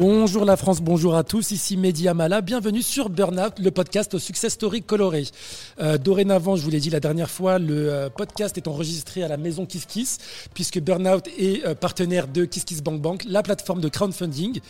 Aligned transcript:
Bonjour 0.00 0.46
la 0.46 0.56
France, 0.56 0.80
bonjour 0.80 1.14
à 1.14 1.24
tous, 1.24 1.50
ici 1.50 1.76
Mehdi 1.76 2.08
Amala, 2.08 2.40
bienvenue 2.40 2.80
sur 2.80 3.10
Burnout, 3.10 3.58
le 3.58 3.70
podcast 3.70 4.14
au 4.14 4.18
success 4.18 4.54
story 4.54 4.80
coloré. 4.80 5.24
Euh, 5.78 5.98
dorénavant, 5.98 6.56
je 6.56 6.62
vous 6.62 6.70
l'ai 6.70 6.80
dit 6.80 6.88
la 6.88 7.00
dernière 7.00 7.28
fois, 7.28 7.58
le 7.58 7.92
euh, 7.92 8.08
podcast 8.08 8.56
est 8.56 8.66
enregistré 8.66 9.22
à 9.22 9.28
la 9.28 9.36
maison 9.36 9.66
KissKiss, 9.66 10.16
puisque 10.54 10.80
Burnout 10.80 11.28
est 11.36 11.66
euh, 11.66 11.74
partenaire 11.74 12.28
de 12.28 12.46
KissKissBankBank, 12.46 13.24
Bank, 13.24 13.30
la 13.30 13.42
plateforme 13.42 13.82
de 13.82 13.90
crowdfunding. 13.90 14.60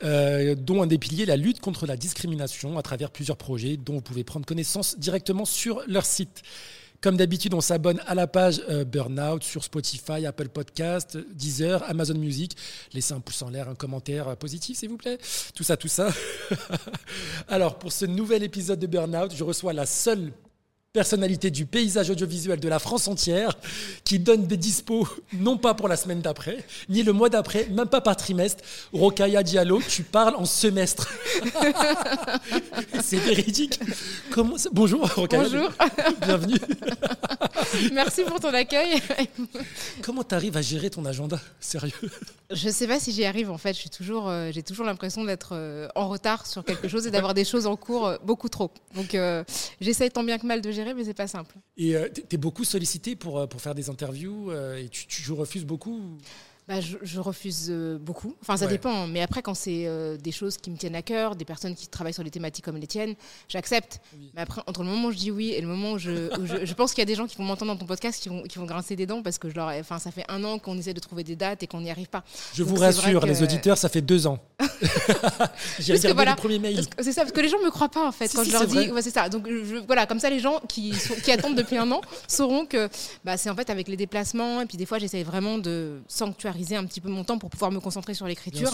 dont 0.00 0.80
un 0.80 0.86
des 0.86 0.98
piliers, 0.98 1.26
la 1.26 1.36
lutte 1.36 1.58
contre 1.58 1.84
la 1.84 1.96
discrimination 1.96 2.78
à 2.78 2.82
travers 2.82 3.10
plusieurs 3.10 3.36
projets 3.36 3.76
dont 3.76 3.94
vous 3.94 4.00
pouvez 4.00 4.22
prendre 4.22 4.46
connaissance 4.46 4.96
directement 4.96 5.44
sur 5.44 5.82
leur 5.88 6.06
site. 6.06 6.44
Comme 7.00 7.16
d'habitude, 7.16 7.54
on 7.54 7.60
s'abonne 7.60 8.00
à 8.08 8.16
la 8.16 8.26
page 8.26 8.60
euh, 8.68 8.84
Burnout 8.84 9.44
sur 9.44 9.62
Spotify, 9.62 10.26
Apple 10.26 10.48
Podcast, 10.48 11.16
Deezer, 11.32 11.80
Amazon 11.88 12.18
Music. 12.18 12.56
Laissez 12.92 13.14
un 13.14 13.20
pouce 13.20 13.40
en 13.42 13.50
l'air, 13.50 13.68
un 13.68 13.76
commentaire 13.76 14.26
euh, 14.26 14.34
positif, 14.34 14.78
s'il 14.78 14.88
vous 14.88 14.96
plaît. 14.96 15.18
Tout 15.54 15.62
ça, 15.62 15.76
tout 15.76 15.86
ça. 15.86 16.08
Alors, 17.48 17.78
pour 17.78 17.92
ce 17.92 18.04
nouvel 18.04 18.42
épisode 18.42 18.80
de 18.80 18.88
Burnout, 18.88 19.32
je 19.32 19.44
reçois 19.44 19.72
la 19.72 19.86
seule 19.86 20.32
personnalité 20.92 21.50
du 21.50 21.66
paysage 21.66 22.08
audiovisuel 22.08 22.60
de 22.60 22.68
la 22.68 22.78
France 22.78 23.08
entière, 23.08 23.52
qui 24.04 24.18
donne 24.18 24.46
des 24.46 24.56
dispos, 24.56 25.06
non 25.34 25.58
pas 25.58 25.74
pour 25.74 25.86
la 25.86 25.96
semaine 25.96 26.20
d'après, 26.20 26.64
ni 26.88 27.02
le 27.02 27.12
mois 27.12 27.28
d'après, 27.28 27.66
même 27.66 27.88
pas 27.88 28.00
par 28.00 28.16
trimestre. 28.16 28.64
Rokaya 28.92 29.42
Diallo, 29.42 29.82
tu 29.86 30.02
parles 30.02 30.34
en 30.36 30.46
semestre. 30.46 31.12
C'est 33.02 33.18
véridique. 33.18 33.80
Comment 34.30 34.56
Bonjour 34.72 35.12
Rokaya. 35.14 35.42
Bonjour. 35.42 35.70
Bienvenue. 36.22 36.58
Merci 37.92 38.24
pour 38.24 38.40
ton 38.40 38.54
accueil. 38.54 39.00
Comment 40.02 40.24
tu 40.24 40.34
arrives 40.34 40.56
à 40.56 40.62
gérer 40.62 40.90
ton 40.90 41.04
agenda 41.04 41.38
Sérieux? 41.60 41.92
Je 42.50 42.70
sais 42.70 42.86
pas 42.86 42.98
si 42.98 43.12
j'y 43.12 43.26
arrive 43.26 43.50
en 43.50 43.58
fait. 43.58 43.74
J'ai 43.74 43.90
toujours, 43.90 44.28
euh, 44.28 44.50
j'ai 44.52 44.62
toujours 44.62 44.86
l'impression 44.86 45.22
d'être 45.24 45.50
euh, 45.52 45.86
en 45.94 46.08
retard 46.08 46.46
sur 46.46 46.64
quelque 46.64 46.88
chose 46.88 47.06
et 47.06 47.10
d'avoir 47.10 47.34
des 47.34 47.44
choses 47.44 47.66
en 47.66 47.76
cours 47.76 48.06
euh, 48.06 48.16
beaucoup 48.24 48.48
trop. 48.48 48.70
Donc 48.94 49.16
j'essaye 49.80 50.10
tant 50.10 50.24
bien 50.24 50.38
que 50.38 50.46
mal 50.46 50.62
de 50.62 50.70
gérer, 50.70 50.77
mais 50.94 51.04
c'est 51.04 51.14
pas 51.14 51.26
simple. 51.26 51.56
Et 51.76 51.94
tu 52.14 52.34
es 52.34 52.38
beaucoup 52.38 52.64
sollicité 52.64 53.16
pour, 53.16 53.48
pour 53.48 53.60
faire 53.60 53.74
des 53.74 53.90
interviews 53.90 54.52
et 54.52 54.88
tu, 54.88 55.06
tu 55.06 55.32
refuses 55.32 55.64
beaucoup 55.64 56.18
bah, 56.68 56.80
je, 56.80 57.18
refuse 57.18 57.68
euh, 57.70 57.96
beaucoup. 57.98 58.36
Enfin, 58.42 58.58
ça 58.58 58.66
dépend. 58.66 59.06
Mais 59.06 59.22
après, 59.22 59.40
quand 59.40 59.54
c'est 59.54 59.86
euh, 59.86 60.18
des 60.18 60.32
choses 60.32 60.58
qui 60.58 60.70
me 60.70 60.76
tiennent 60.76 60.96
à 60.96 61.00
cœur, 61.00 61.34
des 61.34 61.46
personnes 61.46 61.74
qui 61.74 61.88
travaillent 61.88 62.12
sur 62.12 62.24
des 62.24 62.30
thématiques 62.30 62.66
comme 62.66 62.76
les 62.76 62.86
tiennes, 62.86 63.14
j'accepte. 63.48 64.02
Mais 64.34 64.42
après, 64.42 64.60
entre 64.66 64.82
le 64.82 64.90
moment 64.90 65.08
où 65.08 65.10
je 65.10 65.16
dis 65.16 65.30
oui 65.30 65.52
et 65.52 65.62
le 65.62 65.66
moment 65.66 65.92
où 65.92 65.98
je, 65.98 66.28
je, 66.44 66.74
pense 66.74 66.92
qu'il 66.92 67.00
y 67.00 67.02
a 67.02 67.06
des 67.06 67.14
gens 67.14 67.26
qui 67.26 67.38
vont 67.38 67.44
m'entendre 67.44 67.72
dans 67.72 67.78
ton 67.78 67.86
podcast 67.86 68.22
qui 68.22 68.28
vont, 68.28 68.42
qui 68.42 68.58
vont 68.58 68.66
grincer 68.66 68.96
des 68.96 69.06
dents 69.06 69.22
parce 69.22 69.38
que 69.38 69.48
je 69.48 69.54
leur, 69.54 69.68
enfin, 69.68 69.98
ça 69.98 70.10
fait 70.10 70.26
un 70.28 70.44
an 70.44 70.58
qu'on 70.58 70.76
essaie 70.76 70.92
de 70.92 71.00
trouver 71.00 71.24
des 71.24 71.36
dates 71.36 71.62
et 71.62 71.66
qu'on 71.66 71.80
n'y 71.80 71.90
arrive 71.90 72.08
pas. 72.08 72.22
Je 72.52 72.62
vous 72.62 72.76
rassure, 72.76 73.24
les 73.24 73.42
auditeurs, 73.42 73.78
ça 73.78 73.88
fait 73.88 74.02
deux 74.02 74.26
ans. 74.26 74.38
J'ai 75.78 75.94
regardé 75.94 76.12
voilà, 76.12 76.30
le 76.32 76.36
premier 76.36 76.58
mail. 76.58 76.84
C'est 77.00 77.12
ça, 77.12 77.22
parce 77.22 77.32
que 77.32 77.40
les 77.40 77.48
gens 77.48 77.58
me 77.64 77.70
croient 77.70 77.88
pas 77.88 78.06
en 78.06 78.12
fait 78.12 78.28
quand 78.28 78.44
je 78.44 78.52
leur 78.52 78.66
dis. 78.66 78.90
c'est 79.00 79.14
ça. 79.14 79.30
Donc 79.30 79.48
voilà, 79.86 80.04
comme 80.04 80.20
ça, 80.20 80.28
les 80.28 80.40
gens 80.40 80.60
qui, 80.68 80.92
qui 81.24 81.32
attendent 81.32 81.56
depuis 81.56 81.78
un 81.78 81.90
an 81.92 82.02
sauront 82.26 82.66
que 82.66 82.90
bah, 83.24 83.38
c'est 83.38 83.48
en 83.48 83.54
fait 83.54 83.70
avec 83.70 83.88
les 83.88 83.96
déplacements 83.96 84.60
et 84.60 84.66
puis 84.66 84.76
des 84.76 84.84
fois, 84.84 84.98
j'essaie 84.98 85.22
vraiment 85.22 85.56
de 85.56 86.02
sanctuariser 86.08 86.57
un 86.76 86.84
petit 86.84 87.00
peu 87.00 87.08
mon 87.08 87.24
temps 87.24 87.38
pour 87.38 87.50
pouvoir 87.50 87.70
me 87.70 87.80
concentrer 87.80 88.14
sur 88.14 88.26
l'écriture. 88.26 88.72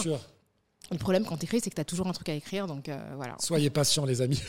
Le 0.91 0.97
problème 0.97 1.25
quand 1.25 1.37
tu 1.37 1.45
écris, 1.45 1.61
c'est 1.63 1.69
que 1.69 1.75
tu 1.75 1.81
as 1.81 1.85
toujours 1.85 2.07
un 2.07 2.13
truc 2.13 2.29
à 2.29 2.33
écrire. 2.33 2.67
Donc 2.67 2.89
euh, 2.89 2.99
voilà. 3.15 3.35
Soyez 3.39 3.69
patients, 3.69 4.05
les 4.05 4.21
amis. 4.21 4.41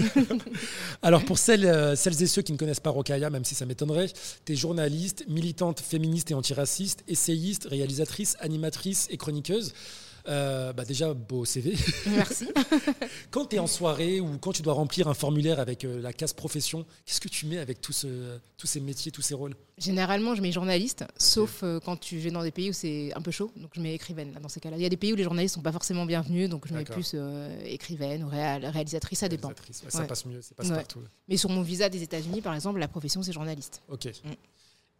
Alors, 1.02 1.24
pour 1.24 1.38
celles, 1.38 1.64
euh, 1.64 1.96
celles 1.96 2.22
et 2.22 2.26
ceux 2.26 2.42
qui 2.42 2.52
ne 2.52 2.58
connaissent 2.58 2.80
pas 2.80 2.90
Rokaya, 2.90 3.30
même 3.30 3.44
si 3.44 3.54
ça 3.54 3.64
m'étonnerait, 3.64 4.08
tu 4.44 4.52
es 4.52 4.56
journaliste, 4.56 5.24
militante 5.28 5.80
féministe 5.80 6.30
et 6.30 6.34
antiraciste, 6.34 7.04
essayiste, 7.08 7.66
réalisatrice, 7.70 8.36
animatrice 8.40 9.06
et 9.10 9.16
chroniqueuse. 9.16 9.72
Euh, 10.28 10.72
bah 10.72 10.84
déjà, 10.84 11.14
beau 11.14 11.44
CV. 11.44 11.74
Merci. 12.06 12.48
quand 13.30 13.46
tu 13.46 13.56
es 13.56 13.58
en 13.58 13.66
soirée 13.66 14.20
ou 14.20 14.38
quand 14.38 14.52
tu 14.52 14.62
dois 14.62 14.74
remplir 14.74 15.08
un 15.08 15.14
formulaire 15.14 15.60
avec 15.60 15.84
euh, 15.84 16.00
la 16.00 16.12
case 16.12 16.32
profession, 16.32 16.84
qu'est-ce 17.04 17.20
que 17.20 17.28
tu 17.28 17.46
mets 17.46 17.58
avec 17.58 17.80
tous 17.80 17.92
ces 17.92 18.80
métiers, 18.80 19.12
tous 19.12 19.22
ces 19.22 19.34
rôles? 19.34 19.54
Généralement, 19.78 20.34
je 20.34 20.42
mets 20.42 20.52
journaliste, 20.52 21.04
sauf 21.16 21.60
euh, 21.62 21.80
quand 21.80 21.96
tu 21.96 22.18
vais 22.18 22.30
dans 22.30 22.42
des 22.42 22.50
pays 22.50 22.70
où 22.70 22.72
c'est 22.72 23.12
un 23.14 23.20
peu 23.20 23.30
chaud, 23.30 23.52
donc 23.56 23.70
je 23.74 23.80
mets 23.80 23.94
écrivaine 23.94 24.32
dans 24.42 24.48
ces 24.48 24.60
cas-là. 24.60 24.76
Il 24.76 24.82
y 24.82 24.86
a 24.86 24.88
des 24.88 24.96
pays 24.96 25.12
où 25.12 25.16
les 25.16 25.24
journalistes 25.24 25.54
sont 25.54 25.62
pas 25.62 25.72
forcément 25.72 26.06
bienvenus, 26.06 26.48
donc 26.48 26.66
je 26.66 26.74
mets 26.74 26.84
plus 26.84 27.14
écrivaine 27.64 28.24
ou 28.24 28.28
réalisatrice, 28.28 29.20
ça 29.20 29.28
dépend. 29.28 29.52
ça 29.88 30.04
passe 30.04 30.26
mieux, 30.26 30.40
c'est 30.42 30.54
passe 30.54 30.70
partout. 30.70 31.00
Mais 31.28 31.36
sur 31.36 31.50
mon 31.50 31.62
visa 31.62 31.88
des 31.88 32.02
États-Unis, 32.02 32.40
par 32.40 32.54
exemple, 32.54 32.78
la 32.78 32.88
profession 32.88 33.22
c'est 33.22 33.32
journaliste. 33.32 33.82
Ok. 33.88 34.06
Mm. 34.24 34.30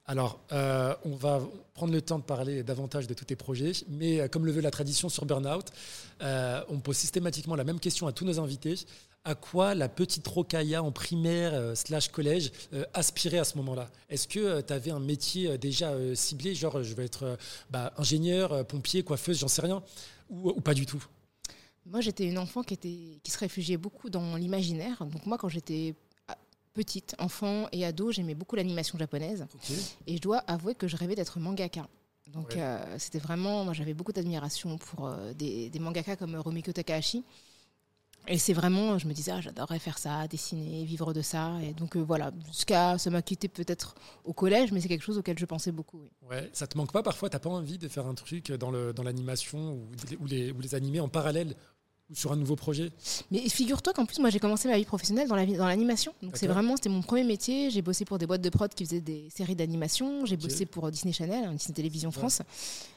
Alors, 0.08 0.38
euh, 0.52 0.94
on 1.04 1.16
va 1.16 1.42
prendre 1.74 1.92
le 1.92 2.00
temps 2.00 2.18
de 2.18 2.24
parler 2.24 2.62
davantage 2.62 3.08
de 3.08 3.14
tous 3.14 3.24
tes 3.24 3.34
projets, 3.34 3.72
mais 3.88 4.20
euh, 4.20 4.28
comme 4.28 4.46
le 4.46 4.52
veut 4.52 4.60
la 4.60 4.70
tradition 4.70 5.08
sur 5.08 5.26
Burnout, 5.26 5.64
euh, 6.22 6.62
on 6.68 6.78
pose 6.78 6.96
systématiquement 6.96 7.56
la 7.56 7.64
même 7.64 7.80
question 7.80 8.06
à 8.06 8.12
tous 8.12 8.24
nos 8.24 8.38
invités. 8.38 8.76
À 9.24 9.34
quoi 9.34 9.74
la 9.74 9.88
petite 9.88 10.24
Rokaya 10.28 10.84
en 10.84 10.92
primaire 10.92 11.76
slash 11.76 12.06
collège 12.10 12.52
aspirait 12.94 13.40
à 13.40 13.44
ce 13.44 13.56
moment-là? 13.56 13.90
Est-ce 14.08 14.28
que 14.28 14.60
tu 14.60 14.72
avais 14.72 14.92
un 14.92 15.00
métier 15.00 15.58
déjà 15.58 15.92
ciblé, 16.14 16.54
genre 16.54 16.84
je 16.84 16.94
vais 16.94 17.06
être 17.06 17.36
bah, 17.68 17.92
ingénieur, 17.96 18.64
pompier, 18.66 19.02
coiffeuse, 19.02 19.40
j'en 19.40 19.48
sais 19.48 19.62
rien, 19.62 19.82
ou, 20.30 20.60
pas 20.60 20.74
du 20.74 20.86
tout? 20.86 21.04
Moi, 21.86 22.02
j'étais 22.02 22.26
une 22.26 22.38
enfant 22.38 22.62
qui, 22.62 22.76
qui 23.20 23.30
se 23.32 23.38
réfugiait 23.38 23.76
beaucoup 23.76 24.10
dans 24.10 24.36
l'imaginaire. 24.36 25.04
Donc 25.04 25.26
moi, 25.26 25.38
quand 25.38 25.48
j'étais 25.48 25.96
petite, 26.76 27.16
enfant 27.18 27.68
et 27.72 27.86
ado, 27.86 28.12
j'aimais 28.12 28.34
beaucoup 28.34 28.54
l'animation 28.54 28.98
japonaise. 28.98 29.46
Et 30.06 30.16
je 30.16 30.20
dois 30.20 30.38
avouer 30.46 30.74
que 30.74 30.86
je 30.86 30.96
rêvais 30.96 31.14
d'être 31.14 31.40
mangaka. 31.40 31.88
Donc 32.32 32.56
euh, 32.56 32.78
c'était 32.98 33.18
vraiment, 33.18 33.64
moi 33.64 33.72
j'avais 33.72 33.94
beaucoup 33.94 34.12
d'admiration 34.12 34.76
pour 34.78 35.06
euh, 35.06 35.32
des, 35.32 35.70
des, 35.70 35.78
mangaka 35.78 36.16
comme 36.16 36.36
Romiko 36.36 36.72
Takahashi. 36.72 37.24
Et 38.28 38.38
c'est 38.38 38.52
vraiment, 38.52 38.98
je 38.98 39.06
me 39.06 39.12
disais, 39.12 39.30
ah, 39.30 39.40
j'adorerais 39.40 39.78
faire 39.78 39.98
ça, 39.98 40.26
dessiner, 40.26 40.84
vivre 40.84 41.12
de 41.14 41.22
ça. 41.22 41.52
Et 41.62 41.72
donc 41.72 41.96
euh, 41.96 42.00
voilà, 42.00 42.32
jusqu'à, 42.48 42.98
ça 42.98 43.08
m'a 43.08 43.22
quitté 43.22 43.46
peut-être 43.48 43.94
au 44.24 44.32
collège, 44.32 44.72
mais 44.72 44.80
c'est 44.80 44.88
quelque 44.88 45.04
chose 45.04 45.16
auquel 45.16 45.38
je 45.38 45.46
pensais 45.46 45.72
beaucoup. 45.72 46.00
Ouais, 46.28 46.50
ça 46.52 46.66
te 46.66 46.76
manque 46.76 46.92
pas 46.92 47.04
parfois? 47.04 47.30
T'as 47.30 47.38
pas 47.38 47.50
envie 47.50 47.78
de 47.78 47.88
faire 47.88 48.06
un 48.06 48.14
truc 48.14 48.52
dans, 48.52 48.72
le, 48.72 48.92
dans 48.92 49.04
l'animation 49.04 49.74
ou, 49.74 49.88
ou, 50.20 50.26
les, 50.26 50.50
ou 50.50 50.60
les 50.60 50.74
animer 50.74 51.00
en 51.00 51.08
parallèle 51.08 51.54
ou 52.10 52.14
sur 52.14 52.32
un 52.32 52.36
nouveau 52.36 52.56
projet 52.56 52.90
Mais 53.30 53.48
figure-toi 53.48 53.92
qu'en 53.92 54.06
plus, 54.06 54.18
moi, 54.20 54.30
j'ai 54.30 54.38
commencé 54.38 54.68
ma 54.68 54.76
vie 54.76 54.84
professionnelle 54.84 55.28
dans 55.28 55.36
l'animation. 55.36 56.12
La, 56.22 56.28
Donc, 56.28 56.36
c'est 56.36 56.46
vraiment, 56.46 56.76
c'était 56.76 56.88
mon 56.88 57.02
premier 57.02 57.24
métier. 57.24 57.70
J'ai 57.70 57.82
bossé 57.82 58.04
pour 58.04 58.18
des 58.18 58.26
boîtes 58.26 58.42
de 58.42 58.50
prod 58.50 58.72
qui 58.72 58.84
faisaient 58.84 59.00
des 59.00 59.28
séries 59.34 59.56
d'animation. 59.56 60.24
J'ai 60.24 60.36
bossé 60.36 60.66
pour 60.66 60.90
Disney 60.90 61.12
Channel, 61.12 61.44
hein, 61.44 61.54
Disney 61.54 61.74
Télévision 61.74 62.10
France. 62.10 62.42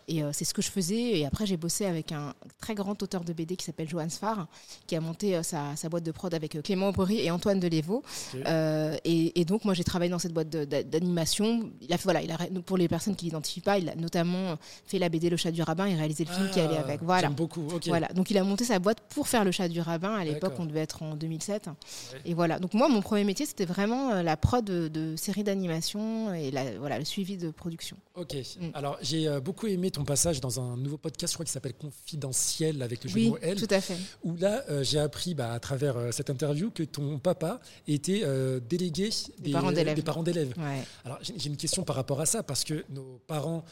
Et 0.09 0.23
euh, 0.23 0.31
c'est 0.33 0.43
ce 0.43 0.55
que 0.55 0.61
je 0.61 0.71
faisais. 0.71 1.19
Et 1.19 1.25
après, 1.25 1.45
j'ai 1.45 1.55
bossé 1.55 1.85
avec 1.85 2.11
un 2.11 2.33
très 2.59 2.73
grand 2.73 3.01
auteur 3.01 3.23
de 3.23 3.31
BD 3.31 3.55
qui 3.55 3.63
s'appelle 3.63 3.87
Johan 3.87 4.09
Sfar, 4.09 4.47
qui 4.87 4.95
a 4.95 5.01
monté 5.01 5.35
euh, 5.35 5.43
sa, 5.43 5.75
boîte 5.87 6.03
de 6.03 6.11
prod 6.11 6.33
avec 6.33 6.55
euh, 6.55 6.61
Clément 6.63 6.89
Aubry 6.89 7.19
et 7.19 7.29
Antoine 7.29 7.59
Delévaux. 7.59 8.03
Et, 9.05 9.39
et, 9.39 9.45
donc, 9.45 9.65
moi, 9.65 9.75
j'ai 9.75 9.83
travaillé 9.83 10.09
dans 10.09 10.19
cette 10.19 10.33
boîte 10.33 10.49
d'animation. 10.49 11.69
Il 11.81 11.93
a 11.93 11.97
fait, 11.97 12.03
voilà, 12.05 12.23
il 12.23 12.31
a, 12.31 12.37
pour 12.65 12.77
les 12.77 12.87
personnes 12.87 13.15
qui 13.15 13.25
l'identifient 13.25 13.61
pas, 13.61 13.77
il 13.77 13.87
a 13.87 13.95
notamment 13.95 14.55
fait 14.85 14.97
la 14.97 15.09
BD 15.09 15.29
Le 15.29 15.37
Chat 15.37 15.51
du 15.51 15.61
Rabbin 15.61 15.85
et 15.85 15.95
réalisé 15.95 16.25
le 16.25 16.31
film 16.31 16.49
qui 16.49 16.59
allait 16.59 16.77
ah, 16.77 16.83
avec. 16.83 17.03
Voilà. 17.03 17.29
beaucoup. 17.29 17.67
Voilà. 17.85 18.07
Donc, 18.07 18.31
il 18.31 18.37
a 18.39 18.43
monté 18.43 18.65
sa 18.65 18.79
boîte 18.79 19.01
pour 19.09 19.27
faire 19.27 19.45
le 19.45 19.51
chat 19.51 19.67
du 19.67 19.79
rabbin. 19.79 20.15
À 20.15 20.23
l'époque, 20.23 20.53
on 20.57 20.65
devait 20.65 20.81
être 20.81 21.03
en 21.03 21.15
2007. 21.15 21.69
Et 22.25 22.33
voilà. 22.33 22.57
Donc 22.57 22.73
moi, 22.73 22.89
mon 22.89 23.01
premier 23.01 23.23
métier, 23.23 23.45
c'était 23.45 23.65
vraiment 23.65 24.21
la 24.21 24.37
prod 24.37 24.65
de, 24.65 25.15
séries 25.15 25.43
d'animation 25.43 26.33
et 26.33 26.49
la, 26.49 26.77
voilà, 26.79 26.97
le 26.97 27.05
suivi 27.05 27.37
de 27.37 27.51
production. 27.51 27.97
Ok. 28.19 28.35
Mm. 28.35 28.69
Alors 28.73 28.97
j'ai 29.01 29.27
euh, 29.27 29.39
beaucoup 29.39 29.67
aimé 29.67 29.91
ton 29.91 30.03
passage 30.03 30.41
dans 30.41 30.59
un 30.59 30.75
nouveau 30.77 30.97
podcast, 30.97 31.31
je 31.31 31.35
crois, 31.35 31.45
qui 31.45 31.51
s'appelle 31.51 31.73
Confidentiel 31.73 32.81
avec 32.81 33.03
le 33.03 33.09
jeu 33.09 33.15
oui, 33.15 33.33
L. 33.41 33.59
tout 33.59 33.73
à 33.73 33.79
fait. 33.79 33.97
Où 34.23 34.35
là, 34.35 34.63
euh, 34.69 34.83
j'ai 34.83 34.99
appris 34.99 35.33
bah, 35.33 35.53
à 35.53 35.59
travers 35.59 35.95
cette 36.13 36.29
interview 36.29 36.69
que 36.71 36.83
ton 36.83 37.19
papa 37.19 37.59
était 37.87 38.23
délégué 38.69 39.09
des, 39.39 39.51
parents 39.51 40.23
d'élèves. 40.23 40.53
Alors 41.05 41.19
j'ai 41.21 41.47
une 41.47 41.57
question 41.57 41.83
par 41.83 41.95
rapport 41.95 42.19
à 42.19 42.25
ça 42.25 42.43
parce 42.43 42.63
que 42.63 42.85
nos 42.89 43.19
parents 43.27 43.63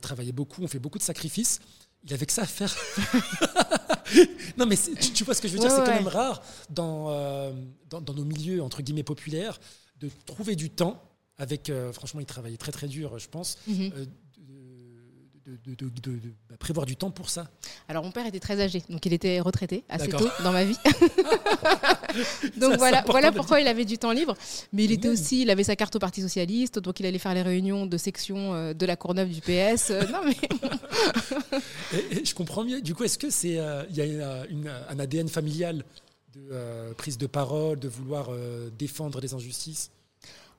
travaillaient 0.00 0.32
beaucoup, 0.32 0.62
ont 0.62 0.68
fait 0.68 0.78
beaucoup 0.78 0.98
de 0.98 1.02
sacrifices 1.02 1.60
il 2.04 2.12
avait 2.12 2.26
que 2.26 2.32
ça 2.32 2.42
à 2.42 2.46
faire. 2.46 2.74
non, 4.58 4.66
mais 4.66 4.76
tu, 4.76 5.24
vois 5.24 5.34
ce 5.34 5.40
que 5.40 5.48
je 5.48 5.52
veux 5.52 5.60
dire, 5.60 5.70
c'est 5.70 5.84
quand 5.84 5.94
même 5.94 6.08
rare 6.08 6.42
euh, 6.78 7.52
dans, 7.90 8.00
dans, 8.00 8.14
nos 8.14 8.24
milieux, 8.24 8.62
entre 8.62 8.82
guillemets, 8.82 9.04
populaires, 9.04 9.60
de 10.00 10.10
trouver 10.26 10.56
du 10.56 10.70
temps 10.70 11.00
avec, 11.42 11.70
euh, 11.70 11.92
franchement, 11.92 12.20
il 12.20 12.26
travaillait 12.26 12.56
très 12.56 12.70
très 12.70 12.86
dur, 12.86 13.18
je 13.18 13.28
pense, 13.28 13.58
mhm. 13.66 13.90
euh, 13.96 14.04
de, 15.66 15.90
bah, 16.48 16.56
prévoir 16.56 16.86
du 16.86 16.94
temps 16.94 17.10
pour 17.10 17.28
ça 17.28 17.50
Alors, 17.88 18.04
mon 18.04 18.12
père 18.12 18.24
était 18.26 18.38
très 18.38 18.60
âgé, 18.60 18.80
donc 18.88 19.04
il 19.04 19.12
était 19.12 19.40
retraité 19.40 19.82
assez 19.88 20.08
tôt 20.08 20.28
dans 20.44 20.52
ma 20.52 20.64
vie. 20.64 20.76
donc 22.58 22.76
voilà, 22.78 23.02
voilà 23.08 23.32
pourquoi 23.32 23.60
il 23.60 23.66
avait 23.66 23.84
du 23.84 23.98
temps 23.98 24.12
libre. 24.12 24.36
Mais 24.72 24.84
il 24.84 24.92
était 24.92 25.08
aussi, 25.08 25.42
il 25.42 25.50
avait 25.50 25.64
sa 25.64 25.74
carte 25.74 25.96
au 25.96 25.98
Parti 25.98 26.22
Socialiste, 26.22 26.78
donc 26.78 27.00
il 27.00 27.06
allait 27.06 27.18
faire 27.18 27.34
les 27.34 27.42
réunions 27.42 27.86
de 27.86 27.96
section 27.96 28.54
euh, 28.54 28.72
de 28.72 28.86
la 28.86 28.94
Courneuve 28.94 29.30
du 29.30 29.40
PS. 29.40 29.90
Non, 29.90 30.20
mais. 30.24 30.36
je 32.24 32.34
comprends 32.34 32.64
mieux. 32.64 32.80
Du 32.80 32.94
coup, 32.94 33.02
est-ce 33.02 33.18
que 33.18 33.30
c'est 33.30 33.58
euh, 33.58 33.82
il 33.90 33.96
y 33.96 34.20
a 34.20 34.44
un 34.90 34.98
ADN 35.00 35.28
familial 35.28 35.84
de 36.36 36.92
prise 36.96 37.18
de 37.18 37.26
parole, 37.26 37.80
de 37.80 37.88
vouloir 37.88 38.30
défendre 38.78 39.20
les 39.20 39.34
injustices? 39.34 39.90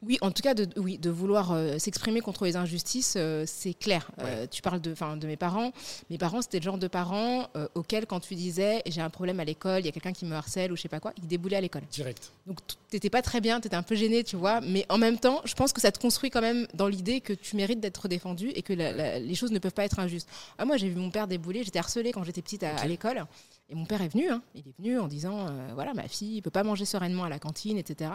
Oui, 0.05 0.17
en 0.21 0.31
tout 0.31 0.41
cas, 0.41 0.53
de, 0.53 0.67
oui, 0.77 0.97
de 0.97 1.09
vouloir 1.09 1.51
euh, 1.51 1.77
s'exprimer 1.77 2.21
contre 2.21 2.45
les 2.45 2.55
injustices, 2.55 3.15
euh, 3.15 3.45
c'est 3.47 3.73
clair. 3.73 4.11
Euh, 4.19 4.47
tu 4.50 4.61
parles 4.61 4.81
de, 4.81 4.94
de 4.94 5.27
mes 5.27 5.38
parents. 5.38 5.71
Mes 6.09 6.17
parents, 6.17 6.41
c'était 6.41 6.59
le 6.59 6.63
genre 6.63 6.77
de 6.77 6.88
parents 6.88 7.47
auxquels, 7.75 8.05
quand 8.05 8.19
tu 8.19 8.35
disais 8.35 8.81
j'ai 8.85 9.01
un 9.01 9.09
problème 9.09 9.39
à 9.39 9.45
l'école, 9.45 9.81
il 9.81 9.85
y 9.85 9.89
a 9.89 9.91
quelqu'un 9.91 10.13
qui 10.13 10.25
me 10.25 10.35
harcèle 10.35 10.71
ou 10.71 10.75
je 10.75 10.81
sais 10.81 10.89
pas 10.89 11.00
quoi, 11.00 11.13
ils 11.17 11.27
déboulaient 11.27 11.57
à 11.57 11.61
l'école. 11.61 11.83
Direct. 11.91 12.31
Donc, 12.47 12.59
t'étais 12.89 13.09
pas 13.09 13.21
très 13.21 13.41
bien, 13.41 13.59
tu 13.59 13.67
étais 13.67 13.75
un 13.75 13.83
peu 13.83 13.95
gêné, 13.95 14.23
tu 14.23 14.35
vois. 14.35 14.61
Mais 14.61 14.85
en 14.89 14.97
même 14.97 15.17
temps, 15.17 15.41
je 15.45 15.53
pense 15.53 15.73
que 15.73 15.81
ça 15.81 15.91
te 15.91 16.00
construit 16.00 16.29
quand 16.29 16.41
même 16.41 16.67
dans 16.73 16.88
l'idée 16.88 17.21
que 17.21 17.33
tu 17.33 17.55
mérites 17.55 17.79
d'être 17.79 18.07
défendu 18.07 18.50
et 18.50 18.61
que 18.61 18.73
les 18.73 19.35
choses 19.35 19.51
ne 19.51 19.59
peuvent 19.59 19.73
pas 19.73 19.85
être 19.85 20.00
injustes. 20.00 20.27
Ah, 20.57 20.65
moi, 20.65 20.77
j'ai 20.77 20.89
vu 20.89 20.95
mon 20.95 21.09
père 21.09 21.27
débouler, 21.27 21.63
j'étais 21.63 21.79
harcelée 21.79 22.11
quand 22.11 22.23
j'étais 22.23 22.41
petite 22.41 22.63
à, 22.63 22.85
l'école. 22.85 23.25
Et 23.73 23.75
mon 23.75 23.85
père 23.85 24.03
est 24.03 24.07
venu, 24.07 24.29
hein. 24.29 24.43
il 24.53 24.61
est 24.67 24.77
venu 24.77 24.99
en 24.99 25.07
disant 25.07 25.47
voilà, 25.73 25.95
ma 25.95 26.07
fille 26.07 26.35
ne 26.35 26.41
peut 26.41 26.51
pas 26.51 26.63
manger 26.63 26.85
sereinement 26.85 27.23
à 27.23 27.29
la 27.29 27.39
cantine, 27.39 27.79
etc. 27.79 28.11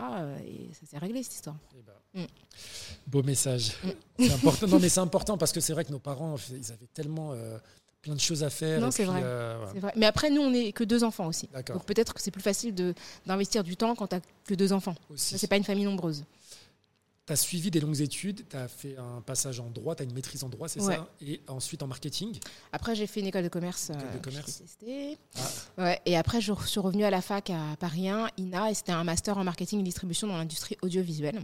et 0.46 0.72
ça 0.72 0.86
s'est 0.86 0.98
réglé 0.98 1.24
cette 1.24 1.34
histoire. 1.34 1.56
Eh 1.76 1.82
ben, 1.82 1.92
Mm. 2.14 2.24
Beau 3.06 3.22
message. 3.22 3.72
Mm. 3.82 3.88
C'est 4.18 4.32
important. 4.32 4.66
Non, 4.66 4.78
mais 4.80 4.88
c'est 4.88 5.00
important 5.00 5.38
parce 5.38 5.52
que 5.52 5.60
c'est 5.60 5.72
vrai 5.72 5.84
que 5.84 5.92
nos 5.92 5.98
parents, 5.98 6.36
ils 6.50 6.72
avaient 6.72 6.88
tellement 6.92 7.32
euh, 7.32 7.58
plein 8.02 8.14
de 8.14 8.20
choses 8.20 8.42
à 8.42 8.50
faire. 8.50 8.80
Non, 8.80 8.90
c'est 8.90 9.04
vrai. 9.04 9.20
Euh, 9.22 9.64
vrai. 9.76 9.92
Mais 9.96 10.06
après, 10.06 10.30
nous, 10.30 10.42
on 10.42 10.50
n'est 10.50 10.72
que 10.72 10.84
deux 10.84 11.04
enfants 11.04 11.26
aussi. 11.26 11.48
Donc 11.68 11.84
peut-être 11.84 12.14
que 12.14 12.20
c'est 12.20 12.30
plus 12.30 12.42
facile 12.42 12.74
d'investir 13.26 13.62
du 13.62 13.76
temps 13.76 13.94
quand 13.94 14.08
tu 14.08 14.16
n'as 14.16 14.20
que 14.44 14.54
deux 14.54 14.72
enfants. 14.72 14.94
C'est 15.16 15.46
pas 15.46 15.56
une 15.56 15.64
famille 15.64 15.84
nombreuse 15.84 16.24
tu 17.28 17.32
as 17.34 17.36
suivi 17.36 17.70
des 17.70 17.80
longues 17.80 18.00
études, 18.00 18.48
tu 18.48 18.56
as 18.56 18.68
fait 18.68 18.96
un 18.96 19.20
passage 19.20 19.60
en 19.60 19.68
droit, 19.68 19.94
tu 19.94 20.00
as 20.00 20.06
une 20.06 20.14
maîtrise 20.14 20.44
en 20.44 20.48
droit, 20.48 20.66
c'est 20.66 20.80
ça? 20.80 21.06
Et 21.20 21.42
ensuite 21.46 21.82
en 21.82 21.86
marketing? 21.86 22.38
Après, 22.72 22.94
j'ai 22.94 23.06
fait 23.06 23.20
une 23.20 23.26
école 23.26 23.42
de 23.42 23.50
commerce. 23.50 23.90
École 23.90 24.02
de 24.02 24.16
euh, 24.16 24.20
commerce. 24.20 24.62
Ah. 25.36 25.82
Ouais, 25.82 26.00
et 26.06 26.16
après, 26.16 26.40
je 26.40 26.54
suis 26.64 26.80
revenue 26.80 27.04
à 27.04 27.10
la 27.10 27.20
fac 27.20 27.50
à 27.50 27.76
Paris 27.78 28.08
1, 28.08 28.30
INA, 28.38 28.70
et 28.70 28.74
c'était 28.74 28.92
un 28.92 29.04
master 29.04 29.36
en 29.36 29.44
marketing 29.44 29.80
et 29.80 29.82
distribution 29.82 30.26
dans 30.26 30.38
l'industrie 30.38 30.78
audiovisuelle. 30.80 31.42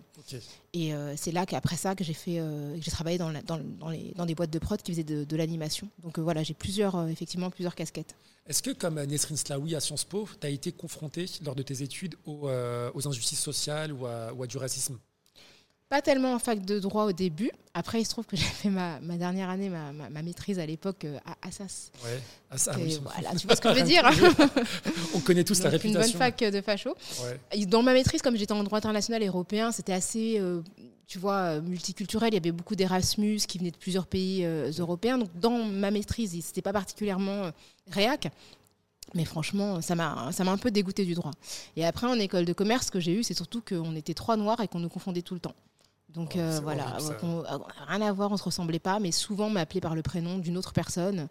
Et 0.72 0.94
euh, 0.94 1.14
c'est 1.18 1.32
là 1.32 1.44
qu'après 1.44 1.76
ça, 1.76 1.94
que 1.94 2.02
j'ai 2.02 2.14
fait, 2.14 2.40
euh, 2.40 2.80
j'ai 2.80 2.90
travaillé 2.90 3.18
dans, 3.18 3.30
dans, 3.44 3.58
dans, 3.58 3.90
les, 3.90 4.14
dans, 4.16 4.24
des 4.24 4.34
boîtes 4.34 4.50
de 4.50 4.58
prod 4.58 4.80
qui 4.80 4.90
faisaient 4.90 5.04
de, 5.04 5.36
l'animation. 5.36 5.90
Donc 6.02 6.18
voilà, 6.18 6.42
j'ai 6.42 6.54
plusieurs, 6.54 7.08
effectivement, 7.08 7.50
plusieurs 7.50 7.74
casquettes. 7.74 8.16
Est-ce 8.46 8.62
que, 8.62 8.70
comme 8.70 9.02
Nesrin 9.02 9.36
Slaoui 9.36 9.74
à 9.74 9.80
Sciences 9.80 10.04
Po, 10.04 10.26
tu 10.40 10.46
as 10.46 10.50
été 10.50 10.72
confronté 10.72 11.26
lors 11.44 11.54
de 11.54 11.62
tes 11.62 11.82
études 11.82 12.14
aux, 12.24 12.48
aux 12.48 13.08
injustices 13.08 13.40
sociales 13.40 13.92
ou 13.92 14.06
à, 14.06 14.32
ou 14.32 14.42
à 14.42 14.46
du 14.46 14.56
racisme? 14.56 14.98
Pas 15.94 16.02
tellement 16.02 16.34
en 16.34 16.40
fac 16.40 16.64
de 16.64 16.80
droit 16.80 17.04
au 17.04 17.12
début. 17.12 17.52
Après, 17.72 18.00
il 18.00 18.04
se 18.04 18.10
trouve 18.10 18.26
que 18.26 18.34
j'ai 18.40 18.42
fait 18.42 18.68
ma, 18.68 18.98
dernière 19.00 19.48
année, 19.48 19.68
ma, 19.68 20.22
maîtrise 20.22 20.58
à 20.58 20.66
l'époque 20.66 21.04
euh, 21.04 21.18
à 21.24 21.46
Assas. 21.46 21.92
Ouais, 22.02 22.20
Assas. 22.50 22.76
Voilà, 23.00 23.30
tu 23.36 23.46
vois 23.46 23.54
ce 23.54 23.60
que 23.60 23.68
je 23.68 23.74
veux 23.74 23.82
dire. 23.94 24.02
On 25.14 25.20
connaît 25.20 25.44
tous 25.44 25.62
la 25.62 25.70
réputation. 25.70 26.00
Une 26.00 26.06
bonne 26.06 26.18
fac 26.18 26.40
de 26.40 26.60
facho. 26.60 26.96
Dans 27.68 27.84
ma 27.84 27.92
maîtrise, 27.92 28.22
comme 28.22 28.36
j'étais 28.36 28.52
en 28.52 28.64
droit 28.64 28.78
international 28.78 29.22
et 29.22 29.28
européen, 29.28 29.70
c'était 29.70 29.92
assez, 29.92 30.40
euh, 30.40 30.62
tu 31.06 31.20
vois, 31.20 31.36
euh, 31.36 31.60
multiculturel. 31.62 32.30
Il 32.32 32.34
y 32.34 32.38
avait 32.38 32.50
beaucoup 32.50 32.74
d'Erasmus 32.74 33.38
qui 33.46 33.58
venaient 33.58 33.70
de 33.70 33.76
plusieurs 33.76 34.08
pays 34.08 34.44
européens. 34.76 35.18
Donc, 35.18 35.28
dans 35.38 35.62
ma 35.62 35.92
maîtrise, 35.92 36.36
c'était 36.44 36.62
pas 36.62 36.72
particulièrement 36.72 37.52
réac. 37.88 38.32
Mais 39.14 39.24
franchement, 39.24 39.80
ça 39.80 39.94
m'a, 39.94 40.32
ça 40.32 40.42
m'a 40.42 40.50
un 40.50 40.58
peu 40.58 40.72
dégoûté 40.72 41.04
du 41.04 41.14
droit. 41.14 41.30
Et 41.76 41.86
après, 41.86 42.08
en 42.08 42.18
école 42.18 42.46
de 42.46 42.52
commerce, 42.52 42.86
ce 42.86 42.90
que 42.90 42.98
j'ai 42.98 43.12
eu, 43.12 43.22
c'est 43.22 43.34
surtout 43.34 43.62
qu'on 43.62 43.94
était 43.94 44.14
trois 44.14 44.36
noirs 44.36 44.58
et 44.58 44.66
qu'on 44.66 44.80
nous 44.80 44.88
confondait 44.88 45.22
tout 45.22 45.34
le 45.34 45.40
temps. 45.40 45.54
Donc 46.14 46.34
oh, 46.36 46.38
euh, 46.38 46.60
voilà, 46.62 46.96
rien 47.88 48.02
à 48.02 48.12
voir, 48.12 48.30
on 48.30 48.36
se 48.36 48.44
ressemblait 48.44 48.78
pas, 48.78 49.00
mais 49.00 49.10
souvent 49.10 49.50
m'appelait 49.50 49.80
par 49.80 49.94
le 49.94 50.02
prénom 50.02 50.38
d'une 50.38 50.56
autre 50.56 50.72
personne 50.72 51.28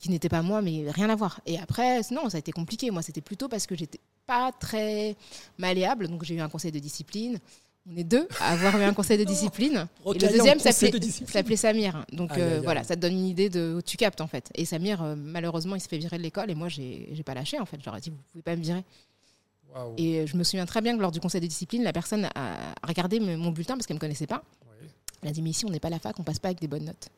qui 0.00 0.10
n'était 0.10 0.28
pas 0.28 0.42
moi, 0.42 0.62
mais 0.62 0.90
rien 0.90 1.08
à 1.10 1.14
voir. 1.14 1.40
Et 1.46 1.58
après, 1.58 2.00
non, 2.10 2.28
ça 2.28 2.36
a 2.36 2.38
été 2.38 2.52
compliqué. 2.52 2.90
Moi, 2.90 3.02
c'était 3.02 3.20
plutôt 3.20 3.48
parce 3.48 3.66
que 3.66 3.76
j'étais 3.76 4.00
pas 4.26 4.52
très 4.52 5.16
malléable, 5.58 6.08
donc 6.08 6.24
j'ai 6.24 6.34
eu 6.34 6.40
un 6.40 6.48
conseil 6.48 6.72
de 6.72 6.78
discipline. 6.78 7.38
On 7.88 7.96
est 7.96 8.04
deux 8.04 8.26
à 8.40 8.52
avoir 8.52 8.76
eu 8.80 8.82
un 8.82 8.92
conseil 8.92 9.16
de 9.16 9.24
discipline. 9.32 9.86
et 10.06 10.12
le 10.12 10.18
deuxième 10.18 10.58
s'appelait 10.58 11.56
Samir. 11.56 12.04
Donc 12.12 12.36
euh, 12.36 12.60
voilà, 12.62 12.82
ça 12.82 12.96
te 12.96 13.00
donne 13.00 13.12
une 13.12 13.26
idée 13.26 13.48
de 13.48 13.76
où 13.78 13.82
tu 13.82 13.96
captes 13.96 14.20
en 14.20 14.26
fait. 14.26 14.50
Et 14.56 14.64
Samir, 14.64 15.02
euh, 15.02 15.14
malheureusement, 15.16 15.76
il 15.76 15.80
se 15.80 15.86
fait 15.88 15.98
virer 15.98 16.18
de 16.18 16.22
l'école 16.22 16.50
et 16.50 16.56
moi, 16.56 16.68
j'ai 16.68 17.22
pas 17.24 17.34
lâché 17.34 17.60
en 17.60 17.64
fait. 17.64 17.78
J'aurais 17.84 18.00
dit, 18.00 18.10
vous 18.10 18.18
pouvez 18.32 18.42
pas 18.42 18.56
me 18.56 18.62
virer. 18.62 18.82
Et 19.98 20.26
je 20.26 20.36
me 20.36 20.44
souviens 20.44 20.66
très 20.66 20.80
bien 20.80 20.96
que 20.96 21.02
lors 21.02 21.12
du 21.12 21.20
conseil 21.20 21.40
de 21.40 21.46
discipline, 21.46 21.82
la 21.82 21.92
personne 21.92 22.28
a 22.34 22.74
regardé 22.82 23.20
mon 23.20 23.50
bulletin 23.50 23.74
parce 23.74 23.86
qu'elle 23.86 23.96
ne 23.96 23.98
me 23.98 24.00
connaissait 24.00 24.26
pas. 24.26 24.42
Elle 25.22 25.28
a 25.28 25.32
dit 25.32 25.42
Mais 25.42 25.50
ici, 25.50 25.64
on 25.64 25.70
n'est 25.70 25.80
pas 25.80 25.90
la 25.90 25.98
fac, 25.98 26.18
on 26.18 26.22
passe 26.22 26.38
pas 26.38 26.48
avec 26.48 26.60
des 26.60 26.68
bonnes 26.68 26.84
notes. 26.84 27.08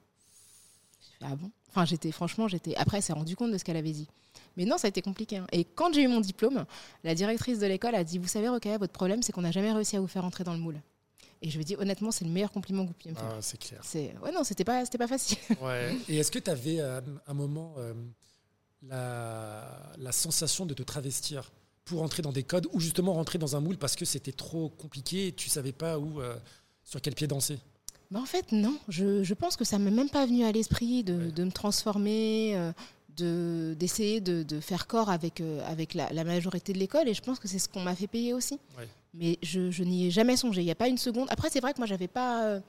ah 1.21 1.37
bon? 1.37 1.50
Enfin, 1.71 1.85
j'étais, 1.85 2.11
franchement, 2.11 2.49
j'étais. 2.49 2.75
Après, 2.77 2.99
elle 2.99 3.03
s'est 3.03 3.12
rendue 3.12 3.37
compte 3.37 3.53
de 3.53 3.59
ce 3.59 3.65
qu'elle 3.65 3.77
avait 3.77 3.93
dit. 3.93 4.09
Mais 4.56 4.65
non, 4.65 4.79
ça 4.79 4.87
a 4.87 4.89
été 4.89 5.03
compliqué. 5.03 5.37
Hein. 5.37 5.47
Et 5.53 5.65
quand 5.65 5.93
j'ai 5.93 6.03
eu 6.03 6.09
mon 6.09 6.21
diplôme, 6.21 6.65
la 7.05 7.15
directrice 7.15 7.59
de 7.59 7.67
l'école 7.67 7.95
a 7.95 8.05
dit 8.05 8.19
Vous 8.19 8.29
savez, 8.29 8.49
Rokaya, 8.49 8.79
votre 8.79 8.93
problème, 8.93 9.23
c'est 9.23 9.33
qu'on 9.33 9.43
n'a 9.43 9.50
jamais 9.50 9.73
réussi 9.73 9.97
à 9.97 10.00
vous 10.00 10.06
faire 10.06 10.25
entrer 10.25 10.45
dans 10.45 10.55
le 10.55 10.59
moule. 10.59 10.81
Et 11.41 11.50
je 11.50 11.55
lui 11.56 11.62
ai 11.62 11.65
dit 11.65 11.77
honnêtement, 11.77 12.11
c'est 12.11 12.25
le 12.25 12.31
meilleur 12.31 12.50
compliment 12.50 12.83
que 12.83 12.89
vous 12.89 12.95
puissiez 12.95 13.12
me 13.12 13.17
faire. 13.17 13.35
Ah, 13.37 13.41
c'est 13.41 13.59
clair. 13.59 13.81
C'est... 13.85 14.17
Ouais, 14.23 14.33
non, 14.33 14.43
c'était 14.43 14.65
pas, 14.65 14.85
c'était 14.85 14.99
pas 14.99 15.06
facile. 15.06 15.39
Ouais. 15.62 15.97
Et 16.09 16.17
est-ce 16.17 16.33
que 16.33 16.39
tu 16.39 16.50
avais 16.50 16.81
euh, 16.81 17.00
un 17.27 17.35
moment 17.35 17.75
euh, 17.79 17.95
la, 18.83 19.93
la, 19.99 20.12
sensation 20.12 20.67
de 20.67 20.75
te 20.75 20.83
travestir? 20.83 21.53
Pour 21.88 22.02
entrer 22.02 22.23
dans 22.23 22.32
des 22.32 22.43
codes 22.43 22.69
ou 22.73 22.81
justement 22.81 23.14
rentrer 23.14 23.38
dans 23.38 23.56
un 23.56 23.61
moule 23.61 23.79
parce 23.79 23.96
que 23.96 24.05
c'était 24.05 24.32
trop 24.32 24.69
compliqué 24.69 25.29
et 25.29 25.32
tu 25.32 25.49
savais 25.49 25.73
pas 25.73 25.99
où, 25.99 26.20
euh, 26.20 26.37
sur 26.85 27.00
quel 27.00 27.14
pied 27.14 27.26
danser 27.26 27.58
bah 28.11 28.20
En 28.20 28.26
fait, 28.26 28.52
non. 28.52 28.79
Je, 28.88 29.23
je 29.23 29.35
pense 29.35 29.56
que 29.56 29.64
ça 29.64 29.79
m'est 29.79 29.90
même 29.90 30.11
pas 30.11 30.26
venu 30.26 30.44
à 30.44 30.52
l'esprit 30.52 31.02
de, 31.02 31.31
de, 31.31 31.44
me 31.44 31.50
transformer, 31.50 32.56
euh, 32.56 32.73
de, 33.17 33.75
d'essayer 33.79 34.20
de, 34.20 34.43
de, 34.43 34.61
faire 34.61 34.87
corps 34.87 35.11
avec, 35.11 35.40
euh, 35.40 35.67
avec 35.67 35.94
la, 35.94 36.12
la, 36.12 36.25
majorité 36.25 36.73
de 36.73 36.79
l'école. 36.79 37.08
Et 37.08 37.14
je 37.14 37.23
pense 37.23 37.38
que 37.38 37.49
c'est 37.49 37.58
ce 37.58 37.69
qu'on 37.69 37.82
m'a 37.82 37.94
fait 37.94 38.06
payer 38.06 38.35
aussi. 38.35 38.58
Mais 39.14 39.38
je, 39.43 39.70
je 39.70 39.82
n'y 39.85 40.06
ai 40.06 40.11
jamais 40.11 40.37
songé. 40.37 40.61
Il 40.61 40.67
n'y 40.67 40.70
a 40.70 40.76
pas 40.76 40.88
une 40.88 40.99
seconde. 40.99 41.29
Après, 41.31 41.49
c'est 41.50 41.61
vrai 41.61 41.73
que 41.73 41.79
moi, 41.79 41.87
j'avais 41.87 42.08
pas 42.08 42.61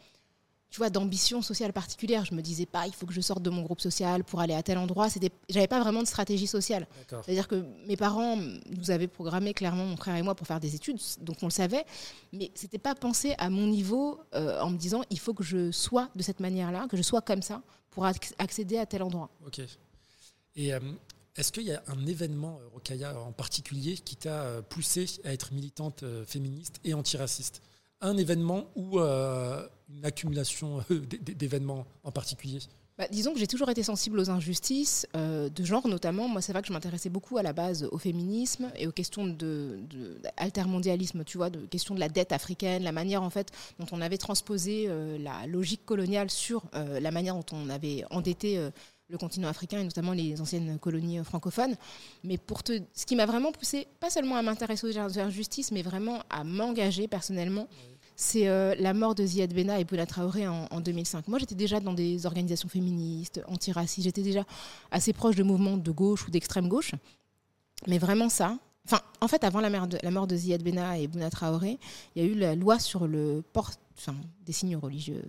tu 0.69 0.77
vois, 0.77 0.89
d'ambition 0.89 1.42
sociale 1.42 1.74
particulière. 1.74 2.25
Je 2.25 2.33
me 2.33 2.42
disais 2.42 2.66
pas, 2.66 2.86
il 2.86 2.94
faut 2.94 3.06
que 3.06 3.13
je 3.13 3.21
sorte 3.21 3.42
de 3.42 3.50
mon 3.50 3.63
groupe 3.63 3.81
social 3.81 4.24
pour 4.24 4.39
aller 4.39 4.54
à 4.54 4.62
tel 4.62 4.77
endroit. 4.77 5.10
C'était, 5.10 5.31
j'avais 5.50 5.68
pas 5.68 5.80
vraiment 5.80 6.01
de 6.01 6.07
stratégie 6.07 6.48
sociale. 6.48 6.88
C'est-à-dire 7.10 7.48
que 7.48 7.66
mes 7.88 7.98
parents 7.98 8.36
nous 8.36 8.92
avaient 8.92 9.07
programmé 9.07 9.54
clairement 9.54 9.86
mon 9.86 9.98
frère 9.98 10.16
et 10.16 10.21
moi 10.21 10.36
pour 10.36 10.45
faire 10.45 10.60
des 10.60 10.75
études, 10.75 11.00
donc 11.21 11.38
on 11.42 11.48
le 11.48 11.51
savait, 11.51 11.86
mais 12.33 12.51
c'était 12.54 12.77
pas 12.77 12.95
pensé 12.95 13.36
à 13.38 13.50
mon 13.50 13.68
niveau 13.68 14.19
euh, 14.36 14.60
en 14.62 14.69
me 14.69 14.77
disant, 14.77 15.01
il 15.10 15.19
faut 15.19 15.33
que 15.33 15.44
je 15.44 15.71
sois 15.71 16.10
de 16.16 16.21
cette 16.21 16.39
manière-là, 16.39 16.88
que 16.89 16.98
je 16.98 17.01
sois 17.01 17.21
comme 17.21 17.42
ça 17.42 17.62
pour 17.89 18.06
accéder 18.06 18.77
à 18.77 18.86
tel 18.86 19.01
endroit. 19.04 19.30
Ok. 19.45 19.62
Et 20.56 20.74
euh, 20.74 20.80
est-ce 21.36 21.51
qu'il 21.51 21.63
y 21.63 21.71
a 21.71 21.81
un 21.88 22.06
événement, 22.06 22.60
euh, 22.62 22.68
Rokaya, 22.74 23.19
en 23.19 23.31
particulier, 23.31 23.95
qui 23.95 24.16
t'a 24.16 24.62
poussé 24.69 25.06
à 25.24 25.33
être 25.33 25.54
militante 25.54 26.04
féministe 26.25 26.80
et 26.83 26.94
antiraciste? 26.94 27.62
Un 28.01 28.16
événement 28.16 28.66
euh, 28.77 29.68
une 29.90 30.06
accumulation 30.06 30.84
euh, 30.92 31.00
d'événements 31.00 31.86
en 32.04 32.12
particulier? 32.12 32.60
Bah, 32.98 33.08
disons 33.10 33.34
que 33.34 33.40
j'ai 33.40 33.48
toujours 33.48 33.69
été 33.69 33.81
sensible 33.81 34.19
aux 34.19 34.30
injustices 34.30 35.08
euh, 35.16 35.48
de 35.48 35.64
genre 35.64 35.88
notamment. 35.88 36.28
Moi, 36.28 36.42
c'est 36.42 36.52
vrai 36.52 36.62
que 36.62 36.68
je 36.68 36.74
m'intéressais 36.74 37.10
beaucoup 37.10 37.38
à 37.38 37.44
la 37.44 37.54
base 37.54 37.88
au 37.92 37.98
féminisme 37.98 38.72
et 38.76 38.88
aux 38.88 38.92
questions 38.92 39.26
de, 39.26 39.80
de 39.90 40.19
tu 41.24 41.38
vois, 41.38 41.50
de 41.50 41.66
questions 41.66 41.96
de 41.96 42.00
la 42.00 42.10
dette 42.10 42.34
africaine, 42.34 42.84
la 42.84 42.92
manière 42.92 43.24
en 43.24 43.30
fait 43.30 43.52
dont 43.80 43.86
on 43.94 44.02
avait 44.02 44.18
transposé 44.18 44.90
la 45.18 45.48
logique 45.48 45.86
coloniale 45.86 46.30
sur 46.30 46.66
la 46.74 47.12
manière 47.12 47.36
dont 47.36 47.46
on 47.54 47.69
avait 47.69 48.04
endetté 48.10 48.69
le 49.10 49.18
continent 49.18 49.48
africain 49.48 49.80
et 49.80 49.84
notamment 49.84 50.12
les 50.12 50.40
anciennes 50.42 50.78
colonies 50.80 51.24
francophones. 51.24 51.76
Mais 52.24 52.38
pour 52.38 52.64
te, 52.64 52.81
ce 52.94 53.06
qui 53.06 53.16
m'a 53.16 53.26
vraiment 53.26 53.52
poussé, 53.52 53.88
pas 54.00 54.10
seulement 54.10 54.36
à 54.36 54.42
m'intéresser 54.42 54.88
aux 54.88 55.19
injustices, 55.19 55.72
mais 55.72 55.81
vraiment 55.81 56.22
à 56.30 56.44
m'engager 56.44 57.08
personnellement 57.08 57.68
c'est 58.21 58.49
euh, 58.49 58.76
la 58.78 58.94
mort 58.94 59.16
de 59.16 59.26
Ziad 59.26 59.54
Bena 59.54 59.80
et 59.80 59.85
Bouna 59.85 60.06
Traoré 60.06 60.45
en, 60.45 60.81
2005. 60.81 61.30
Moi, 61.30 61.40
j'étais 61.40 61.56
déjà 61.56 61.80
dans 61.80 61.94
des 61.94 62.26
organisations 62.26 62.68
féministes, 62.68 63.42
antiracistes, 63.47 64.04
j'étais 64.04 64.23
déjà 64.23 64.44
assez 64.92 65.14
proche 65.14 65.38
de 65.38 65.44
mouvements 65.44 65.78
de 65.78 65.92
gauche 65.92 66.28
ou 66.28 66.30
d'extrême 66.30 66.68
gauche. 66.68 66.92
Mais 67.88 67.97
vraiment 67.97 68.28
ça, 68.28 68.57
Enfin, 68.85 69.02
en 69.21 69.28
fait, 69.28 69.44
avant 69.44 69.59
la, 69.61 69.69
mort 69.69 70.28
de 70.28 70.35
Ziad 70.35 70.64
Bena 70.64 70.97
et 70.97 71.07
Bouna 71.07 71.30
Traoré, 71.30 71.78
il 72.16 72.23
y 72.23 72.26
a 72.26 72.28
eu 72.28 72.33
la 72.33 72.56
loi 72.56 72.80
sur 72.80 73.07
le 73.07 73.44
port 73.54 73.71
des 74.45 74.52
signes 74.52 74.76
religieux 74.76 75.23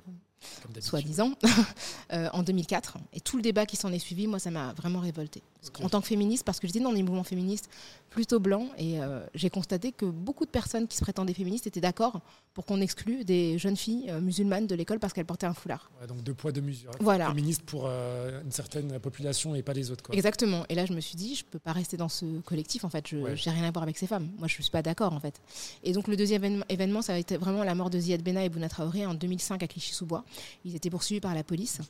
soi-disant, 0.80 1.35
euh, 2.12 2.28
en 2.32 2.42
2004. 2.42 2.97
Et 3.12 3.20
tout 3.20 3.37
le 3.37 3.42
débat 3.42 3.66
qui 3.66 3.76
s'en 3.76 3.92
est 3.92 3.99
suivi, 3.99 4.26
moi, 4.26 4.38
ça 4.38 4.50
m'a 4.50 4.73
vraiment 4.73 5.00
révolté. 5.00 5.42
En 5.83 5.88
tant 5.88 6.00
que 6.00 6.07
féministe, 6.07 6.45
parce 6.45 6.61
que 6.61 6.67
j'étais 6.67 6.81
dans 6.81 6.93
des 6.93 7.02
mouvements 7.02 7.25
féministes 7.25 7.69
plutôt 8.09 8.40
blancs, 8.40 8.69
et 8.76 9.00
euh, 9.00 9.21
j'ai 9.35 9.50
constaté 9.50 9.93
que 9.93 10.05
beaucoup 10.05 10.45
de 10.45 10.50
personnes 10.50 10.88
qui 10.88 10.97
se 10.97 11.02
prétendaient 11.02 11.35
féministes 11.35 11.67
étaient 11.67 11.81
d'accord 11.81 12.21
pour 12.55 12.67
qu'on 12.67 12.81
exclue 12.81 13.25
des 13.25 13.57
jeunes 13.59 13.76
filles 13.76 14.07
euh, 14.11 14.21
musulmanes 14.21 14.67
de 14.67 14.75
l'école 14.75 14.99
parce 14.99 15.12
qu'elles 15.12 15.26
portaient 15.26 15.47
un 15.47 15.55
foulard. 15.55 15.90
donc 16.09 16.23
deux 16.23 16.35
poids, 16.35 16.50
deux 16.50 16.61
mesures. 16.61 16.90
Voilà. 17.00 17.29
Féministe 17.29 17.62
pour 17.62 17.87
une 17.87 18.50
certaine 18.50 18.99
population 18.99 19.55
et 19.55 19.62
pas 19.62 19.73
les 19.73 19.90
autres. 19.90 20.02
Quoi. 20.02 20.14
Exactement. 20.14 20.64
Et 20.69 20.75
là, 20.75 20.87
je 20.87 20.93
me 20.93 21.00
suis 21.00 21.17
dit, 21.17 21.35
je 21.37 21.45
ne 21.45 21.50
peux 21.50 21.59
pas 21.59 21.73
rester 21.73 21.97
dans 21.97 22.09
ce 22.09 22.40
collectif, 22.40 22.85
en 22.85 22.90
fait. 22.90 23.07
Je 23.09 23.17
n'ai 23.17 23.35
rien 23.35 23.64
à 23.64 23.71
voir 23.71 23.83
avec 23.83 23.97
ces 23.99 24.07
femmes. 24.07 24.29
Moi, 24.38 24.49
je 24.49 24.57
ne 24.57 24.62
suis 24.62 24.71
pas 24.71 24.83
d'accord, 24.83 25.12
en 25.12 25.21
fait. 25.21 25.40
Et 25.85 25.93
donc, 25.93 26.09
le 26.09 26.17
deuxième 26.17 26.64
événement, 26.69 27.02
ça 27.02 27.14
a 27.14 27.17
été 27.17 27.37
vraiment 27.37 27.64
la 27.64 27.75
mort 27.75 27.90
de 27.90 27.99
Ziad 27.99 28.23
Bena 28.23 28.45
et 28.45 28.49
Bouna 28.49 28.69
Traoré 28.69 29.07
en 29.07 29.14
2005 29.14 29.62
à 29.62 29.69
Clichy-sous-Bois. 29.69 30.25
Ils 30.64 30.75
étaient 30.75 30.90
poursuivis 30.90 31.21
par 31.21 31.35
la 31.35 31.45
police. 31.45 31.81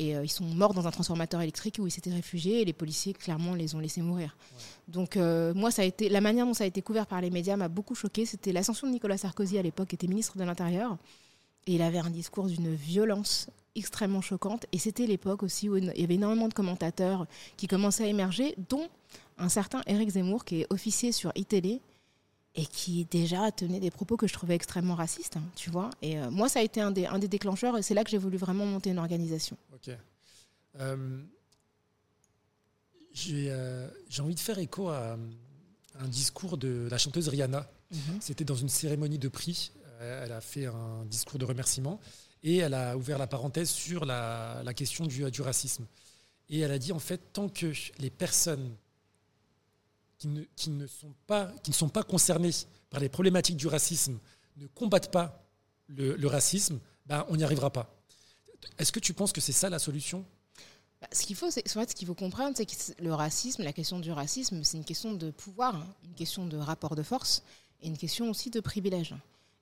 Et 0.00 0.12
ils 0.12 0.30
sont 0.30 0.44
morts 0.44 0.74
dans 0.74 0.86
un 0.86 0.90
transformateur 0.92 1.40
électrique 1.40 1.78
où 1.80 1.86
ils 1.86 1.90
s'étaient 1.90 2.12
réfugiés 2.12 2.62
et 2.62 2.64
les 2.64 2.72
policiers, 2.72 3.12
clairement, 3.12 3.54
les 3.54 3.74
ont 3.74 3.80
laissés 3.80 4.00
mourir. 4.00 4.36
Donc, 4.86 5.16
moi, 5.16 5.72
ça 5.72 5.82
a 5.82 5.84
été, 5.84 6.08
la 6.08 6.20
manière 6.20 6.46
dont 6.46 6.54
ça 6.54 6.62
a 6.62 6.66
été 6.68 6.82
couvert 6.82 7.06
par 7.06 7.20
les 7.20 7.30
médias 7.30 7.56
m'a 7.56 7.66
beaucoup 7.66 7.96
choqué. 7.96 8.24
C'était 8.24 8.52
l'ascension 8.52 8.86
de 8.86 8.92
Nicolas 8.92 9.18
Sarkozy 9.18 9.58
à 9.58 9.62
l'époque, 9.62 9.88
qui 9.88 9.96
était 9.96 10.06
ministre 10.06 10.38
de 10.38 10.44
l'Intérieur. 10.44 10.96
Et 11.66 11.74
il 11.74 11.82
avait 11.82 11.98
un 11.98 12.10
discours 12.10 12.46
d'une 12.46 12.74
violence 12.74 13.50
extrêmement 13.74 14.20
choquante. 14.20 14.66
Et 14.70 14.78
c'était 14.78 15.06
l'époque 15.06 15.42
aussi 15.42 15.68
où 15.68 15.76
il 15.76 15.92
y 15.96 16.04
avait 16.04 16.14
énormément 16.14 16.46
de 16.46 16.54
commentateurs 16.54 17.26
qui 17.56 17.66
commençaient 17.66 18.04
à 18.04 18.08
émerger, 18.08 18.54
dont 18.70 18.88
un 19.36 19.48
certain 19.48 19.82
Eric 19.86 20.10
Zemmour, 20.10 20.44
qui 20.44 20.60
est 20.60 20.72
officier 20.72 21.12
sur 21.12 21.32
iTélé 21.34 21.80
et 22.58 22.66
qui 22.66 23.04
déjà 23.04 23.52
tenait 23.52 23.78
des 23.78 23.92
propos 23.92 24.16
que 24.16 24.26
je 24.26 24.32
trouvais 24.32 24.56
extrêmement 24.56 24.96
racistes, 24.96 25.36
hein, 25.36 25.44
tu 25.54 25.70
vois. 25.70 25.90
Et 26.02 26.18
euh, 26.18 26.28
moi, 26.28 26.48
ça 26.48 26.58
a 26.58 26.62
été 26.62 26.80
un 26.80 26.90
des, 26.90 27.06
un 27.06 27.20
des 27.20 27.28
déclencheurs, 27.28 27.78
et 27.78 27.82
c'est 27.82 27.94
là 27.94 28.02
que 28.02 28.10
j'ai 28.10 28.18
voulu 28.18 28.36
vraiment 28.36 28.66
monter 28.66 28.90
une 28.90 28.98
organisation. 28.98 29.56
Ok. 29.72 29.96
Euh, 30.80 31.22
euh, 33.30 33.90
j'ai 34.08 34.22
envie 34.22 34.34
de 34.34 34.40
faire 34.40 34.58
écho 34.58 34.88
à, 34.88 35.16
un 36.00 36.08
discours 36.08 36.58
de 36.58 36.88
la 36.90 36.98
chanteuse 36.98 37.28
Rihanna. 37.28 37.70
Mhm. 37.92 38.18
C'était 38.20 38.44
dans 38.44 38.56
une 38.56 38.68
cérémonie 38.68 39.18
de 39.18 39.28
prix. 39.28 39.70
Elle 40.00 40.32
a 40.32 40.40
fait 40.40 40.66
un 40.66 41.04
discours 41.06 41.38
de 41.40 41.44
remerciement 41.44 41.98
et 42.44 42.58
elle 42.58 42.74
a 42.74 42.96
ouvert 42.96 43.18
la 43.18 43.26
parenthèse 43.26 43.68
sur 43.70 44.04
la, 44.04 44.62
la 44.64 44.74
question 44.74 45.06
du, 45.06 45.28
du 45.28 45.42
racisme. 45.42 45.86
Et 46.48 46.60
elle 46.60 46.70
a 46.70 46.78
dit, 46.78 46.92
en 46.92 47.00
fait, 47.00 47.20
tant 47.32 47.48
que 47.48 47.72
les 47.98 48.10
personnes 48.10 48.76
qui 50.18 50.70
ne, 50.70 50.86
sont, 50.86 51.14
pas, 51.88 52.02
concernés 52.02 52.50
par 52.90 53.00
les 53.00 53.08
problématiques 53.08 53.56
du 53.56 53.66
racisme 53.66 54.18
ne 54.56 54.66
combattent 54.66 55.12
pas 55.12 55.44
le, 55.86 56.26
racisme, 56.26 56.80
ben, 57.06 57.24
on 57.28 57.36
n'y 57.36 57.44
arrivera 57.44 57.70
pas. 57.70 57.94
Est-ce 58.78 58.92
que 58.92 59.00
tu 59.00 59.14
penses 59.14 59.32
que 59.32 59.40
c'est 59.40 59.52
ça 59.52 59.70
la 59.70 59.78
solution? 59.78 60.24
Bah, 61.00 61.06
ce 61.12 61.24
qu'il 61.24 61.36
faut, 61.36 61.50
ce 61.50 61.94
qu'il 61.94 62.08
faut 62.08 62.14
comprendre, 62.14 62.56
c'est 62.56 62.66
que 62.66 63.02
le 63.02 63.14
racisme, 63.14 63.62
la 63.62 63.72
question 63.72 64.00
du 64.00 64.10
racisme, 64.10 64.64
c'est 64.64 64.76
une 64.76 64.84
question 64.84 65.14
de 65.14 65.30
pouvoir, 65.30 65.76
hein, 65.76 65.94
une 66.04 66.14
question 66.14 66.46
de 66.46 66.56
rapport 66.56 66.96
de 66.96 67.02
force 67.02 67.42
et 67.80 67.86
une 67.86 67.96
question 67.96 68.28
aussi 68.28 68.50
de 68.50 68.60
privilège. 68.60 69.14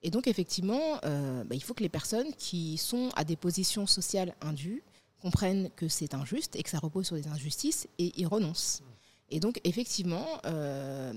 Et 0.03 0.11
donc, 0.11 0.27
effectivement, 0.27 0.99
euh, 1.05 1.45
bah, 1.45 1.55
il 1.55 1.63
faut 1.63 1.75
que 1.75 1.83
les 1.83 1.89
personnes 1.89 2.33
qui 2.35 2.79
sont 2.79 3.11
à 3.17 3.25
des 3.25 3.37
positions 3.37 3.87
sociales 3.87 4.35
indues 4.41 4.83
comprennent 5.21 5.71
que 5.77 5.89
c'est 5.89 6.15
injuste 6.15 6.57
et 6.57 6.63
que 6.63 6.71
ça 6.71 6.79
repose 6.79 7.07
sur 7.07 7.17
des 7.17 7.29
injustices 7.29 7.89
et 7.99 8.19
y 8.21 8.25
renoncent. 8.25 8.83
Et 9.31 9.41
donc, 9.41 9.61
effectivement, 9.65 10.27
euh, 10.45 11.13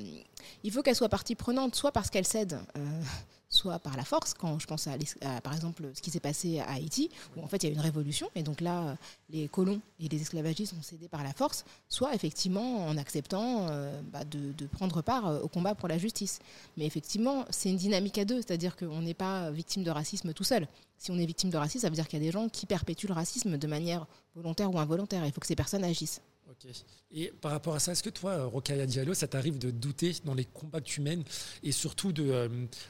il 0.63 0.71
faut 0.71 0.81
qu'elle 0.81 0.95
soit 0.95 1.09
partie 1.09 1.35
prenante, 1.35 1.75
soit 1.75 1.91
parce 1.91 2.09
qu'elle 2.09 2.25
cède, 2.25 2.59
euh, 2.75 3.01
soit 3.49 3.77
par 3.77 3.95
la 3.97 4.03
force. 4.03 4.33
Quand 4.33 4.57
je 4.57 4.65
pense 4.65 4.87
à, 4.87 5.41
par 5.41 5.53
exemple, 5.53 5.91
ce 5.93 6.01
qui 6.01 6.09
s'est 6.09 6.19
passé 6.19 6.59
à 6.59 6.71
Haïti, 6.71 7.11
où 7.37 7.43
en 7.43 7.47
fait 7.47 7.57
il 7.57 7.67
y 7.67 7.69
a 7.69 7.71
eu 7.71 7.75
une 7.75 7.81
révolution, 7.81 8.29
et 8.33 8.41
donc 8.41 8.61
là, 8.61 8.97
les 9.29 9.47
colons 9.47 9.79
et 9.99 10.07
les 10.07 10.21
esclavagistes 10.21 10.73
ont 10.73 10.81
cédé 10.81 11.07
par 11.07 11.23
la 11.23 11.33
force, 11.33 11.65
soit 11.87 12.15
effectivement 12.15 12.87
en 12.87 12.97
acceptant 12.97 13.67
euh, 13.69 14.01
bah, 14.11 14.23
de, 14.25 14.65
prendre 14.65 15.03
part 15.03 15.43
au 15.43 15.47
combat 15.47 15.75
pour 15.75 15.87
la 15.87 15.99
justice. 15.99 16.39
Mais 16.77 16.85
effectivement, 16.85 17.45
c'est 17.51 17.69
une 17.69 17.77
dynamique 17.77 18.17
à 18.17 18.25
deux, 18.25 18.37
c'est-à-dire 18.37 18.75
qu'on 18.75 19.01
n'est 19.01 19.13
pas 19.13 19.51
victime 19.51 19.83
de 19.83 19.91
racisme 19.91 20.33
tout 20.33 20.43
seul. 20.43 20.67
Si 20.97 21.11
on 21.11 21.17
est 21.19 21.25
victime 21.25 21.51
de 21.51 21.57
racisme, 21.57 21.81
ça 21.81 21.89
veut 21.89 21.95
dire 21.95 22.07
qu'il 22.07 22.19
y 22.19 22.23
a 22.23 22.25
des 22.25 22.31
gens 22.31 22.49
qui 22.49 22.65
perpétuent 22.65 23.07
le 23.07 23.13
racisme 23.13 23.57
de 23.57 23.67
manière 23.67 24.07
volontaire 24.35 24.73
ou 24.73 24.79
involontaire. 24.79 25.25
Il 25.25 25.31
faut 25.31 25.41
que 25.41 25.47
ces 25.47 25.55
personnes 25.55 25.83
agissent. 25.83 26.21
Et 27.12 27.32
par 27.41 27.51
rapport 27.51 27.75
à 27.75 27.79
ça, 27.79 27.91
est-ce 27.91 28.03
que 28.03 28.10
toi, 28.10 28.46
Rokaya 28.46 28.86
Diallo, 28.86 29.13
ça 29.13 29.27
t'arrive 29.27 29.58
de 29.58 29.72
douter 29.72 30.15
dans 30.25 30.34
les 30.34 30.46
combats 30.46 30.82
que 30.82 30.88
tu 30.88 31.01
mènes 31.01 31.24
et 31.63 31.72
surtout 31.72 32.12
de, 32.12 32.24
euh, 32.29 32.48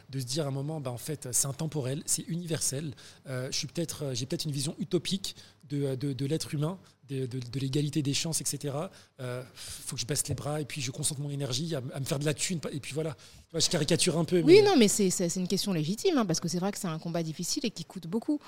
de 0.09 0.19
se 0.19 0.25
dire 0.25 0.45
à 0.45 0.47
un 0.47 0.51
moment, 0.51 0.79
bah, 0.79 0.91
en 0.91 0.97
fait, 0.97 1.29
c'est 1.31 1.47
intemporel, 1.47 2.03
c'est 2.05 2.27
universel. 2.27 2.93
Euh, 3.27 3.49
je 3.51 3.57
suis 3.57 3.67
peut-être, 3.67 4.03
euh, 4.03 4.13
j'ai 4.13 4.25
peut-être 4.25 4.45
une 4.45 4.51
vision 4.51 4.75
utopique 4.79 5.35
de, 5.69 5.95
de, 5.95 6.25
l'être 6.25 6.55
humain, 6.55 6.79
de, 7.09 7.27
de 7.27 7.59
l'égalité 7.59 8.01
des 8.01 8.15
chances, 8.15 8.41
etc. 8.41 8.75
Il 9.19 9.25
faut 9.53 9.95
que 9.95 10.01
je 10.01 10.07
baisse 10.07 10.27
les 10.27 10.33
bras 10.33 10.59
et 10.59 10.65
puis 10.65 10.81
je 10.81 10.89
concentre 10.89 11.21
mon 11.21 11.29
énergie 11.29 11.75
à, 11.75 11.81
me 11.81 12.05
faire 12.05 12.17
de 12.17 12.25
la 12.25 12.33
thune. 12.33 12.59
Et 12.71 12.79
puis 12.79 12.95
voilà, 12.95 13.15
je 13.53 13.69
caricature 13.69 14.17
un 14.17 14.25
peu. 14.25 14.41
Oui, 14.41 14.63
non, 14.63 14.75
mais 14.77 14.87
c'est, 14.87 15.35
une 15.35 15.47
question 15.47 15.71
légitime 15.71 16.17
hein, 16.17 16.25
parce 16.25 16.39
que 16.39 16.47
c'est 16.47 16.57
vrai 16.57 16.71
que 16.71 16.79
c'est 16.79 16.87
un 16.87 16.97
combat 16.97 17.21
difficile 17.21 17.67
et 17.67 17.69
qui 17.69 17.85
coûte 17.85 18.07
beaucoup. 18.07 18.39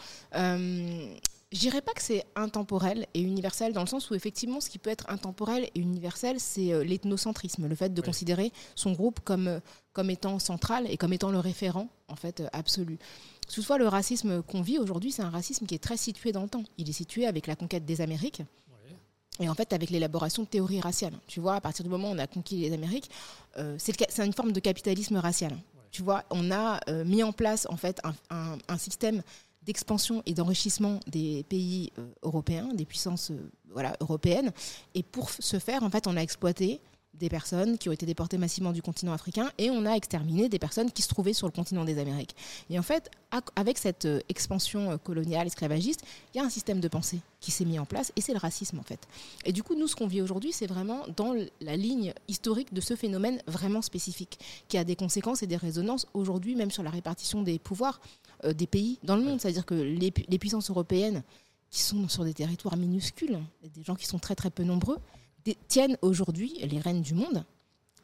Je 1.52 1.60
dirais 1.60 1.82
pas 1.82 1.92
que 1.92 2.02
c'est 2.02 2.24
intemporel 2.36 3.08
et 3.14 3.22
universel 3.22 3.74
dans 3.74 3.82
le 3.82 3.88
sens 3.88 4.10
où 4.10 4.16
effectivement 4.16 4.62
ce 4.62 4.70
qui 4.70 4.78
peut 4.78 4.90
être 4.90 5.10
intemporel 5.10 5.70
et 5.76 5.80
universel 5.80 6.40
c'est 6.40 6.72
euh, 6.72 6.82
l'ethnocentrisme, 6.82 7.68
le 7.68 7.76
fait 7.76 7.94
de 7.94 8.02
considérer 8.02 8.54
son 8.76 8.94
groupe 8.94 9.20
comme, 9.20 9.50
euh, 9.50 9.60
comme 9.92 10.10
étant 10.10 10.40
central 10.40 10.90
et 10.90 10.96
comme 10.96 11.12
étant 11.12 11.30
le 11.30 11.40
référent 11.40 11.90
en 12.08 12.16
fait 12.16 12.40
euh, 12.40 12.48
absolu. 12.54 12.98
Toutefois 13.54 13.78
le 13.78 13.90
racisme 13.90 14.42
qu'on 14.44 14.62
vit 14.62 14.78
aujourd'hui 14.78 15.12
c'est 15.12 15.24
un 15.24 15.30
racisme 15.30 15.66
qui 15.66 15.76
est 15.76 15.84
très 15.84 15.98
situé 15.98 16.32
dans 16.32 16.44
le 16.44 16.48
temps. 16.48 16.64
Il 16.78 16.90
est 16.90 16.94
situé 16.94 17.28
avec 17.28 17.48
la 17.48 17.58
conquête 17.58 17.86
des 17.86 18.00
Amériques. 18.00 18.42
Et 19.40 19.50
en 19.50 19.56
fait, 19.56 19.74
avec 19.74 19.90
l'élaboration 19.90 20.44
de 20.44 20.48
théories 20.48 20.82
raciales. 20.82 21.18
Tu 21.26 21.40
vois, 21.40 21.56
à 21.56 21.62
partir 21.62 21.84
du 21.84 21.90
moment 21.90 22.12
où 22.12 22.14
on 22.14 22.18
a 22.20 22.28
conquis 22.28 22.58
les 22.58 22.74
Amériques, 22.74 23.10
c'est 23.78 24.20
une 24.24 24.34
forme 24.34 24.52
de 24.52 24.60
capitalisme 24.60 25.16
racial. 25.16 25.58
Tu 25.90 26.04
vois, 26.04 26.26
on 26.30 26.52
a 26.52 26.80
mis 27.06 27.24
en 27.24 27.32
place 27.32 27.66
en 27.70 27.78
fait 27.78 28.00
un, 28.30 28.58
un 28.68 28.78
système 28.78 29.24
d'expansion 29.64 30.24
et 30.26 30.34
d'enrichissement 30.34 31.00
des 31.08 31.44
pays 31.44 31.92
euh, 32.00 32.08
européens, 32.24 32.70
des 32.74 32.86
puissances 32.86 33.32
euh, 33.32 33.92
européennes. 34.00 34.52
Et 34.96 35.04
pour 35.04 35.30
ce 35.30 35.60
faire, 35.60 35.84
en 35.84 35.90
fait, 35.90 36.08
on 36.08 36.18
a 36.18 36.22
exploité 36.22 36.82
des 37.14 37.30
personnes 37.30 37.78
qui 37.78 37.90
ont 37.90 37.92
été 37.92 38.06
déportées 38.06 38.38
massivement 38.38 38.72
du 38.72 38.82
continent 38.82 39.14
africain 39.14 39.52
et 39.58 39.70
on 39.70 39.86
a 39.86 39.92
exterminé 39.92 40.50
des 40.50 40.60
personnes 40.60 40.92
qui 40.92 41.02
se 41.02 41.10
trouvaient 41.10 41.34
sur 41.34 41.48
le 41.48 41.52
continent 41.52 41.86
des 41.86 42.00
Amériques. 42.00 42.36
Et 42.70 42.80
en 42.80 42.82
fait, 42.82 43.12
avec 43.56 43.78
cette 43.78 44.06
euh, 44.06 44.20
expansion 44.30 44.98
coloniale, 44.98 45.48
esclavagiste, 45.48 46.04
il 46.34 46.38
y 46.38 46.42
a 46.42 46.44
un 46.44 46.50
système 46.50 46.80
de 46.80 46.88
pensée 46.88 47.20
qui 47.40 47.52
s'est 47.52 47.66
mis 47.66 47.80
en 47.80 47.86
place 47.86 48.12
et 48.16 48.22
c'est 48.22 48.34
le 48.34 48.40
racisme 48.40 48.80
en 48.80 48.84
fait. 48.84 49.08
Et 49.46 49.52
du 49.52 49.64
coup, 49.64 49.76
nous, 49.76 49.88
ce 49.88 49.96
qu'on 49.96 50.08
vit 50.08 50.22
aujourd'hui, 50.22 50.52
c'est 50.52 50.68
vraiment 50.68 51.04
dans 51.16 51.36
la 51.60 51.76
ligne 51.76 52.14
historique 52.28 52.74
de 52.74 52.82
ce 52.82 52.96
phénomène 52.96 53.42
vraiment 53.46 53.82
spécifique 53.82 54.40
qui 54.68 54.78
a 54.78 54.84
des 54.84 54.96
conséquences 54.96 55.44
et 55.44 55.48
des 55.48 55.58
résonances 55.58 56.08
aujourd'hui, 56.14 56.56
même 56.56 56.72
sur 56.72 56.84
la 56.84 56.90
répartition 56.90 57.42
des 57.44 57.60
pouvoirs. 57.60 58.00
Euh, 58.46 58.54
des 58.54 58.68
pays 58.68 58.98
dans 59.04 59.16
le 59.16 59.24
monde. 59.24 59.40
C'est-à-dire 59.40 59.66
que 59.66 59.76
les, 59.76 60.12
puissances 60.12 60.70
européennes, 60.70 61.24
qui 61.70 61.82
sont 61.82 62.08
sur 62.10 62.26
des 62.26 62.34
territoires 62.34 62.76
minuscules, 62.76 63.40
des 63.64 63.84
gens 63.84 63.96
qui 63.96 64.06
sont 64.06 64.20
très 64.20 64.36
très 64.36 64.50
peu 64.50 64.64
nombreux, 64.64 64.98
tiennent 65.68 65.98
aujourd'hui 66.02 66.54
les 66.64 66.80
rênes 66.80 67.02
du 67.02 67.14
monde. 67.14 67.46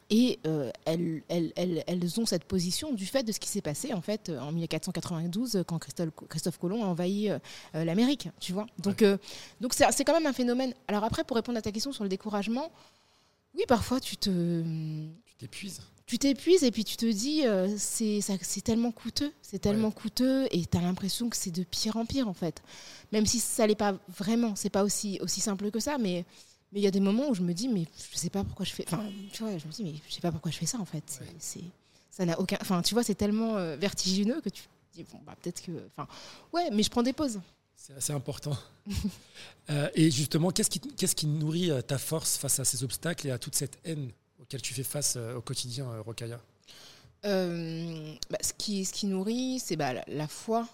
Et 0.10 0.40
euh, 0.48 0.72
elles, 0.86 1.22
elles, 1.28 1.84
elles, 1.86 2.20
ont 2.20 2.26
cette 2.26 2.46
position 2.46 2.94
du 2.94 3.06
fait 3.06 3.24
de 3.24 3.34
ce 3.34 3.42
qui 3.42 3.50
s'est 3.50 3.62
passé 3.62 3.94
en 3.94 4.00
fait 4.00 4.30
en 4.30 4.54
1492 4.54 5.66
quand 5.68 5.80
Christophe, 5.80 6.12
Christophe 6.30 6.58
Colomb 6.60 6.82
a 6.86 6.88
envahi 6.88 7.30
euh, 7.30 7.40
l'Amérique, 7.74 8.30
tu 8.40 8.54
vois. 8.54 8.68
Donc 8.80 9.04
donc 9.60 9.74
c'est 9.74 10.06
quand 10.06 10.14
même 10.14 10.26
un 10.26 10.34
phénomène. 10.34 10.74
Alors 10.88 11.04
après, 11.04 11.26
pour 11.26 11.36
répondre 11.36 11.58
à 11.58 11.62
ta 11.62 11.74
question 11.74 11.92
sur 11.92 12.04
le 12.04 12.10
découragement, 12.10 12.72
oui, 13.54 13.64
parfois 13.68 14.00
tu 14.00 14.16
te 14.16 14.64
tu 15.26 15.36
t'épuises 15.36 15.82
tu 16.08 16.18
t'épuises 16.18 16.64
et 16.64 16.72
puis 16.72 16.86
tu 16.86 16.96
te 16.96 17.06
dis 17.06 17.46
euh, 17.46 17.68
c'est 17.78 18.22
c'est 18.22 18.62
tellement 18.62 18.92
coûteux, 18.92 19.34
c'est 19.42 19.60
tellement 19.60 19.92
coûteux 19.92 20.48
et 20.52 20.66
tu 20.66 20.78
as 20.78 20.82
l'impression 20.82 21.30
que 21.30 21.36
c'est 21.36 21.52
de 21.52 21.64
pire 21.64 21.98
en 21.98 22.06
pire 22.06 22.30
en 22.30 22.34
fait. 22.34 22.64
Même 23.12 23.26
si 23.26 23.40
ça 23.40 23.68
n'est 23.68 23.76
pas 23.76 23.94
vraiment, 24.08 24.56
c'est 24.56 24.70
pas 24.70 24.86
aussi 24.86 25.20
aussi 25.22 25.42
simple 25.42 25.70
que 25.70 25.82
ça 25.82 25.98
mais 25.98 26.26
mais 26.72 26.80
il 26.80 26.84
y 26.84 26.88
a 26.88 26.92
des 26.92 27.00
moments 27.00 27.30
où 27.30 27.34
je 27.34 27.42
me 27.42 27.54
dis 27.54 27.68
mais 27.68 27.86
je 28.12 28.18
sais 28.18 28.30
pas 28.30 28.44
pourquoi 28.44 28.66
je 28.66 28.74
fais 28.74 28.86
enfin 28.88 29.04
tu 29.32 29.44
vois, 29.44 29.58
je 29.58 29.66
me 29.68 29.72
dis 29.72 29.84
mais 29.84 29.94
je 30.08 30.14
sais 30.14 30.22
pas 30.22 30.32
pourquoi 30.32 30.52
je 30.52 30.58
fais 30.58 30.66
ça 30.66 30.80
en 30.80 30.86
fait. 30.86 31.22
C'est 31.40 31.62
ça 32.12 32.26
n'a 32.26 32.40
aucun 32.40 32.58
enfin 32.62 32.82
tu 32.82 32.94
vois, 32.94 33.04
c'est 33.04 33.16
tellement 33.16 33.58
euh, 33.58 33.76
vertigineux 33.76 34.42
que 34.42 34.50
tu 34.50 34.64
dis 34.94 35.04
bon 35.12 35.20
bah 35.26 35.36
peut-être 35.42 35.62
que 35.62 35.72
enfin 35.96 36.08
ouais, 36.54 36.70
mais 36.72 36.84
je 36.84 36.90
prends 36.90 37.04
des 37.04 37.14
pauses. 37.14 37.40
C'est 37.76 37.94
assez 37.96 38.14
important. 38.14 38.58
Euh, 39.70 39.90
et 39.96 40.10
justement, 40.10 40.50
qu'est-ce 40.52 40.70
qui, 40.70 40.80
qu'est-ce 40.80 41.14
qui 41.14 41.28
nourrit 41.28 41.72
ta 41.86 41.98
force 41.98 42.38
face 42.38 42.58
à 42.62 42.64
ces 42.64 42.86
obstacles 42.86 43.28
et 43.28 43.32
à 43.32 43.38
toute 43.38 43.54
cette 43.54 43.78
haine 43.84 44.12
auquel 44.42 44.62
tu 44.62 44.74
fais 44.74 44.84
face 44.84 45.16
euh, 45.18 45.36
au 45.36 45.42
quotidien, 45.42 45.90
euh, 45.90 46.02
Rokaya? 46.02 46.40
Euh, 47.28 48.14
bah, 48.30 48.38
ce, 48.42 48.54
qui, 48.54 48.86
ce 48.86 48.94
qui 48.94 49.06
nourrit, 49.06 49.60
c'est 49.60 49.76
bah, 49.76 49.94
la, 50.08 50.28
foi 50.28 50.68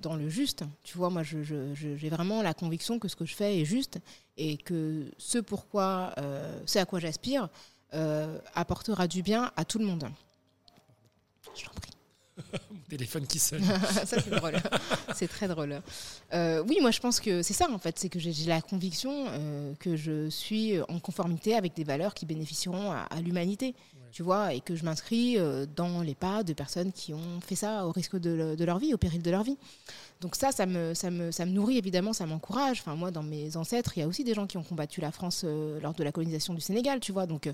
dans 0.00 0.14
le 0.14 0.28
juste. 0.28 0.64
Tu 0.84 0.96
vois, 0.96 1.10
moi, 1.10 1.22
j'ai 1.22 1.44
je, 1.44 2.08
vraiment 2.08 2.42
la 2.42 2.54
conviction 2.54 2.98
que 2.98 3.08
ce 3.08 3.16
que 3.16 3.26
je 3.26 3.34
fais 3.34 3.60
est 3.60 3.64
juste 3.64 3.98
et 4.36 4.56
que 4.56 5.10
ce 5.18 5.38
pourquoi, 5.38 6.14
ce 6.66 6.78
à 6.78 6.86
quoi 6.86 7.00
j'aspire, 7.00 7.48
apportera 8.54 9.06
du 9.08 9.22
bien 9.22 9.52
à 9.56 9.64
tout 9.64 9.78
le 9.78 9.84
monde. 9.84 10.08
Je 11.54 11.64
t'en 11.64 11.72
prie. 11.72 11.90
Mon 12.70 12.80
téléphone 12.88 13.26
qui 13.26 13.38
sonne. 13.38 13.62
ça, 14.04 14.20
c'est 14.20 14.30
drôle. 14.30 14.56
c'est 15.14 15.28
très 15.28 15.48
drôle. 15.48 15.80
Euh, 16.32 16.62
oui, 16.68 16.78
moi, 16.80 16.90
je 16.90 17.00
pense 17.00 17.20
que 17.20 17.42
c'est 17.42 17.54
ça, 17.54 17.70
en 17.70 17.78
fait. 17.78 17.98
C'est 17.98 18.08
que 18.08 18.18
j'ai 18.18 18.32
la 18.46 18.60
conviction 18.60 19.26
euh, 19.28 19.74
que 19.78 19.96
je 19.96 20.28
suis 20.30 20.80
en 20.82 20.98
conformité 20.98 21.54
avec 21.54 21.74
des 21.74 21.84
valeurs 21.84 22.14
qui 22.14 22.26
bénéficieront 22.26 22.92
à, 22.92 23.20
l'humanité. 23.20 23.74
Tu 24.12 24.22
vois, 24.22 24.54
et 24.54 24.60
que 24.60 24.74
je 24.74 24.84
m'inscris 24.84 25.38
euh, 25.38 25.66
dans 25.76 26.02
les 26.02 26.14
pas 26.14 26.42
de 26.42 26.52
personnes 26.52 26.92
qui 26.92 27.14
ont 27.14 27.40
fait 27.40 27.54
ça 27.54 27.86
au 27.86 27.92
risque 27.92 28.16
de, 28.16 28.56
leur 28.64 28.78
vie, 28.78 28.92
au 28.92 28.98
péril 28.98 29.22
de 29.22 29.30
leur 29.30 29.42
vie. 29.42 29.56
Donc 30.20 30.36
ça, 30.36 30.52
ça 30.52 30.66
me, 30.66 30.94
ça 30.94 31.10
me, 31.10 31.30
ça 31.30 31.46
me 31.46 31.52
nourrit 31.52 31.78
évidemment, 31.78 32.12
ça 32.12 32.26
m'encourage. 32.26 32.80
Enfin, 32.80 32.96
moi, 32.96 33.10
dans 33.10 33.22
mes 33.22 33.56
ancêtres, 33.56 33.92
il 33.96 34.00
y 34.00 34.02
a 34.02 34.08
aussi 34.08 34.24
des 34.24 34.34
gens 34.34 34.46
qui 34.46 34.56
ont 34.56 34.62
combattu 34.62 35.00
la 35.00 35.12
France 35.12 35.44
lors 35.44 35.94
de 35.94 36.04
la 36.04 36.12
colonisation 36.12 36.54
du 36.54 36.60
Sénégal, 36.60 37.00
tu 37.00 37.12
vois. 37.12 37.26
Donc 37.26 37.48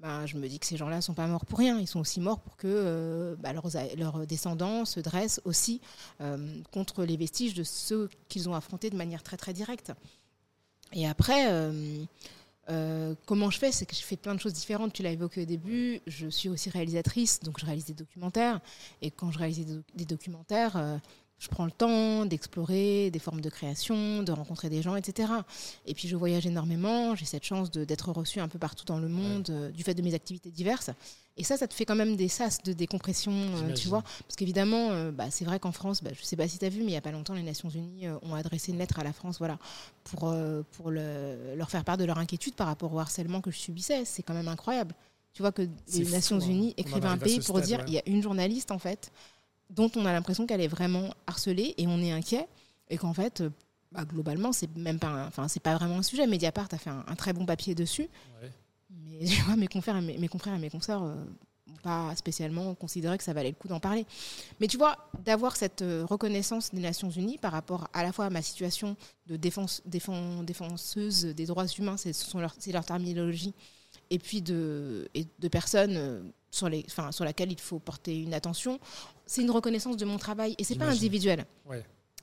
ben, 0.00 0.24
je 0.26 0.36
me 0.36 0.48
dis 0.48 0.58
que 0.58 0.66
ces 0.66 0.76
gens-là 0.76 0.96
ne 0.96 1.00
sont 1.00 1.14
pas 1.14 1.26
morts 1.26 1.44
pour 1.44 1.58
rien. 1.58 1.78
Ils 1.78 1.88
sont 1.88 2.00
aussi 2.00 2.20
morts 2.20 2.40
pour 2.40 2.56
que 2.56 3.36
bah, 3.40 3.52
leurs, 3.52 4.26
descendants 4.26 4.84
se 4.84 5.00
dressent 5.00 5.40
aussi 5.44 5.80
contre 6.70 7.04
les 7.04 7.16
vestiges 7.16 7.54
de 7.54 7.64
ceux 7.64 8.08
qu'ils 8.28 8.48
ont 8.48 8.54
affrontés 8.54 8.90
de 8.90 8.96
manière 8.96 9.22
très 9.22 9.36
très 9.36 9.52
directe. 9.52 9.92
Et 10.92 11.06
après, 11.06 11.50
euh, 11.50 12.04
comment 13.26 13.50
je 13.50 13.58
fais? 13.58 13.72
C'est 13.72 13.86
que 13.86 13.94
je 13.94 14.02
fais 14.02 14.16
plein 14.16 14.34
de 14.34 14.40
choses 14.40 14.52
différentes. 14.52 14.92
Tu 14.92 15.02
l'as 15.02 15.12
évoqué 15.12 15.42
au 15.42 15.46
début. 15.46 16.00
Je 16.06 16.28
suis 16.28 16.48
aussi 16.48 16.70
réalisatrice, 16.70 17.40
donc 17.40 17.58
je 17.58 17.66
réalise 17.66 17.86
des 17.86 17.94
documentaires. 17.94 18.60
Et 19.02 19.10
quand 19.10 19.30
je 19.30 19.38
réalise 19.38 19.82
des, 19.94 20.04
documentaires, 20.04 20.76
euh, 20.76 20.98
je 21.38 21.48
prends 21.48 21.64
le 21.64 21.70
temps 21.70 22.26
d'explorer 22.26 23.10
des 23.10 23.18
formes 23.20 23.40
de 23.40 23.48
création, 23.48 24.22
de 24.22 24.32
rencontrer 24.32 24.68
des 24.68 24.82
gens, 24.82 24.96
etc. 24.96 25.32
Et 25.86 25.94
puis 25.94 26.08
je 26.08 26.16
voyage 26.16 26.46
énormément. 26.46 27.14
J'ai 27.14 27.26
cette 27.26 27.44
chance 27.44 27.70
d'être 27.70 28.10
reçue 28.10 28.40
un 28.40 28.48
peu 28.48 28.58
partout 28.58 28.84
dans 28.84 28.98
le 28.98 29.08
monde 29.08 29.48
euh, 29.50 29.70
du 29.70 29.84
fait 29.84 29.94
de 29.94 30.02
mes 30.02 30.14
activités 30.14 30.50
diverses. 30.50 30.90
Et 31.36 31.44
ça, 31.44 31.56
ça 31.56 31.68
te 31.68 31.74
fait 31.74 31.84
quand 31.84 31.94
même 31.94 32.16
des 32.16 32.26
sas 32.26 32.60
de 32.64 32.72
décompression, 32.72 33.30
euh, 33.32 33.72
tu 33.72 33.86
vois. 33.86 34.02
Parce 34.02 34.34
qu'évidemment, 34.36 34.90
euh, 34.90 35.12
bah, 35.12 35.30
c'est 35.30 35.44
vrai 35.44 35.60
qu'en 35.60 35.70
France, 35.70 36.02
bah, 36.02 36.10
je 36.12 36.20
ne 36.20 36.24
sais 36.24 36.34
pas 36.34 36.48
si 36.48 36.58
tu 36.58 36.64
as 36.64 36.68
vu, 36.68 36.80
mais 36.80 36.86
il 36.86 36.90
n'y 36.90 36.96
a 36.96 37.00
pas 37.00 37.12
longtemps, 37.12 37.34
les 37.34 37.44
Nations 37.44 37.68
Unies 37.68 38.08
ont 38.22 38.34
adressé 38.34 38.72
une 38.72 38.78
lettre 38.78 38.98
à 38.98 39.04
la 39.04 39.12
France 39.12 39.38
voilà, 39.38 39.58
pour, 40.02 40.34
pour 40.72 40.90
le, 40.90 41.54
leur 41.54 41.70
faire 41.70 41.84
part 41.84 41.96
de 41.96 42.04
leur 42.04 42.18
inquiétude 42.18 42.54
par 42.54 42.66
rapport 42.66 42.92
au 42.92 42.98
harcèlement 42.98 43.40
que 43.40 43.52
je 43.52 43.58
subissais. 43.58 44.04
C'est 44.04 44.24
quand 44.24 44.34
même 44.34 44.48
incroyable. 44.48 44.92
Tu 45.34 45.42
vois 45.42 45.52
que 45.52 45.62
les 45.92 46.04
Nations 46.06 46.40
hein. 46.40 46.48
Unies 46.48 46.74
écrivent 46.76 47.06
un 47.06 47.16
pays 47.16 47.38
pour 47.38 47.60
dire 47.60 47.84
il 47.86 47.92
y 47.92 47.98
a 47.98 48.02
une 48.06 48.20
journaliste, 48.20 48.72
en 48.72 48.80
fait, 48.80 49.12
dont 49.70 49.90
on 49.96 50.06
a 50.06 50.12
l'impression 50.12 50.46
qu'elle 50.46 50.60
est 50.60 50.68
vraiment 50.68 51.10
harcelée 51.26 51.74
et 51.76 51.86
on 51.86 51.98
est 52.00 52.12
inquiet. 52.12 52.48
Et 52.90 52.96
qu'en 52.96 53.12
fait 53.12 53.42
euh, 53.42 53.50
bah, 53.92 54.04
globalement 54.04 54.52
c'est 54.52 54.74
même 54.76 54.98
pas 54.98 55.26
enfin 55.26 55.48
c'est 55.48 55.62
pas 55.62 55.74
vraiment 55.74 55.98
un 55.98 56.02
sujet. 56.02 56.26
Mediapart 56.26 56.68
a 56.72 56.78
fait 56.78 56.90
un, 56.90 57.14
très 57.16 57.32
bon 57.32 57.46
papier 57.46 57.74
dessus. 57.74 58.08
Mais 58.90 59.24
tu 59.26 59.42
vois, 59.42 59.56
mes 59.56 59.68
confrères 59.68 59.96
et 59.96 60.02
mes, 60.02 60.18
mes 60.18 60.28
confrères 60.28 60.54
et 60.54 60.58
mes 60.58 60.70
consoeurs 60.70 61.02
euh, 61.02 61.14
pas 61.82 62.14
spécialement 62.16 62.74
considéré 62.74 63.18
que 63.18 63.24
ça 63.24 63.32
valait 63.32 63.50
le 63.50 63.54
coup 63.54 63.68
d'en 63.68 63.80
parler. 63.80 64.06
Mais 64.60 64.66
tu 64.66 64.76
vois 64.76 64.96
d'avoir 65.24 65.56
cette 65.56 65.82
euh, 65.82 66.04
reconnaissance 66.08 66.70
des 66.72 66.80
Nations 66.80 67.10
Unies 67.10 67.38
par 67.38 67.52
rapport 67.52 67.88
à 67.92 68.02
la 68.02 68.12
fois 68.12 68.26
à 68.26 68.30
ma 68.30 68.42
situation 68.42 68.96
de 69.26 69.36
défense, 69.36 69.82
défenseuse 69.84 71.26
des 71.26 71.46
droits 71.46 71.66
humains 71.66 71.96
c'est 71.96 72.12
leur, 72.34 72.54
leur 72.68 72.84
terminologie 72.84 73.54
et 74.10 74.18
puis 74.18 74.42
de, 74.42 75.08
et 75.14 75.26
de 75.38 75.48
personnes 75.48 76.32
sur, 76.50 76.68
les, 76.68 76.84
enfin, 76.88 77.12
sur 77.12 77.24
laquelle 77.24 77.52
il 77.52 77.60
faut 77.60 77.78
porter 77.78 78.20
une 78.20 78.34
attention. 78.34 78.78
C'est 79.26 79.42
une 79.42 79.50
reconnaissance 79.50 79.96
de 79.96 80.04
mon 80.04 80.18
travail 80.18 80.54
et 80.58 80.64
c'est 80.64 80.76
pas 80.76 80.86
individuel. 80.86 81.44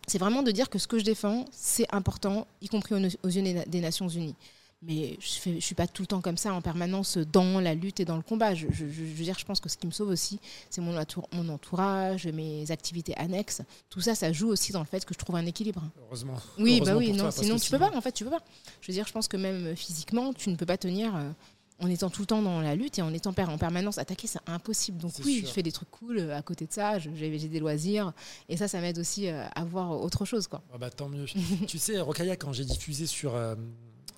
C'est 0.08 0.20
vraiment 0.20 0.44
de 0.44 0.52
dire 0.52 0.70
que 0.70 0.78
ce 0.78 0.88
que 0.88 1.00
je 1.00 1.04
défends, 1.04 1.46
c'est 1.52 1.92
important, 1.94 2.48
y 2.62 2.68
compris 2.68 2.94
aux, 2.96 3.30
yeux 3.30 3.64
des 3.66 3.82
Nations 3.82 4.08
Unies. 4.08 4.36
Mais 4.82 5.18
je 5.20 5.50
ne 5.50 5.60
suis 5.60 5.74
pas 5.74 5.88
tout 5.88 6.04
le 6.04 6.08
temps 6.08 6.22
comme 6.22 6.38
ça 6.38 6.54
en 6.54 6.62
permanence 6.62 7.18
dans 7.18 7.60
la 7.60 7.74
lutte 7.74 8.02
et 8.02 8.06
dans 8.06 8.18
le 8.18 8.22
combat. 8.22 8.54
Je, 8.54 8.68
je, 8.70 8.86
veux 8.86 9.24
dire, 9.24 9.38
je 9.40 9.46
pense 9.46 9.60
que 9.60 9.68
ce 9.68 9.78
qui 9.78 9.88
me 9.88 9.92
sauve 9.92 10.10
aussi, 10.10 10.40
c'est 10.70 10.82
mon, 10.82 10.94
mon 11.32 11.50
entourage, 11.50 12.28
mes 12.28 12.70
activités 12.70 13.16
annexes. 13.18 13.64
Tout 13.90 14.02
ça, 14.02 14.14
ça 14.14 14.32
joue 14.32 14.50
aussi 14.50 14.74
dans 14.74 14.82
le 14.82 14.86
fait 14.86 15.04
que 15.04 15.14
je 15.14 15.18
trouve 15.18 15.38
un 15.38 15.46
équilibre. 15.46 15.82
Heureusement. 16.06 16.36
Oui, 16.60 16.82
bah 16.86 16.96
oui, 16.96 17.14
non, 17.14 17.32
sinon 17.32 17.58
tu 17.58 17.72
peux 17.72 17.80
pas. 17.80 17.92
En 17.96 18.02
fait, 18.02 18.12
tu 18.12 18.24
peux 18.26 18.30
pas. 18.30 18.44
Je 18.82 18.92
veux 18.92 18.94
dire, 18.94 19.08
je 19.08 19.14
pense 19.14 19.28
que 19.28 19.38
même 19.38 19.76
physiquement, 19.76 20.34
tu 20.34 20.50
ne 20.50 20.56
peux 20.56 20.68
pas 20.68 20.78
tenir. 20.78 21.16
Euh, 21.16 21.32
en 21.80 21.90
étant 21.90 22.10
tout 22.10 22.22
le 22.22 22.26
temps 22.26 22.42
dans 22.42 22.62
la 22.62 22.76
lutte 22.76 23.00
et 23.00 23.02
en 23.02 23.14
étant 23.14 23.32
en 23.38 23.58
permanence 23.58 23.98
attaqué, 23.98 24.28
c'est 24.28 24.40
impossible. 24.48 24.98
Donc 24.98 25.12
oui, 25.26 25.44
je 25.46 25.52
fais 25.52 25.64
des 25.64 25.72
trucs 25.72 25.92
cool 25.92 26.20
euh, 26.20 26.38
à 26.38 26.42
côté 26.42 26.66
de 26.66 26.72
ça, 26.72 27.00
j'ai 27.00 27.50
des 27.50 27.60
loisirs 27.60 28.14
et 28.48 28.58
ça, 28.58 28.68
ça 28.68 28.80
m'aide 28.80 28.98
aussi 28.98 29.28
euh, 29.28 29.46
à 29.56 29.66
voir 29.66 29.92
autre 29.92 30.26
chose. 30.26 30.48
Quoi. 30.48 30.62
Ah 30.74 30.78
bah, 30.78 30.90
tant 30.90 31.10
mieux. 31.10 31.26
tu 31.68 31.78
sais, 31.78 32.00
Rokaya, 32.00 32.38
quand 32.38 32.54
j'ai 32.54 32.64
diffusé 32.64 33.06
sur, 33.06 33.36
euh, 33.36 33.56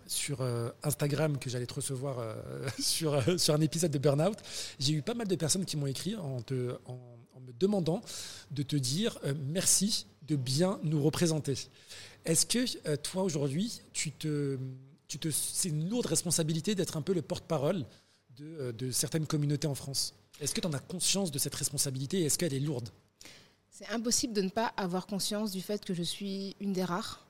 sur 0.05 0.45
Instagram 0.83 1.37
que 1.37 1.49
j'allais 1.49 1.65
te 1.65 1.73
recevoir 1.73 2.17
sur, 2.79 3.39
sur 3.39 3.55
un 3.55 3.61
épisode 3.61 3.91
de 3.91 3.97
Burnout, 3.97 4.37
j'ai 4.79 4.93
eu 4.93 5.01
pas 5.01 5.15
mal 5.15 5.27
de 5.27 5.35
personnes 5.35 5.65
qui 5.65 5.77
m'ont 5.77 5.87
écrit 5.87 6.15
en, 6.15 6.41
te, 6.41 6.77
en, 6.85 6.99
en, 7.33 7.39
me 7.39 7.51
demandant 7.53 8.01
de 8.51 8.61
te 8.61 8.75
dire 8.75 9.17
merci 9.47 10.05
de 10.27 10.35
bien 10.35 10.79
nous 10.83 11.01
représenter. 11.01 11.55
Est-ce 12.25 12.45
que 12.45 12.95
toi, 12.97 13.23
aujourd'hui, 13.23 13.81
tu 13.93 14.11
te 14.11 14.59
c'est 15.31 15.69
une 15.69 15.89
lourde 15.89 16.05
responsabilité 16.05 16.75
d'être 16.75 16.97
un 16.97 17.01
peu 17.01 17.13
le 17.13 17.21
porte-parole 17.21 17.85
de, 18.37 18.45
euh, 18.45 18.91
certaines 18.91 19.25
communautés 19.25 19.67
en 19.67 19.75
France. 19.75 20.13
Est-ce 20.39 20.53
que 20.53 20.61
tu 20.61 20.67
en 20.67 20.73
as 20.73 20.79
conscience 20.79 21.31
de 21.31 21.39
cette 21.39 21.55
responsabilité 21.55 22.19
et 22.19 22.25
est-ce 22.25 22.37
qu'elle 22.37 22.53
est 22.53 22.59
lourde? 22.59 22.89
C'est 23.71 23.87
impossible 23.89 24.33
de 24.33 24.41
ne 24.41 24.49
pas 24.49 24.73
avoir 24.77 25.07
conscience 25.07 25.51
du 25.51 25.61
fait 25.61 25.83
que 25.83 25.93
je 25.93 26.03
suis 26.03 26.55
une 26.59 26.73
des 26.73 26.83
rares 26.83 27.27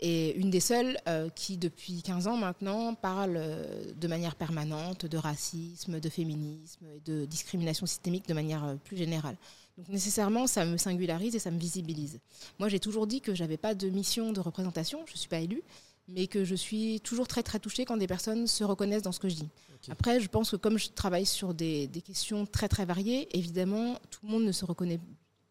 et 0.00 0.36
une 0.36 0.50
des 0.50 0.60
seules 0.60 0.96
euh, 1.08 1.28
qui, 1.28 1.56
depuis 1.56 2.02
15 2.02 2.28
ans 2.28 2.36
maintenant, 2.36 2.94
parle 2.94 3.34
euh, 3.36 3.92
de 3.94 4.08
manière 4.08 4.36
permanente 4.36 5.06
de 5.06 5.16
racisme, 5.16 5.98
de 5.98 6.08
féminisme 6.08 6.86
et 6.94 7.00
de 7.00 7.24
discrimination 7.24 7.86
systémique 7.86 8.28
de 8.28 8.34
manière 8.34 8.76
plus 8.84 8.96
générale. 8.96 9.36
Donc 9.76 9.88
nécessairement, 9.88 10.48
ça 10.48 10.64
me 10.64 10.76
singularise 10.76 11.36
et 11.36 11.38
ça 11.38 11.52
me 11.52 11.58
visibilise. 11.58 12.18
Moi, 12.58 12.68
j'ai 12.68 12.80
toujours 12.80 13.06
dit 13.06 13.20
que 13.20 13.34
je 13.34 13.42
n'avais 13.42 13.56
pas 13.56 13.74
de 13.74 13.88
mission 13.88 14.32
de 14.32 14.40
représentation, 14.40 15.04
je 15.06 15.12
ne 15.12 15.18
suis 15.18 15.28
pas 15.28 15.38
élue, 15.38 15.62
mais 16.08 16.26
que 16.26 16.44
je 16.44 16.54
suis 16.54 17.00
toujours 17.00 17.28
très 17.28 17.42
très 17.42 17.58
touchée 17.58 17.84
quand 17.84 17.96
des 17.96 18.06
personnes 18.06 18.46
se 18.46 18.64
reconnaissent 18.64 19.02
dans 19.02 19.12
ce 19.12 19.20
que 19.20 19.28
je 19.28 19.36
dis. 19.36 19.48
Après, 19.90 20.20
je 20.20 20.28
pense 20.28 20.50
que 20.50 20.56
comme 20.56 20.78
je 20.78 20.88
travaille 20.88 21.26
sur 21.26 21.54
des, 21.54 21.86
des, 21.86 22.00
questions 22.00 22.46
très 22.46 22.68
très 22.68 22.84
variées, 22.84 23.28
évidemment, 23.36 23.94
tout 24.10 24.20
le 24.24 24.30
monde 24.32 24.44
ne 24.44 24.52
se 24.52 24.64
reconnaît 24.64 24.98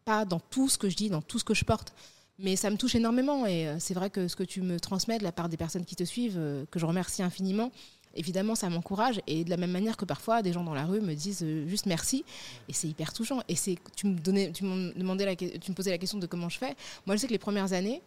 pas 0.04 0.24
dans 0.24 0.40
tout 0.40 0.68
ce 0.68 0.76
que 0.76 0.88
je 0.88 0.96
dis, 0.96 1.08
dans 1.08 1.22
tout 1.22 1.38
ce 1.38 1.44
que 1.44 1.54
je 1.54 1.64
porte. 1.64 1.94
Mais 2.38 2.54
ça 2.54 2.70
me 2.70 2.76
touche 2.76 2.94
énormément 2.94 3.46
et 3.46 3.66
euh, 3.66 3.76
c'est 3.80 3.94
vrai 3.94 4.10
que 4.10 4.28
ce 4.28 4.36
que 4.36 4.44
tu 4.44 4.62
me 4.62 4.78
transmets 4.78 5.18
de 5.18 5.24
la 5.24 5.32
part 5.32 5.48
des 5.48 5.56
personnes 5.56 5.84
qui 5.84 5.96
te 5.96 6.04
suivent, 6.04 6.38
euh, 6.38 6.64
que 6.70 6.78
je 6.78 6.86
remercie 6.86 7.22
infiniment, 7.22 7.72
évidemment, 8.14 8.54
ça 8.54 8.70
m'encourage. 8.70 9.20
Et 9.26 9.42
de 9.42 9.50
la 9.50 9.56
même 9.56 9.72
manière 9.72 9.96
que 9.96 10.04
parfois, 10.04 10.40
des 10.40 10.52
gens 10.52 10.62
dans 10.62 10.74
la 10.74 10.86
rue 10.86 11.00
me 11.00 11.14
disent 11.14 11.42
euh, 11.42 11.66
juste 11.66 11.86
merci. 11.86 12.24
Et 12.68 12.72
c'est 12.72 12.86
hyper 12.86 13.12
touchant. 13.12 13.42
Et 13.48 13.56
c'est, 13.56 13.76
tu 13.96 14.06
me 14.06 14.14
donnais, 14.14 14.52
tu 14.52 14.64
me 14.64 14.96
demandais, 14.96 15.26
la, 15.26 15.34
tu 15.34 15.46
me 15.46 15.74
posais 15.74 15.90
la 15.90 15.98
question 15.98 16.18
de 16.18 16.26
comment 16.26 16.48
je 16.48 16.58
fais. 16.58 16.76
Moi, 17.06 17.16
je 17.16 17.22
sais 17.22 17.26
que 17.26 17.32
les 17.32 17.38
premières 17.38 17.72
années, 17.72 18.02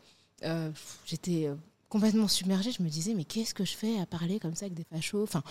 j'étais 1.06 1.50
complètement 1.91 2.30
submergée. 2.30 2.71
Je 2.71 2.82
me 2.82 2.89
disais, 2.89 3.13
mais 3.13 3.25
qu'est-ce 3.25 3.54
que 3.54 3.65
je 3.65 3.75
fais 3.75 3.99
à 3.99 4.06
parler 4.06 4.39
comme 4.39 4.56
ça 4.56 4.65
avec 4.65 4.73
des 4.73 4.86
fachos? 4.86 5.23
Enfin, 5.23 5.43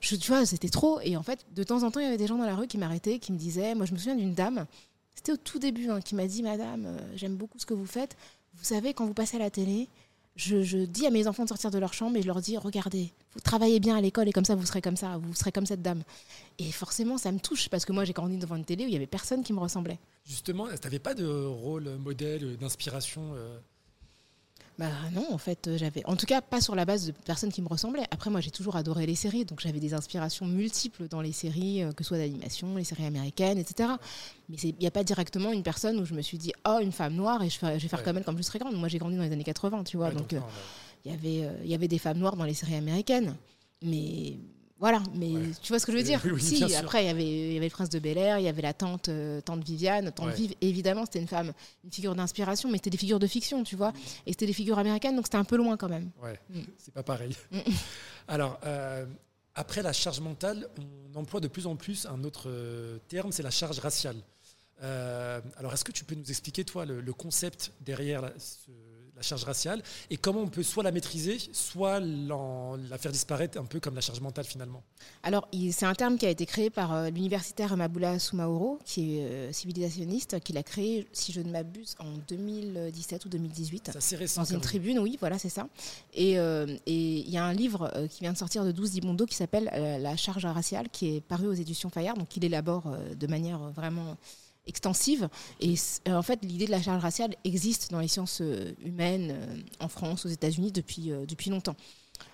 je, 0.00 0.14
tu 0.14 0.30
vois, 0.30 0.46
c'était 0.46 0.68
trop. 0.68 1.00
Et 1.00 1.16
en 1.16 1.22
fait, 1.22 1.44
de 1.54 1.64
temps 1.64 1.82
en 1.82 1.90
temps, 1.90 2.00
il 2.00 2.04
y 2.04 2.06
avait 2.06 2.16
des 2.16 2.28
gens 2.28 2.38
dans 2.38 2.46
la 2.46 2.54
rue 2.54 2.68
qui 2.68 2.78
m'arrêtaient, 2.78 3.18
qui 3.18 3.32
me 3.32 3.36
disaient, 3.36 3.74
moi, 3.74 3.86
je 3.86 3.92
me 3.92 3.98
souviens 3.98 4.14
d'une 4.14 4.32
dame, 4.32 4.66
c'était 5.16 5.32
au 5.32 5.36
tout 5.36 5.58
début, 5.58 5.90
hein, 5.90 6.00
qui 6.00 6.14
m'a 6.14 6.26
dit, 6.26 6.42
Madame, 6.42 6.86
euh, 6.86 6.98
j'aime 7.16 7.34
beaucoup 7.34 7.58
ce 7.58 7.66
que 7.66 7.74
vous 7.74 7.86
faites. 7.86 8.16
Vous 8.54 8.64
savez, 8.64 8.94
quand 8.94 9.04
vous 9.04 9.14
passez 9.14 9.36
à 9.36 9.40
la 9.40 9.50
télé, 9.50 9.88
je, 10.36 10.84
dis 10.84 11.06
à 11.06 11.10
mes 11.10 11.26
enfants 11.26 11.42
de 11.42 11.48
sortir 11.48 11.70
de 11.72 11.78
leur 11.78 11.92
chambre 11.92 12.16
et 12.16 12.22
je 12.22 12.26
leur 12.26 12.40
dis, 12.40 12.56
regardez, 12.56 13.12
vous 13.34 13.40
travaillez 13.40 13.80
bien 13.80 13.96
à 13.96 14.00
l'école 14.00 14.28
et 14.28 14.32
comme 14.32 14.44
ça, 14.44 14.54
vous 14.54 14.64
serez 14.64 14.80
comme 14.80 14.96
ça, 14.96 15.18
vous 15.18 15.34
serez 15.34 15.50
comme 15.50 15.66
cette 15.66 15.82
dame. 15.82 16.02
Et 16.58 16.70
forcément, 16.70 17.18
ça 17.18 17.32
me 17.32 17.40
touche 17.40 17.68
parce 17.68 17.84
que 17.84 17.92
moi, 17.92 18.04
j'ai 18.04 18.12
grandi 18.12 18.38
devant 18.38 18.56
une 18.56 18.64
télé 18.64 18.84
où 18.84 18.88
il 18.88 18.92
y 18.92 18.96
avait 18.96 19.06
personne 19.06 19.42
qui 19.42 19.52
me 19.52 19.58
ressemblait. 19.58 19.98
Justement, 20.24 20.68
tu 20.68 20.74
n'avais 20.84 21.00
pas 21.00 21.14
de 21.14 21.26
rôle 21.26 21.90
modèle, 21.98 22.56
d'inspiration 22.56 23.32
euh, 23.34 23.58
bah 24.80 24.86
non, 25.12 25.26
en 25.30 25.36
fait, 25.36 25.68
euh, 25.68 25.76
j'avais. 25.76 26.02
En 26.06 26.16
tout 26.16 26.24
cas, 26.24 26.40
pas 26.40 26.62
sur 26.62 26.74
la 26.74 26.86
base 26.86 27.08
de 27.08 27.12
personnes 27.12 27.52
qui 27.52 27.60
me 27.60 27.68
ressemblaient. 27.68 28.06
Après, 28.10 28.30
moi, 28.30 28.40
j'ai 28.40 28.50
toujours 28.50 28.76
adoré 28.76 29.04
les 29.04 29.14
séries, 29.14 29.44
donc 29.44 29.60
j'avais 29.60 29.78
des 29.78 29.92
inspirations 29.92 30.46
multiples 30.46 31.06
dans 31.06 31.20
les 31.20 31.32
séries, 31.32 31.82
euh, 31.82 31.92
que 31.92 32.02
ce 32.02 32.08
soit 32.08 32.16
d'animation, 32.16 32.76
les 32.76 32.84
séries 32.84 33.04
américaines, 33.04 33.58
etc. 33.58 33.90
Mais 34.48 34.56
il 34.56 34.74
n'y 34.80 34.86
a 34.86 34.90
pas 34.90 35.04
directement 35.04 35.52
une 35.52 35.62
personne 35.62 36.00
où 36.00 36.06
je 36.06 36.14
me 36.14 36.22
suis 36.22 36.38
dit, 36.38 36.54
oh, 36.66 36.78
une 36.80 36.92
femme 36.92 37.12
noire, 37.12 37.42
et 37.42 37.50
je, 37.50 37.60
vais 37.60 37.78
faire 37.78 38.02
comme 38.02 38.16
elle 38.16 38.24
quand 38.24 38.34
je 38.34 38.40
serai 38.40 38.58
grande. 38.58 38.74
Moi, 38.74 38.88
j'ai 38.88 38.96
grandi 38.96 39.18
dans 39.18 39.22
les 39.22 39.32
années 39.32 39.44
80, 39.44 39.84
tu 39.84 39.98
vois, 39.98 40.12
donc 40.12 40.32
euh, 40.32 40.40
il 41.04 41.12
y 41.12 41.14
avait, 41.14 41.54
il 41.62 41.70
y 41.70 41.74
avait 41.74 41.88
des 41.88 41.98
femmes 41.98 42.18
noires 42.18 42.36
dans 42.36 42.44
les 42.44 42.54
séries 42.54 42.76
américaines. 42.76 43.36
Mais 43.82 44.38
voilà, 44.80 45.02
mais 45.14 45.34
tu 45.60 45.68
vois 45.68 45.78
ce 45.78 45.84
que 45.84 45.92
je 45.92 45.98
veux 45.98 46.02
dire? 46.02 46.22
Si, 46.40 46.74
après, 46.74 47.04
il 47.04 47.06
y, 47.06 47.10
avait, 47.10 47.26
il 47.26 47.52
y 47.52 47.56
avait 47.58 47.66
le 47.66 47.70
prince 47.70 47.90
de 47.90 47.98
Bel 47.98 48.16
Air, 48.16 48.38
il 48.38 48.44
y 48.44 48.48
avait 48.48 48.62
la 48.62 48.72
tante, 48.72 49.10
euh, 49.10 49.42
tante 49.42 49.62
Viviane, 49.62 50.10
tante 50.10 50.32
Vive. 50.32 50.54
Évidemment, 50.62 51.04
c'était 51.04 51.20
une 51.20 51.28
femme, 51.28 51.52
une 51.84 51.92
figure 51.92 52.14
d'inspiration, 52.14 52.70
mais 52.70 52.78
c'était 52.78 52.88
des 52.88 52.96
figures 52.96 53.18
de 53.18 53.26
fiction, 53.26 53.62
tu 53.62 53.76
vois? 53.76 53.92
Et 54.24 54.32
c'était 54.32 54.46
des 54.46 54.54
figures 54.54 54.78
américaines, 54.78 55.16
donc 55.16 55.26
c'était 55.26 55.36
un 55.36 55.44
peu 55.44 55.56
loin 55.56 55.76
quand 55.76 55.90
même. 55.90 56.10
Ouais, 56.22 56.40
mm. 56.48 56.60
c'est 56.78 56.94
pas 56.94 57.02
pareil. 57.02 57.36
Mm. 57.50 57.58
Alors, 58.28 58.58
euh, 58.64 59.04
après 59.54 59.82
la 59.82 59.92
charge 59.92 60.20
mentale, 60.20 60.66
on 61.14 61.18
emploie 61.18 61.40
de 61.40 61.48
plus 61.48 61.66
en 61.66 61.76
plus 61.76 62.06
un 62.06 62.24
autre 62.24 62.48
euh, 62.48 62.98
terme, 63.08 63.32
c'est 63.32 63.42
la 63.42 63.50
charge 63.50 63.78
raciale. 63.80 64.16
alors, 64.80 65.74
est-ce 65.74 65.84
que 65.84 65.92
tu 65.92 66.04
peux 66.04 66.14
nous 66.14 66.30
expliquer, 66.30 66.64
toi, 66.64 66.86
le, 66.86 67.12
concept 67.12 67.72
derrière 67.82 68.32
ce 68.38 68.70
la 69.20 69.24
charge 69.24 69.44
raciale 69.44 69.82
et 70.08 70.16
comment 70.16 70.40
on 70.40 70.48
peut 70.48 70.62
soit 70.62 70.82
la 70.82 70.92
maîtriser, 70.92 71.36
soit 71.52 72.00
la 72.00 72.98
faire 72.98 73.12
disparaître 73.12 73.60
un 73.60 73.66
peu 73.66 73.78
comme 73.78 73.94
la 73.94 74.00
charge 74.00 74.20
mentale 74.20 74.46
finalement 74.46 74.82
Alors, 75.22 75.46
c'est 75.72 75.84
un 75.84 75.94
terme 75.94 76.16
qui 76.16 76.24
a 76.24 76.30
été 76.30 76.46
créé 76.46 76.70
par 76.70 76.94
euh, 76.94 77.10
l'universitaire 77.10 77.76
Maboula 77.76 78.18
Soumaoro, 78.18 78.78
qui 78.86 79.18
est 79.18 79.24
euh, 79.24 79.52
civilisationniste, 79.52 80.40
qui 80.40 80.54
l'a 80.54 80.62
créé, 80.62 81.06
si 81.12 81.32
je 81.32 81.42
ne 81.42 81.50
m'abuse, 81.50 81.96
en 81.98 82.16
2017 82.28 83.26
ou 83.26 83.28
2018. 83.28 83.90
C'est 83.92 83.98
assez 83.98 84.16
récent. 84.16 84.40
Dans 84.40 84.46
une 84.46 84.60
tribune, 84.62 84.98
oui, 84.98 85.18
voilà, 85.20 85.38
c'est 85.38 85.50
ça. 85.50 85.68
Euh, 86.18 86.76
et 86.86 87.18
il 87.18 87.30
y 87.30 87.36
a 87.36 87.44
un 87.44 87.52
livre 87.52 87.92
qui 88.08 88.20
vient 88.22 88.32
de 88.32 88.38
sortir 88.38 88.64
de 88.64 88.72
12 88.72 88.92
Dibondo 88.92 89.26
qui 89.26 89.36
s'appelle 89.36 89.70
La 90.00 90.16
charge 90.16 90.46
raciale, 90.46 90.88
qui 90.88 91.16
est 91.16 91.20
paru 91.20 91.46
aux 91.46 91.52
éditions 91.52 91.90
Fayard, 91.90 92.16
donc 92.16 92.34
il 92.36 92.44
élabore 92.44 92.96
de 93.14 93.26
manière 93.26 93.58
vraiment 93.70 94.16
extensive. 94.66 95.28
Et 95.60 95.74
euh, 96.08 96.14
en 96.14 96.22
fait, 96.22 96.40
l'idée 96.42 96.66
de 96.66 96.70
la 96.70 96.82
charge 96.82 97.02
raciale 97.02 97.34
existe 97.44 97.90
dans 97.90 98.00
les 98.00 98.08
sciences 98.08 98.40
euh, 98.40 98.72
humaines 98.82 99.30
euh, 99.32 99.56
en 99.80 99.88
France, 99.88 100.26
aux 100.26 100.28
États-Unis 100.28 100.72
depuis, 100.72 101.12
depuis 101.28 101.50
longtemps. 101.50 101.76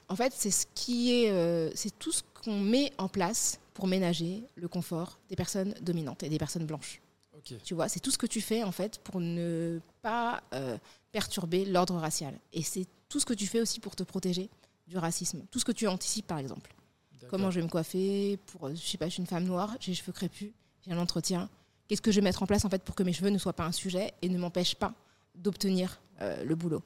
En 0.09 0.17
fait, 0.17 0.33
c'est 0.35 0.51
ce 0.51 0.67
qui 0.75 1.13
est, 1.13 1.77
c'est 1.77 1.97
tout 1.99 2.13
ce 2.13 2.23
qu'on 2.43 2.59
met 2.59 2.93
en 2.99 3.09
place 3.09 3.61
pour 3.75 3.87
ménager 3.87 4.43
le 4.55 4.69
confort 4.69 5.19
des 5.29 5.37
personnes 5.37 5.75
dominantes 5.81 6.23
et 6.23 6.29
des 6.29 6.39
personnes 6.39 6.67
blanches. 6.67 7.01
Tu 7.43 7.75
vois, 7.75 7.89
c'est 7.89 8.01
tout 8.01 8.11
ce 8.11 8.19
que 8.19 8.27
tu 8.27 8.41
fais 8.41 8.63
en 8.63 8.73
fait 8.73 8.99
pour 8.99 9.21
ne 9.21 9.81
pas 10.03 10.43
euh, 10.53 10.79
perturber 11.13 11.65
l'ordre 11.65 11.95
racial. 11.97 12.39
Et 12.53 12.63
c'est 12.63 12.87
tout 13.09 13.21
ce 13.21 13.27
que 13.27 13.35
tu 13.35 13.47
fais 13.47 13.61
aussi 13.61 13.81
pour 13.81 13.95
te 13.95 14.03
protéger 14.03 14.51
du 14.87 14.99
racisme. 14.99 15.45
Tout 15.51 15.59
ce 15.59 15.65
que 15.65 15.73
tu 15.73 15.87
anticipes 15.87 16.27
par 16.27 16.39
exemple. 16.39 16.75
Comment 17.29 17.51
je 17.51 17.59
vais 17.59 17.65
me 17.65 17.71
coiffer 17.71 18.39
pour, 18.47 18.69
je 18.71 18.77
sais 18.77 18.99
pas, 18.99 19.07
je 19.07 19.15
suis 19.15 19.21
une 19.21 19.27
femme 19.27 19.45
noire, 19.45 19.77
j'ai 19.81 19.91
les 19.91 19.97
cheveux 19.97 20.13
crépus, 20.13 20.53
j'ai 20.85 20.93
un 20.93 20.99
entretien. 20.99 21.49
Qu'est-ce 21.89 22.03
que 22.03 22.11
je 22.11 22.17
vais 22.17 22.25
mettre 22.25 22.43
en 22.43 22.47
place 22.47 22.65
en 22.65 22.71
fait 22.71 22.83
pour 22.83 22.95
que 22.95 23.03
mes 23.03 23.13
cheveux 23.13 23.31
ne 23.31 23.39
soient 23.39 23.53
pas 23.53 23.65
un 23.65 23.73
sujet 23.73 24.13
et 24.23 24.29
ne 24.29 24.39
m'empêchent 24.39 24.75
pas 24.77 24.93
d'obtenir 25.35 26.01
euh, 26.21 26.45
le 26.45 26.55
boulot. 26.55 26.83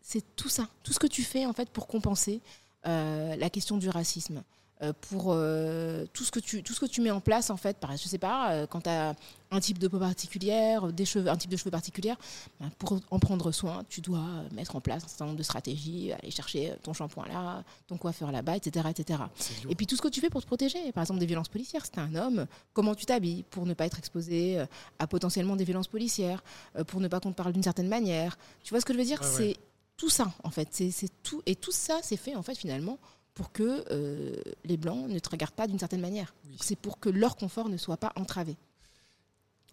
C'est 0.00 0.36
tout 0.36 0.48
ça, 0.48 0.68
tout 0.82 0.92
ce 0.92 0.98
que 0.98 1.06
tu 1.06 1.22
fais 1.22 1.46
en 1.46 1.52
fait 1.52 1.70
pour 1.70 1.86
compenser 1.86 2.40
euh, 2.86 3.34
la 3.36 3.50
question 3.50 3.78
du 3.78 3.88
racisme. 3.88 4.42
Euh, 4.84 4.92
pour 5.08 5.26
euh, 5.28 6.04
tout, 6.12 6.24
ce 6.24 6.30
que 6.30 6.40
tu, 6.40 6.62
tout 6.62 6.72
ce 6.72 6.80
que 6.80 6.86
tu 6.86 7.00
mets 7.00 7.10
en 7.10 7.20
place, 7.20 7.50
en 7.50 7.56
fait, 7.56 7.76
je 7.92 8.08
sais 8.08 8.18
pas, 8.18 8.52
euh, 8.52 8.66
quand 8.66 8.82
tu 8.82 8.90
as 8.90 9.14
un 9.50 9.60
type 9.60 9.78
de 9.78 9.88
peau 9.88 9.98
particulière, 9.98 10.92
des 10.92 11.04
cheveux, 11.04 11.28
un 11.28 11.36
type 11.36 11.50
de 11.50 11.56
cheveux 11.56 11.70
particulier, 11.70 12.14
ben, 12.60 12.70
pour 12.78 12.98
en 13.10 13.18
prendre 13.18 13.52
soin, 13.52 13.84
tu 13.88 14.00
dois 14.00 14.24
mettre 14.52 14.76
en 14.76 14.80
place 14.80 15.04
un 15.04 15.08
certain 15.08 15.26
nombre 15.26 15.38
de 15.38 15.42
stratégies, 15.42 16.12
aller 16.12 16.30
chercher 16.30 16.74
ton 16.82 16.92
shampoing 16.92 17.26
là, 17.28 17.62
ton 17.86 17.96
coiffeur 17.96 18.32
là-bas, 18.32 18.56
etc. 18.56 18.88
etc. 18.90 19.20
Et 19.68 19.74
puis 19.74 19.86
tout 19.86 19.96
ce 19.96 20.02
que 20.02 20.08
tu 20.08 20.20
fais 20.20 20.30
pour 20.30 20.42
te 20.42 20.46
protéger, 20.46 20.92
par 20.92 21.02
exemple 21.02 21.20
des 21.20 21.26
violences 21.26 21.48
policières, 21.48 21.84
c'est 21.86 21.98
un 21.98 22.14
homme, 22.14 22.46
comment 22.72 22.94
tu 22.94 23.06
t'habilles 23.06 23.44
pour 23.44 23.66
ne 23.66 23.74
pas 23.74 23.86
être 23.86 23.98
exposé 23.98 24.64
à 24.98 25.06
potentiellement 25.06 25.56
des 25.56 25.64
violences 25.64 25.88
policières, 25.88 26.42
pour 26.88 27.00
ne 27.00 27.08
pas 27.08 27.20
qu'on 27.20 27.30
te 27.30 27.36
parle 27.36 27.52
d'une 27.52 27.62
certaine 27.62 27.88
manière. 27.88 28.36
Tu 28.64 28.70
vois 28.70 28.80
ce 28.80 28.84
que 28.84 28.92
je 28.92 28.98
veux 28.98 29.04
dire? 29.04 29.22
C'est 29.22 29.56
tout 29.96 30.10
ça, 30.10 30.32
en 30.42 30.50
fait. 30.50 30.68
C'est 30.72 31.22
tout. 31.22 31.42
Et 31.46 31.54
tout 31.54 31.72
ça, 31.72 32.00
c'est 32.02 32.16
fait, 32.16 32.34
en 32.34 32.42
fait, 32.42 32.56
finalement, 32.56 32.98
pour 33.34 33.52
que 33.52 33.84
euh, 33.90 34.32
les 34.64 34.76
Blancs 34.76 35.08
ne 35.08 35.18
te 35.18 35.28
regardent 35.28 35.54
pas 35.54 35.66
d'une 35.66 35.78
certaine 35.78 36.00
manière. 36.00 36.34
C'est 36.60 36.76
pour 36.78 37.00
que 37.00 37.08
leur 37.08 37.36
confort 37.36 37.68
ne 37.68 37.76
soit 37.76 37.96
pas 37.96 38.12
entravé. 38.16 38.56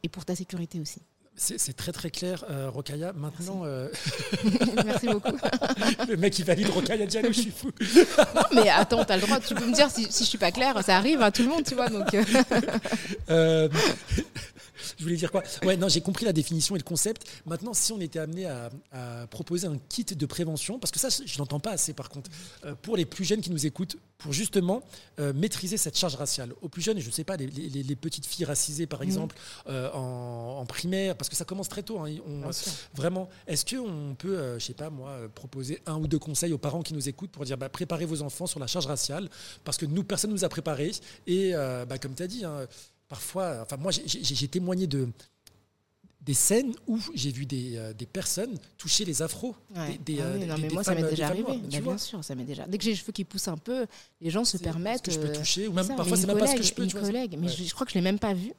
Et 0.03 0.09
pour 0.09 0.25
ta 0.25 0.35
sécurité 0.35 0.79
aussi. 0.79 1.01
C'est 1.35 1.75
très 1.75 1.93
très 1.93 2.09
clair, 2.11 2.43
euh, 2.49 2.69
Rokaya. 2.69 3.13
Maintenant. 3.13 3.63
Merci, 4.85 5.07
euh, 5.07 5.13
beaucoup. 5.13 5.37
le 6.07 6.17
mec 6.17 6.37
il 6.37 6.45
valide 6.45 6.69
Rokaya 6.69 7.05
Diallo, 7.05 7.29
je 7.31 7.41
suis 7.41 7.51
fou. 7.51 7.71
non, 8.35 8.41
mais 8.53 8.69
attends, 8.69 9.05
tu 9.05 9.13
as 9.13 9.15
le 9.15 9.21
droit, 9.21 9.39
tu 9.39 9.55
peux 9.55 9.65
me 9.65 9.73
dire 9.73 9.89
si, 9.89 10.11
si 10.11 10.23
je 10.23 10.29
suis 10.29 10.37
pas 10.37 10.51
claire, 10.51 10.83
ça 10.83 10.97
arrive 10.97 11.21
à 11.21 11.31
tout 11.31 11.43
le 11.43 11.47
monde, 11.47 11.63
tu 11.63 11.75
vois. 11.75 11.87
Donc 11.87 12.13
je 14.97 15.03
voulais 15.03 15.15
dire 15.15 15.31
quoi 15.31 15.43
Ouais, 15.63 15.77
non, 15.77 15.87
j'ai 15.89 16.01
compris 16.01 16.25
la 16.25 16.33
définition 16.33 16.75
et 16.75 16.79
le 16.79 16.83
concept. 16.83 17.27
Maintenant, 17.45 17.73
si 17.73 17.91
on 17.91 17.99
était 17.99 18.19
amené 18.19 18.45
à, 18.45 18.69
proposer 19.29 19.67
un 19.67 19.77
kit 19.89 20.03
de 20.03 20.25
prévention, 20.25 20.79
parce 20.79 20.91
que 20.91 20.99
ça, 20.99 21.09
je 21.09 21.37
n'entends 21.37 21.59
pas 21.59 21.71
assez 21.71 21.93
par 21.93 22.09
contre, 22.09 22.29
euh, 22.65 22.75
pour 22.81 22.97
les 22.97 23.05
plus 23.05 23.25
jeunes 23.25 23.41
qui 23.41 23.51
nous 23.51 23.65
écoutent, 23.65 23.97
pour 24.17 24.33
justement 24.33 24.83
euh, 25.19 25.33
maîtriser 25.33 25.77
cette 25.77 25.97
charge 25.97 26.15
raciale. 26.15 26.53
Aux 26.61 26.69
plus 26.69 26.81
jeunes, 26.81 26.99
je 26.99 27.07
ne 27.07 27.11
sais 27.11 27.23
pas, 27.23 27.37
les, 27.37 27.95
petites 27.95 28.25
filles 28.25 28.45
racisées 28.45 28.85
par 28.85 28.99
mhm. 28.99 29.05
exemple, 29.05 29.35
euh, 29.67 29.91
en, 29.93 30.65
primaire, 30.65 31.15
parce 31.15 31.29
que 31.29 31.35
ça 31.35 31.45
commence 31.45 31.69
très 31.69 31.83
tôt. 31.83 31.99
Hein, 31.99 32.09
vraiment, 32.93 33.29
est-ce 33.47 33.65
qu'on 33.65 34.15
peut, 34.15 34.59
je 34.59 34.65
sais 34.65 34.73
pas 34.73 34.89
moi, 34.89 35.17
proposer 35.33 35.81
un 35.85 35.97
ou 35.97 36.07
deux 36.07 36.19
conseils 36.19 36.53
aux 36.53 36.57
parents 36.57 36.81
qui 36.81 36.93
nous 36.93 37.09
écoutent 37.09 37.31
pour 37.31 37.45
dire 37.45 37.57
bah, 37.57 37.69
préparez 37.69 38.05
vos 38.05 38.21
enfants 38.21 38.47
sur 38.47 38.59
la 38.59 38.67
charge 38.67 38.85
raciale, 38.85 39.29
parce 39.63 39.77
que 39.77 39.85
nous, 39.85 40.03
personne 40.03 40.29
ne 40.31 40.35
nous 40.35 40.45
a 40.45 40.49
préparés. 40.49 40.91
Et 41.27 41.53
bah, 41.53 41.97
comme 41.99 42.13
tu 42.13 42.23
as 42.23 42.27
dit, 42.27 42.45
hein, 42.45 42.67
parfois, 43.11 43.59
enfin 43.61 43.75
moi 43.75 43.91
j'ai 43.91 44.47
témoigné 44.47 44.87
de 44.87 45.09
des 46.21 46.33
scènes 46.33 46.73
où 46.87 46.97
j'ai 47.15 47.31
vu 47.31 47.45
des, 47.45 47.75
euh, 47.75 47.93
des, 47.93 48.05
personnes 48.05 48.55
toucher 48.77 49.05
les 49.05 49.23
afros. 49.23 49.55
Des, 50.05 50.19
ah 50.19 50.25
euh, 50.25 50.45
non, 50.45 50.55
mais 50.59 50.69
moi, 50.69 50.83
ça 50.83 50.93
m'est 50.93 51.09
déjà 51.09 51.27
arrivé. 51.27 51.57
bien 51.57 51.97
sûr, 51.97 52.23
ça 52.23 52.35
m'est 52.35 52.43
déjà. 52.43 52.67
Dès 52.67 52.77
que 52.77 52.83
j'ai 52.83 52.91
les 52.91 52.95
cheveux 52.95 53.11
qui 53.11 53.23
poussent 53.25 53.47
un 53.47 53.57
peu, 53.57 53.87
les 54.21 54.29
gens 54.29 54.45
se 54.45 54.57
permettent. 54.57 55.01
Que 55.01 55.11
je 55.11 55.19
peux 55.19 55.29
euh, 55.29 55.35
toucher, 55.35 55.67
ou 55.67 55.73
même 55.73 55.87
parfois, 55.87 56.15
c'est 56.15 56.27
même 56.27 56.37
pas 56.37 56.47
ce 56.47 56.55
que 56.55 56.63
je 56.63 56.73
peux. 56.73 56.83
Une 56.83 56.93
collègue, 56.93 57.37
mais 57.39 57.49
je, 57.49 57.73
crois 57.73 57.85
que 57.85 57.91
je 57.91 57.97
l'ai 57.97 58.03
même 58.03 58.19
pas 58.19 58.33
vu. 58.33 58.53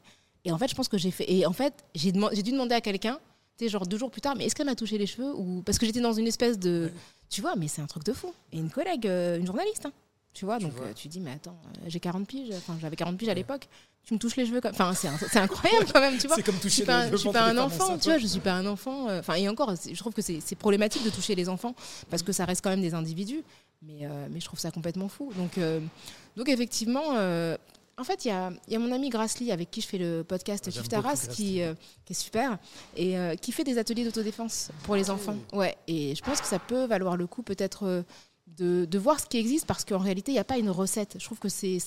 Et 0.45 0.51
en 0.51 0.59
fait, 0.59 0.69
je 0.69 0.75
pense 0.75 0.89
que 0.89 0.99
j'ai 0.99 1.13
fait. 1.13 1.33
Et 1.33 1.47
en 1.47 1.53
fait, 1.53 1.73
j'ai 1.95 2.11
dû 2.11 2.51
demander 2.51 2.75
à 2.75 2.81
quelqu'un, 2.81 3.21
tu 3.57 3.65
sais, 3.65 3.71
genre 3.71 3.87
deux 3.87 3.97
jours 3.97 4.11
plus 4.11 4.21
tard, 4.21 4.35
mais 4.37 4.45
est-ce 4.47 4.57
qu'elle 4.57 4.67
m'a 4.67 4.75
touché 4.75 4.99
les 4.99 5.07
cheveux 5.07 5.33
ou 5.33 5.63
parce 5.63 5.79
que 5.79 5.87
j'étais 5.87 6.01
dans 6.01 6.15
une 6.15 6.27
espèce 6.27 6.59
de, 6.59 6.91
tu 7.31 7.43
vois, 7.43 7.55
mais 7.55 7.69
c'est 7.69 7.81
un 7.81 7.87
truc 7.87 8.03
de 8.05 8.13
fou. 8.13 8.35
Et 8.53 8.59
une 8.59 8.71
collègue, 8.71 9.07
une 9.07 9.47
journaliste. 9.47 9.87
Hein. 9.87 9.93
Tu 10.33 10.47
vois, 10.47 10.59
donc 10.59 10.73
tu 10.95 11.09
dis, 11.09 11.21
mais 11.21 11.33
attends, 11.33 11.57
j'ai 11.87 12.01
40 12.01 12.27
piges, 12.27 12.55
enfin 12.57 12.77
j'avais 12.81 12.97
40 12.97 13.19
piges 13.19 13.29
à 13.29 13.35
l'époque. 13.35 13.69
Tu 14.05 14.15
me 14.15 14.19
touches 14.19 14.37
les 14.37 14.47
cheveux 14.47 14.61
comme 14.61 14.73
enfin 14.73 14.95
c'est 14.95 15.39
incroyable 15.39 15.87
quand 15.93 16.01
même 16.01 16.19
tu 16.19 16.27
vois. 16.27 16.35
C'est 16.35 16.43
comme 16.43 16.57
toucher 16.57 16.69
je 16.69 16.75
suis 16.75 16.85
pas, 16.85 17.09
je 17.09 17.17
suis 17.17 17.31
pas 17.31 17.45
un 17.45 17.57
enfant 17.57 17.97
tu 17.99 18.09
vois 18.09 18.19
je 18.19 18.27
suis 18.27 18.41
pas 18.41 18.53
un 18.53 18.67
enfant 18.67 19.09
euh, 19.09 19.21
enfin 19.21 19.35
et 19.35 19.49
encore 19.49 19.75
je 19.77 19.97
trouve 19.97 20.13
que 20.13 20.23
c'est 20.23 20.55
problématique 20.57 21.05
de 21.05 21.11
toucher 21.11 21.37
les 21.37 21.49
enfants 21.49 21.77
parce 22.11 22.25
que 22.25 22.33
ça 22.33 22.45
reste 22.45 22.65
quand 22.65 22.71
même 22.71 22.81
des 22.81 22.95
individus 22.95 23.45
mais 23.81 24.01
euh, 24.03 24.27
mais 24.31 24.41
je 24.41 24.45
trouve 24.47 24.59
ça 24.59 24.73
complètement 24.73 25.09
fou. 25.09 25.33
Donc 25.37 25.57
euh, 25.59 25.81
donc 26.37 26.49
effectivement 26.49 27.15
en 27.99 28.05
fait, 28.05 28.25
il 28.25 28.29
y 28.29 28.31
a, 28.31 28.51
y 28.69 28.75
a, 28.75 28.79
mon 28.79 28.91
ami 28.91 29.11
Grassly 29.11 29.53
avec 29.53 29.71
qui 29.71 29.83
je 29.83 29.87
fais 29.87 29.99
le 29.99 30.25
podcast 30.25 30.69
Kif 30.71 30.89
Taras 30.89 31.29
qui, 31.31 31.61
qui 32.05 32.13
est 32.13 32.15
super 32.15 32.59
et 32.97 33.15
qui 33.41 33.53
fait 33.53 33.65
des 33.65 33.79
ateliers 33.79 34.05
d'autodéfense 34.05 34.71
pour 34.85 34.97
les 34.97 35.11
ah 35.11 35.15
enfants. 35.15 35.37
Ouais, 35.53 35.77
et 35.87 36.15
je 36.17 36.23
pense 36.23 36.41
que 36.41 36.47
ça 36.47 36.59
peut 36.59 36.87
valoir 36.87 37.17
le 37.17 37.27
coup 37.27 37.43
peut-être 37.43 38.03
de, 38.59 38.85
de, 38.85 38.99
voir 38.99 39.21
ce 39.21 39.27
qui 39.27 39.39
existe 39.39 39.67
parce 39.67 39.85
qu'en 39.85 39.99
réalité, 39.99 40.33
il 40.33 40.35
n'y 40.35 40.41
a 40.41 40.45
pas 40.45 40.59
une 40.59 40.71
recette. 40.71 41.17
Je 41.19 41.25
trouve 41.25 41.39
que 41.39 41.49
c'est, 41.49 41.79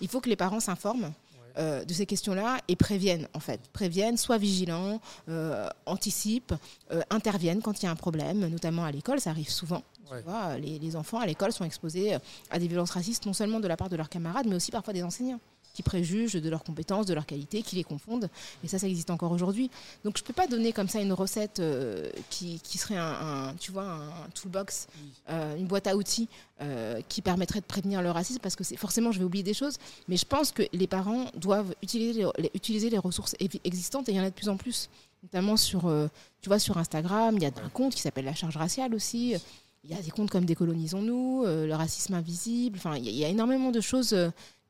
il 0.00 0.08
faut 0.08 0.20
que 0.20 0.28
les 0.28 0.36
parents 0.36 0.60
s'informent. 0.60 1.12
Euh, 1.58 1.84
de 1.84 1.92
ces 1.92 2.06
questions-là 2.06 2.58
et 2.68 2.76
préviennent, 2.76 3.26
en 3.34 3.40
fait. 3.40 3.60
Préviennent, 3.72 4.16
soient 4.16 4.38
vigilants, 4.38 5.00
euh, 5.28 5.68
anticipent, 5.86 6.54
euh, 6.92 7.00
interviennent 7.10 7.62
quand 7.62 7.82
il 7.82 7.86
y 7.86 7.88
a 7.88 7.90
un 7.90 7.96
problème, 7.96 8.46
notamment 8.46 8.84
à 8.84 8.92
l'école, 8.92 9.18
ça 9.20 9.30
arrive 9.30 9.50
souvent. 9.50 9.82
les, 10.60 10.94
enfants 10.94 11.18
à 11.18 11.26
l'école 11.26 11.50
sont 11.50 11.64
exposés 11.64 12.16
à 12.50 12.58
des 12.60 12.68
violences 12.68 12.92
racistes, 12.92 13.26
non 13.26 13.32
seulement 13.32 13.58
de 13.58 13.66
la 13.66 13.76
part 13.76 13.88
de 13.88 13.96
leurs 13.96 14.08
camarades, 14.08 14.46
mais 14.46 14.54
aussi 14.54 14.70
parfois 14.70 14.92
des 14.92 15.02
enseignants 15.02 15.40
qui 15.78 15.84
préjugent 15.84 16.32
de 16.32 16.50
leurs 16.50 16.64
compétences, 16.64 17.06
de 17.06 17.14
leurs 17.14 17.24
qualités, 17.24 17.62
qui 17.62 17.76
les 17.76 17.84
confondent. 17.84 18.28
Et 18.64 18.68
ça, 18.68 18.80
ça 18.80 18.88
existe 18.88 19.10
encore 19.10 19.30
aujourd'hui. 19.30 19.70
Donc 20.02 20.18
je 20.18 20.24
ne 20.24 20.26
peux 20.26 20.32
pas 20.32 20.48
donner 20.48 20.72
comme 20.72 20.88
ça 20.88 21.00
une 21.00 21.12
recette 21.12 21.60
euh, 21.60 22.10
qui, 22.30 22.58
serait 22.78 22.96
un, 22.96 23.54
tu 23.60 23.70
vois, 23.70 23.84
un 23.84 24.28
toolbox, 24.34 24.88
euh, 25.30 25.56
une 25.56 25.68
boîte 25.68 25.86
à 25.86 25.94
outils 25.94 26.28
euh, 26.62 27.00
qui 27.08 27.22
permettrait 27.22 27.60
de 27.60 27.64
prévenir 27.64 28.02
le 28.02 28.10
racisme, 28.10 28.40
parce 28.40 28.56
que 28.56 28.64
forcément, 28.76 29.12
je 29.12 29.20
vais 29.20 29.24
oublier 29.24 29.44
des 29.44 29.54
choses. 29.54 29.76
Mais 30.08 30.16
je 30.16 30.24
pense 30.24 30.50
que 30.50 30.64
les 30.72 30.88
parents 30.88 31.26
doivent 31.36 31.72
utiliser 31.80 32.24
les, 32.38 32.50
utiliser 32.54 32.90
les 32.90 32.98
ressources 32.98 33.36
existantes, 33.38 34.08
et 34.08 34.12
il 34.12 34.16
y 34.16 34.20
en 34.20 34.24
a 34.24 34.30
de 34.30 34.34
plus 34.34 34.48
en 34.48 34.56
plus. 34.56 34.90
Notamment 35.22 35.56
sur, 35.56 35.82
tu 36.40 36.48
vois, 36.48 36.58
sur 36.58 36.76
Instagram, 36.76 37.36
il 37.36 37.42
y 37.44 37.46
a 37.46 37.50
un 37.64 37.68
compte 37.68 37.94
qui 37.94 38.02
s'appelle 38.02 38.24
La 38.24 38.34
Charge 38.34 38.56
Raciale 38.56 38.94
aussi. 38.94 39.36
Il 39.84 39.90
y 39.90 39.94
a 39.94 40.02
des 40.02 40.10
comptes 40.10 40.30
comme 40.30 40.44
Décolonisons-nous, 40.44 41.44
le 41.44 41.74
racisme 41.74 42.14
invisible. 42.14 42.78
Enfin, 42.78 42.96
il 42.96 43.08
y, 43.10 43.24
a 43.24 43.28
énormément 43.28 43.70
de 43.70 43.80
choses 43.80 44.16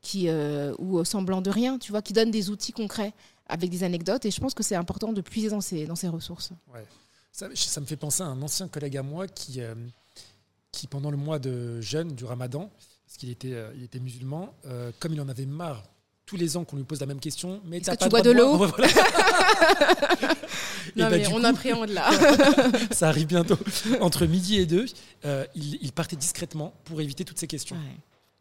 qui, 0.00 0.28
euh, 0.28 0.74
ou 0.78 1.04
semblant 1.04 1.42
de 1.42 1.50
rien, 1.50 1.78
tu 1.78 1.90
vois, 1.92 2.02
qui 2.02 2.12
donne 2.12 2.30
des 2.30 2.50
outils 2.50 2.72
concrets 2.72 3.12
avec 3.46 3.70
des 3.70 3.82
anecdotes. 3.82 4.24
Et 4.26 4.30
je 4.30 4.40
pense 4.40 4.54
que 4.54 4.62
c'est 4.62 4.76
important 4.76 5.12
de 5.12 5.20
puiser 5.20 5.48
dans 5.48 5.61
ces, 5.61 5.87
dans 5.87 5.96
ces 5.96 6.08
ressources. 6.08 6.50
Ouais. 6.72 6.87
Ça, 7.32 7.48
ça, 7.54 7.80
me 7.80 7.87
fait 7.87 7.96
penser 7.96 8.22
à 8.22 8.26
un 8.26 8.40
ancien 8.42 8.68
collègue 8.68 8.96
à 8.96 9.02
moi 9.02 9.26
qui, 9.28 9.61
euh, 9.61 9.74
qui 10.72 10.87
pendant 10.87 11.11
le 11.11 11.16
mois 11.16 11.38
de 11.38 11.80
jeûne 11.80 12.14
du 12.14 12.24
ramadan, 12.24 12.70
parce 13.06 13.16
qu'il 13.16 13.30
était, 13.30 13.54
euh, 13.54 13.72
il 13.76 13.84
était 13.84 14.00
musulman, 14.00 14.54
comme 14.98 15.12
il 15.12 15.20
en 15.20 15.28
avait 15.28 15.46
marre 15.46 15.84
tous 16.26 16.37
les 16.37 16.56
ans 16.58 16.64
qu'on 16.64 16.76
lui 16.76 16.84
pose 16.84 17.00
la 17.00 17.06
même 17.06 17.20
question. 17.20 17.62
Mais 17.64 17.80
que 17.80 17.94
tu 17.96 18.08
bois 18.08 18.22
de 18.22 18.30
l'eau 18.32 18.58
Non, 20.96 21.08
bah, 21.11 21.11
mais 21.11 21.26
on 21.28 21.44
appréhende 21.44 21.90
là. 21.90 22.11
ça 22.90 23.08
arrive 23.08 23.26
bientôt. 23.26 23.58
Entre 24.00 24.26
midi 24.26 24.58
et 24.58 24.66
deux, 24.66 24.87
il, 25.54 25.78
il, 25.80 25.92
partait 25.92 26.16
discrètement 26.16 26.74
pour 26.84 27.00
éviter 27.00 27.24
toutes 27.24 27.38
ces 27.38 27.46
questions. 27.46 27.76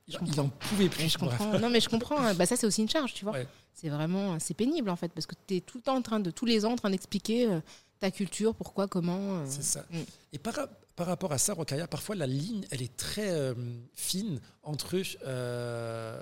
Il 0.08 0.36
n'en 0.36 0.48
pouvait 0.48 0.90
plus. 0.90 1.10
je 1.10 1.18
comprends. 1.18 1.54
non, 1.60 1.70
mais 1.70 1.82
je 1.82 1.90
comprends. 1.90 2.20
Hein. 2.20 2.34
Bah, 2.34 2.46
ça, 2.46 2.56
c'est 2.56 2.66
aussi 2.66 2.82
une 2.82 2.90
charge, 2.90 3.14
tu 3.14 3.26
vois. 3.26 3.36
C'est 3.74 3.90
vraiment, 3.90 4.40
c'est 4.40 4.54
pénible 4.54 4.90
en 4.90 4.96
fait, 4.96 5.10
parce 5.10 5.28
que 5.28 5.36
tu 5.46 5.58
es 5.58 5.62
tout 5.62 5.78
le 5.78 5.84
temps 5.84 5.96
en 5.96 6.02
train 6.02 6.20
de, 6.20 6.32
tous 6.32 6.46
les 6.46 6.66
ans, 6.66 6.72
en 6.72 6.76
train 6.76 6.90
d'expliquer 6.90 7.48
euh, 7.48 7.60
ta 8.00 8.10
culture, 8.10 8.56
pourquoi, 8.56 8.88
comment. 8.88 9.20
Euh. 9.20 9.46
C'est 9.48 9.64
ça. 9.64 9.86
Mm. 9.92 9.98
Et 10.34 10.40
par, 10.40 10.56
par, 10.96 11.08
rapport 11.08 11.32
à 11.32 11.38
ça, 11.38 11.54
Rokaya, 11.54 11.88
parfois 11.88 12.16
la 12.16 12.26
ligne, 12.26 12.66
elle 12.72 12.82
est 12.82 12.96
très 12.96 13.30
euh, 13.30 13.54
fine 13.94 14.40
entre 14.64 14.96
le 14.96 16.16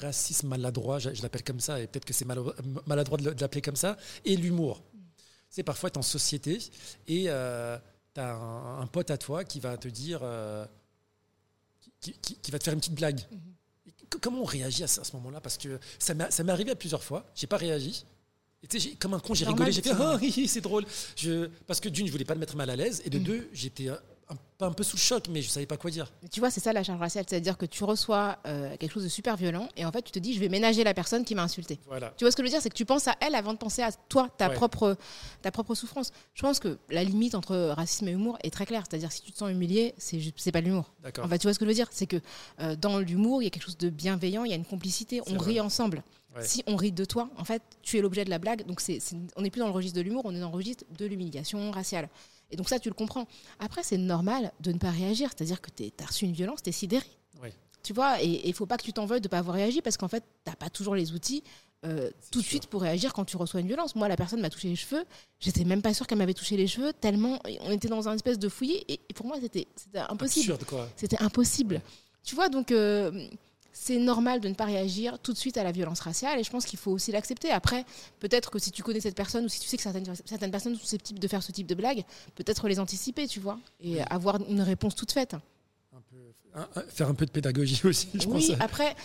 racisme 0.00 0.48
maladroit, 0.48 0.98
je, 0.98 1.22
l'appelle 1.22 1.44
comme 1.44 1.60
ça, 1.60 1.80
et 1.80 1.86
peut-être 1.86 2.06
que 2.06 2.14
c'est 2.14 2.24
maladroit 2.24 3.18
de 3.18 3.40
l'appeler 3.40 3.62
comme 3.62 3.76
ça, 3.76 3.96
et 4.24 4.34
l'humour. 4.34 4.82
C'est 5.50 5.62
parfois, 5.62 5.90
tu 5.90 5.98
en 5.98 6.02
société 6.02 6.58
et 7.06 7.24
tu 7.24 7.30
as 7.30 7.80
un, 8.16 8.80
un, 8.80 8.86
pote 8.86 9.10
à 9.10 9.18
toi 9.18 9.44
qui 9.44 9.60
va 9.60 9.76
te 9.76 9.88
dire 9.88 10.22
qui, 12.00 12.50
va 12.50 12.58
te 12.58 12.64
faire 12.64 12.74
une 12.74 12.80
petite 12.80 12.94
blague. 12.94 13.20
Mhm. 13.30 14.20
Comment 14.20 14.40
on 14.40 14.44
réagit 14.44 14.84
à, 14.84 14.88
ce 14.88 15.12
moment-là? 15.16 15.40
Parce 15.40 15.58
que 15.58 15.78
ça 15.98 16.14
m'est 16.14 16.52
arrivé 16.52 16.70
à 16.70 16.76
plusieurs 16.76 17.02
fois, 17.02 17.26
j'ai 17.34 17.46
pas 17.46 17.58
réagi. 17.58 18.04
Et 18.62 18.94
comme 18.96 19.14
un 19.14 19.20
con, 19.20 19.34
j'ai 19.34 19.44
rigolé, 19.46 19.70
j'ai 19.70 19.82
fait 19.82 19.92
oh, 19.98 20.18
c'est 20.46 20.60
drôle. 20.60 20.84
Je, 21.16 21.48
parce 21.66 21.78
que 21.78 21.88
d'une, 21.88 22.06
je 22.06 22.12
voulais 22.12 22.24
pas 22.24 22.34
me 22.34 22.40
mettre 22.40 22.56
mal 22.56 22.70
à 22.70 22.76
l'aise, 22.76 23.02
et 23.04 23.10
de 23.10 23.18
mhm. 23.18 23.24
deux, 23.24 23.48
j'étais 23.52 23.88
un 24.60 24.72
peu 24.72 24.82
sous 24.82 24.96
le 24.96 25.00
choc, 25.00 25.28
mais 25.30 25.40
je 25.40 25.48
savais 25.48 25.66
pas 25.66 25.76
quoi 25.76 25.90
dire. 25.90 26.10
tu 26.30 26.40
vois, 26.40 26.50
c'est 26.50 26.60
ça 26.60 26.72
la 26.72 26.82
charge 26.82 26.98
raciale, 26.98 27.24
c'est-à-dire 27.28 27.56
que 27.56 27.66
tu 27.66 27.84
reçois 27.84 28.38
euh, 28.46 28.76
quelque 28.76 28.92
chose 28.92 29.04
de 29.04 29.08
super 29.08 29.36
violent 29.36 29.68
et 29.76 29.84
en 29.84 29.92
fait 29.92 30.02
tu 30.02 30.10
te 30.10 30.18
dis 30.18 30.34
je 30.34 30.40
vais 30.40 30.48
ménager 30.48 30.84
la 30.84 30.94
personne 30.94 31.24
qui 31.24 31.34
m'a 31.34 31.42
insulté. 31.42 31.78
Voilà. 31.86 32.12
Tu 32.16 32.24
vois 32.24 32.30
ce 32.30 32.36
que 32.36 32.42
je 32.42 32.48
veux 32.48 32.52
dire, 32.52 32.60
c'est 32.60 32.70
que 32.70 32.74
tu 32.74 32.84
penses 32.84 33.08
à 33.08 33.14
elle 33.20 33.34
avant 33.34 33.52
de 33.52 33.58
penser 33.58 33.82
à 33.82 33.92
toi, 33.92 34.28
ta 34.36 34.50
propre 34.50 34.96
ta 35.42 35.50
propre 35.50 35.74
souffrance. 35.74 36.12
Je 36.34 36.42
pense 36.42 36.58
que 36.58 36.78
la 36.90 37.04
limite 37.04 37.34
entre 37.34 37.56
racisme 37.56 38.08
et 38.08 38.12
humour 38.12 38.38
est 38.42 38.50
très 38.50 38.66
claire, 38.66 38.84
c'est-à-dire 38.88 39.12
si 39.12 39.22
tu 39.22 39.32
te 39.32 39.38
sens 39.38 39.50
humilié, 39.50 39.94
c'est 39.98 40.18
c'est 40.36 40.52
pas 40.52 40.60
l'humour. 40.60 40.92
En 41.22 41.28
fait, 41.28 41.38
tu 41.38 41.46
vois 41.46 41.54
ce 41.54 41.58
que 41.58 41.64
je 41.64 41.70
veux 41.70 41.74
dire, 41.74 41.88
c'est 41.90 42.06
que 42.06 42.20
euh, 42.60 42.74
dans 42.76 42.98
l'humour 42.98 43.42
il 43.42 43.44
y 43.44 43.48
a 43.48 43.50
quelque 43.50 43.64
chose 43.64 43.78
de 43.78 43.90
bienveillant, 43.90 44.44
il 44.44 44.50
y 44.50 44.54
a 44.54 44.56
une 44.56 44.64
complicité, 44.64 45.20
on 45.26 45.38
rit 45.38 45.60
ensemble. 45.60 46.02
Si 46.40 46.62
on 46.68 46.76
rit 46.76 46.92
de 46.92 47.04
toi, 47.04 47.28
en 47.36 47.44
fait, 47.44 47.62
tu 47.82 47.98
es 47.98 48.00
l'objet 48.00 48.24
de 48.24 48.30
la 48.30 48.38
blague. 48.38 48.64
Donc, 48.64 48.80
c'est, 48.80 49.00
on 49.34 49.42
n'est 49.42 49.50
plus 49.50 49.58
dans 49.58 49.66
le 49.66 49.72
registre 49.72 49.96
de 49.96 50.02
l'humour, 50.02 50.22
on 50.24 50.34
est 50.34 50.38
dans 50.38 50.50
le 50.50 50.54
registre 50.54 50.84
de 50.96 51.04
l'humiliation 51.04 51.72
raciale. 51.72 52.08
Et 52.50 52.56
donc, 52.56 52.68
ça, 52.68 52.78
tu 52.78 52.88
le 52.88 52.94
comprends. 52.94 53.26
Après, 53.58 53.82
c'est 53.82 53.98
normal 53.98 54.52
de 54.60 54.72
ne 54.72 54.78
pas 54.78 54.90
réagir. 54.90 55.30
C'est-à-dire 55.34 55.60
que 55.60 55.70
tu 55.70 55.90
as 56.00 56.06
reçu 56.06 56.24
une 56.24 56.32
violence, 56.32 56.62
tu 56.62 56.70
es 56.70 56.72
sidéré. 56.72 57.06
Tu 57.84 57.92
vois, 57.92 58.20
et 58.22 58.46
il 58.46 58.52
faut 58.52 58.66
pas 58.66 58.76
que 58.76 58.82
tu 58.82 58.92
t'en 58.92 59.06
veuilles 59.06 59.20
de 59.20 59.28
ne 59.28 59.30
pas 59.30 59.38
avoir 59.38 59.54
réagi 59.54 59.80
parce 59.80 59.96
qu'en 59.96 60.08
fait, 60.08 60.20
tu 60.20 60.50
n'as 60.50 60.56
pas 60.56 60.68
toujours 60.68 60.94
les 60.94 61.12
outils 61.12 61.42
euh, 61.86 62.10
tout 62.32 62.40
de 62.40 62.44
suite 62.44 62.66
pour 62.66 62.82
réagir 62.82 63.12
quand 63.12 63.24
tu 63.24 63.36
reçois 63.36 63.60
une 63.60 63.68
violence. 63.68 63.94
Moi, 63.94 64.08
la 64.08 64.16
personne 64.16 64.40
m'a 64.40 64.50
touché 64.50 64.68
les 64.68 64.76
cheveux, 64.76 65.04
j'étais 65.38 65.64
même 65.64 65.80
pas 65.80 65.94
sûre 65.94 66.06
qu'elle 66.06 66.18
m'avait 66.18 66.34
touché 66.34 66.56
les 66.56 66.66
cheveux, 66.66 66.92
tellement 66.92 67.38
on 67.60 67.70
était 67.70 67.88
dans 67.88 68.08
un 68.08 68.14
espèce 68.14 68.38
de 68.38 68.48
fouillis, 68.48 68.84
et, 68.88 68.98
pour 69.14 69.26
moi, 69.26 69.38
c'était 69.40 69.68
impossible. 70.08 70.58
C'était 70.96 71.22
impossible. 71.22 71.80
Tu 72.24 72.34
vois, 72.34 72.48
donc. 72.48 72.72
Euh, 72.72 73.28
c'est 73.80 73.98
normal 73.98 74.40
de 74.40 74.48
ne 74.48 74.54
pas 74.54 74.64
réagir 74.64 75.18
tout 75.20 75.32
de 75.32 75.38
suite 75.38 75.56
à 75.56 75.62
la 75.62 75.70
violence 75.70 76.00
raciale 76.00 76.40
et 76.40 76.42
je 76.42 76.50
pense 76.50 76.66
qu'il 76.66 76.78
faut 76.78 76.90
aussi 76.90 77.12
l'accepter. 77.12 77.50
Après, 77.50 77.84
peut-être 78.18 78.50
que 78.50 78.58
si 78.58 78.72
tu 78.72 78.82
connais 78.82 79.00
cette 79.00 79.14
personne 79.14 79.44
ou 79.44 79.48
si 79.48 79.60
tu 79.60 79.68
sais 79.68 79.76
que 79.76 79.82
certaines, 79.82 80.04
certaines 80.24 80.50
personnes 80.50 80.74
sont 80.74 80.80
susceptibles 80.80 81.20
de 81.20 81.28
faire 81.28 81.42
ce 81.42 81.52
type 81.52 81.66
de 81.66 81.74
blague, 81.74 82.04
peut-être 82.34 82.66
les 82.68 82.80
anticiper, 82.80 83.28
tu 83.28 83.38
vois, 83.38 83.58
et 83.80 84.02
avoir 84.02 84.40
une 84.48 84.62
réponse 84.62 84.94
toute 84.96 85.12
faite. 85.12 85.36
faire 86.88 87.08
un 87.08 87.14
peu 87.14 87.24
de 87.24 87.30
pédagogie 87.30 87.80
aussi, 87.84 88.08
je 88.14 88.26
oui, 88.26 88.54
après, 88.58 88.96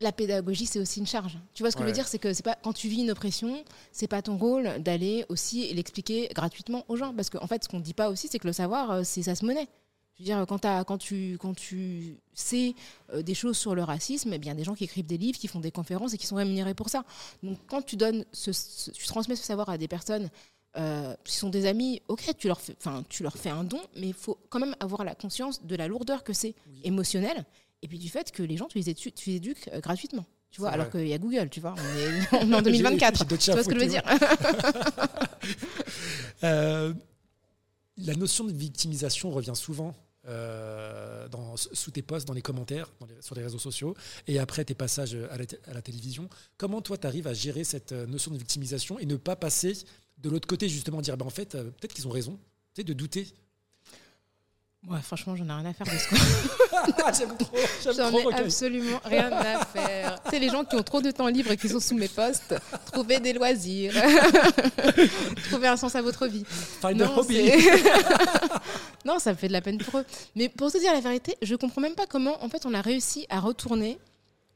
la 0.00 0.12
pédagogie, 0.12 0.66
c'est 0.66 0.78
aussi 0.78 1.00
une 1.00 1.06
charge. 1.06 1.38
Tu 1.54 1.62
vois 1.62 1.70
ce 1.70 1.76
que 1.76 1.82
je 1.82 1.88
veux 1.88 1.94
dire 1.94 2.06
C'est 2.06 2.18
que 2.18 2.32
c'est 2.32 2.42
pas 2.42 2.56
quand 2.62 2.72
tu 2.72 2.88
vis 2.88 3.00
une 3.00 3.10
oppression, 3.10 3.64
c'est 3.90 4.06
pas 4.06 4.22
ton 4.22 4.36
rôle 4.36 4.82
d'aller 4.82 5.24
aussi 5.28 5.72
l'expliquer 5.74 6.28
gratuitement 6.34 6.84
aux 6.88 6.96
gens. 6.96 7.14
Parce 7.14 7.30
qu'en 7.30 7.46
fait, 7.46 7.64
ce 7.64 7.68
qu'on 7.68 7.78
ne 7.78 7.82
dit 7.82 7.94
pas 7.94 8.10
aussi, 8.10 8.28
c'est 8.30 8.38
que 8.38 8.46
le 8.46 8.52
savoir, 8.52 8.90
euh, 8.90 9.00
c'est 9.04 9.22
ça 9.22 9.34
se 9.34 9.44
monnaie 9.44 9.68
dire, 10.22 10.44
quand, 10.48 10.66
quand, 10.84 10.98
tu, 10.98 11.36
quand 11.40 11.54
tu 11.54 12.16
sais 12.34 12.74
euh, 13.12 13.22
des 13.22 13.34
choses 13.34 13.56
sur 13.56 13.74
le 13.74 13.82
racisme, 13.82 14.32
eh 14.32 14.38
bien, 14.38 14.54
des 14.54 14.64
gens 14.64 14.74
qui 14.74 14.84
écrivent 14.84 15.06
des 15.06 15.18
livres, 15.18 15.38
qui 15.38 15.48
font 15.48 15.60
des 15.60 15.70
conférences 15.70 16.14
et 16.14 16.18
qui 16.18 16.26
sont 16.26 16.36
rémunérés 16.36 16.74
pour 16.74 16.88
ça. 16.88 17.04
Donc, 17.42 17.58
quand 17.66 17.82
tu 17.82 17.96
donnes, 17.96 18.24
ce, 18.32 18.50
tu 18.90 19.06
transmets 19.06 19.36
ce 19.36 19.44
savoir 19.44 19.68
à 19.68 19.78
des 19.78 19.88
personnes 19.88 20.30
euh, 20.76 21.14
qui 21.24 21.34
sont 21.34 21.48
des 21.50 21.66
amis, 21.66 22.00
ok, 22.08 22.30
tu 22.38 22.46
leur 22.46 22.60
fais, 22.60 22.76
tu 23.08 23.22
leur 23.22 23.36
fais 23.36 23.50
un 23.50 23.64
don, 23.64 23.80
mais 23.96 24.08
il 24.08 24.14
faut 24.14 24.38
quand 24.50 24.60
même 24.60 24.76
avoir 24.78 25.04
la 25.04 25.14
conscience 25.14 25.64
de 25.64 25.74
la 25.74 25.88
lourdeur 25.88 26.22
que 26.22 26.32
c'est 26.32 26.54
émotionnel, 26.84 27.44
et 27.82 27.88
puis 27.88 27.98
du 27.98 28.08
fait 28.08 28.30
que 28.30 28.42
les 28.42 28.56
gens, 28.56 28.66
tu 28.66 28.78
les, 28.78 28.88
éduques, 28.88 29.14
tu 29.14 29.30
les 29.30 29.36
éduques 29.36 29.68
euh, 29.72 29.80
gratuitement. 29.80 30.26
Tu 30.52 30.60
vois, 30.60 30.70
alors 30.70 30.90
qu'il 30.90 31.06
y 31.06 31.12
a 31.12 31.18
Google, 31.18 31.48
tu 31.48 31.60
vois, 31.60 31.74
on 31.76 32.38
est, 32.38 32.54
en 32.54 32.62
2024. 32.62 33.26
tu 33.26 33.52
vois 33.52 33.62
ce 33.62 33.68
que 33.68 33.74
je 33.74 33.80
veux 33.80 33.86
dire? 33.86 34.02
La 38.02 38.14
notion 38.14 38.44
de 38.44 38.52
victimisation 38.52 39.30
revient 39.30 39.54
souvent 39.54 39.94
euh, 40.30 41.26
sous 41.56 41.90
tes 41.90 42.02
posts, 42.02 42.26
dans 42.26 42.34
les 42.34 42.42
commentaires, 42.42 42.90
sur 43.20 43.34
les 43.34 43.42
réseaux 43.42 43.58
sociaux, 43.58 43.94
et 44.26 44.38
après 44.38 44.64
tes 44.64 44.74
passages 44.74 45.14
à 45.14 45.72
la, 45.72 45.82
télévision. 45.82 46.28
Comment 46.56 46.80
toi, 46.80 46.96
tu 46.96 47.06
arrives 47.06 47.26
à 47.26 47.34
gérer 47.34 47.64
cette 47.64 47.92
euh, 47.92 48.06
notion 48.06 48.30
de 48.30 48.38
victimisation 48.38 48.98
et 48.98 49.06
ne 49.06 49.16
pas 49.16 49.36
passer 49.36 49.74
de 50.18 50.28
l'autre 50.28 50.48
côté, 50.48 50.68
justement, 50.68 51.00
dire, 51.00 51.16
ben, 51.16 51.26
en 51.26 51.30
fait, 51.30 51.54
euh, 51.54 51.64
peut-être 51.64 51.94
qu'ils 51.94 52.06
ont 52.08 52.12
raison, 52.12 52.38
de 52.76 52.94
douter 52.94 53.34
Ouais, 54.88 55.00
franchement, 55.02 55.36
j'en 55.36 55.44
ai 55.44 55.52
rien 55.52 55.66
à 55.66 55.72
faire 55.74 55.86
de 55.86 55.92
ce 55.92 57.18
J'aime 57.18 57.36
trop. 57.36 57.92
J'en 57.92 58.10
ai 58.18 58.34
absolument 58.34 58.98
rien 59.04 59.30
à 59.30 59.64
faire. 59.66 60.18
C'est 60.30 60.38
les 60.38 60.48
gens 60.48 60.64
qui 60.64 60.74
ont 60.76 60.82
trop 60.82 61.02
de 61.02 61.10
temps 61.10 61.26
libre 61.28 61.50
et 61.50 61.56
qui 61.58 61.68
sont 61.68 61.80
sous 61.80 61.94
mes 61.94 62.08
postes. 62.08 62.54
Trouver 62.86 63.20
des 63.20 63.34
loisirs. 63.34 63.92
Trouver 65.50 65.68
un 65.68 65.76
sens 65.76 65.94
à 65.96 66.02
votre 66.02 66.26
vie. 66.26 66.44
non, 66.94 67.14
non, 69.04 69.18
ça 69.18 69.32
me 69.32 69.36
fait 69.36 69.48
de 69.48 69.52
la 69.52 69.60
peine 69.60 69.76
pour 69.76 70.00
eux. 70.00 70.04
Mais 70.34 70.48
pour 70.48 70.72
te 70.72 70.78
dire 70.78 70.94
la 70.94 71.00
vérité, 71.00 71.36
je 71.42 71.54
comprends 71.56 71.82
même 71.82 71.94
pas 71.94 72.06
comment, 72.06 72.42
en 72.42 72.48
fait, 72.48 72.64
on 72.64 72.72
a 72.72 72.80
réussi 72.80 73.26
à 73.28 73.38
retourner 73.38 73.98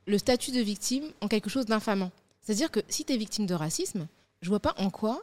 le 0.07 0.17
statut 0.17 0.53
de 0.53 0.61
victime 0.61 1.05
en 1.21 1.29
quelque 1.29 1.51
chose 1.51 1.67
d'infamant. 1.67 2.11
C'est-à-dire 2.41 2.71
que 2.71 2.81
si 2.89 3.05
tu 3.05 3.13
es 3.13 3.17
victime 3.19 3.45
de 3.47 3.55
racisme, 3.55 4.07
je 4.41 4.49
vois 4.49 4.61
pas 4.61 4.75
en 4.79 4.89
quoi 4.89 5.23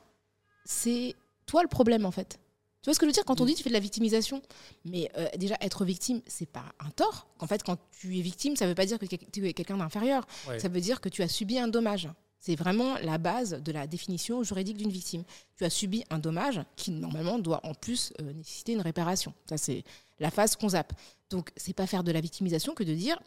c'est 0.64 1.16
toi 1.48 1.64
le 1.64 1.68
problème, 1.68 2.06
en 2.06 2.12
fait. 2.12 2.40
Tu 2.82 2.90
vois 2.90 2.96
ce 2.96 3.00
que 3.00 3.06
je 3.06 3.10
veux 3.10 3.14
dire 3.14 3.26
quand 3.26 3.42
on 3.42 3.46
dit 3.46 3.54
tu 3.54 3.62
fais 3.62 3.70
de 3.70 3.76
la 3.76 3.80
victimisation? 3.80 4.42
Mais 4.86 5.12
euh, 5.18 5.28
déjà, 5.38 5.56
être 5.62 5.86
victime, 5.86 6.22
c'est 6.26 6.50
pas 6.50 6.66
un 6.80 6.90
tort. 6.90 7.28
En 7.40 7.46
fait, 7.46 7.62
quand 7.62 7.78
tu 7.92 8.18
es 8.18 8.22
victime, 8.22 8.56
ça 8.56 8.66
veut 8.66 8.74
pas 8.74 8.88
dire 8.88 8.98
que 8.98 9.06
tu 9.06 9.48
es 9.48 9.54
quelqu'un 9.54 9.78
d'inférieur. 9.78 10.26
Ça 10.58 10.68
veut 10.68 10.82
dire 10.82 11.00
que 11.00 11.10
tu 11.10 11.22
as 11.22 11.28
subi 11.28 11.60
un 11.60 11.68
dommage. 11.68 12.10
C'est 12.40 12.56
vraiment 12.56 12.98
la 13.04 13.20
base 13.20 13.62
de 13.62 13.72
la 13.72 13.86
définition 13.86 14.42
juridique 14.42 14.78
d'une 14.78 14.90
victime. 14.90 15.24
Tu 15.58 15.64
as 15.64 15.70
subi 15.70 16.04
un 16.10 16.18
dommage 16.18 16.60
qui, 16.76 16.90
normalement, 16.90 17.38
doit 17.38 17.64
en 17.64 17.76
plus 17.76 18.14
euh, 18.20 18.34
nécessiter 18.34 18.74
une 18.74 18.82
réparation. 18.82 19.32
Ça, 19.48 19.58
c'est 19.58 19.84
la 20.20 20.32
phase 20.32 20.56
qu'on 20.56 20.70
zappe. 20.70 20.94
Donc, 21.30 21.52
c'est 21.56 21.74
pas 21.74 21.86
faire 21.86 22.04
de 22.04 22.12
la 22.12 22.20
victimisation 22.20 22.74
que 22.74 22.84
de 22.84 22.96
dire 22.96 23.20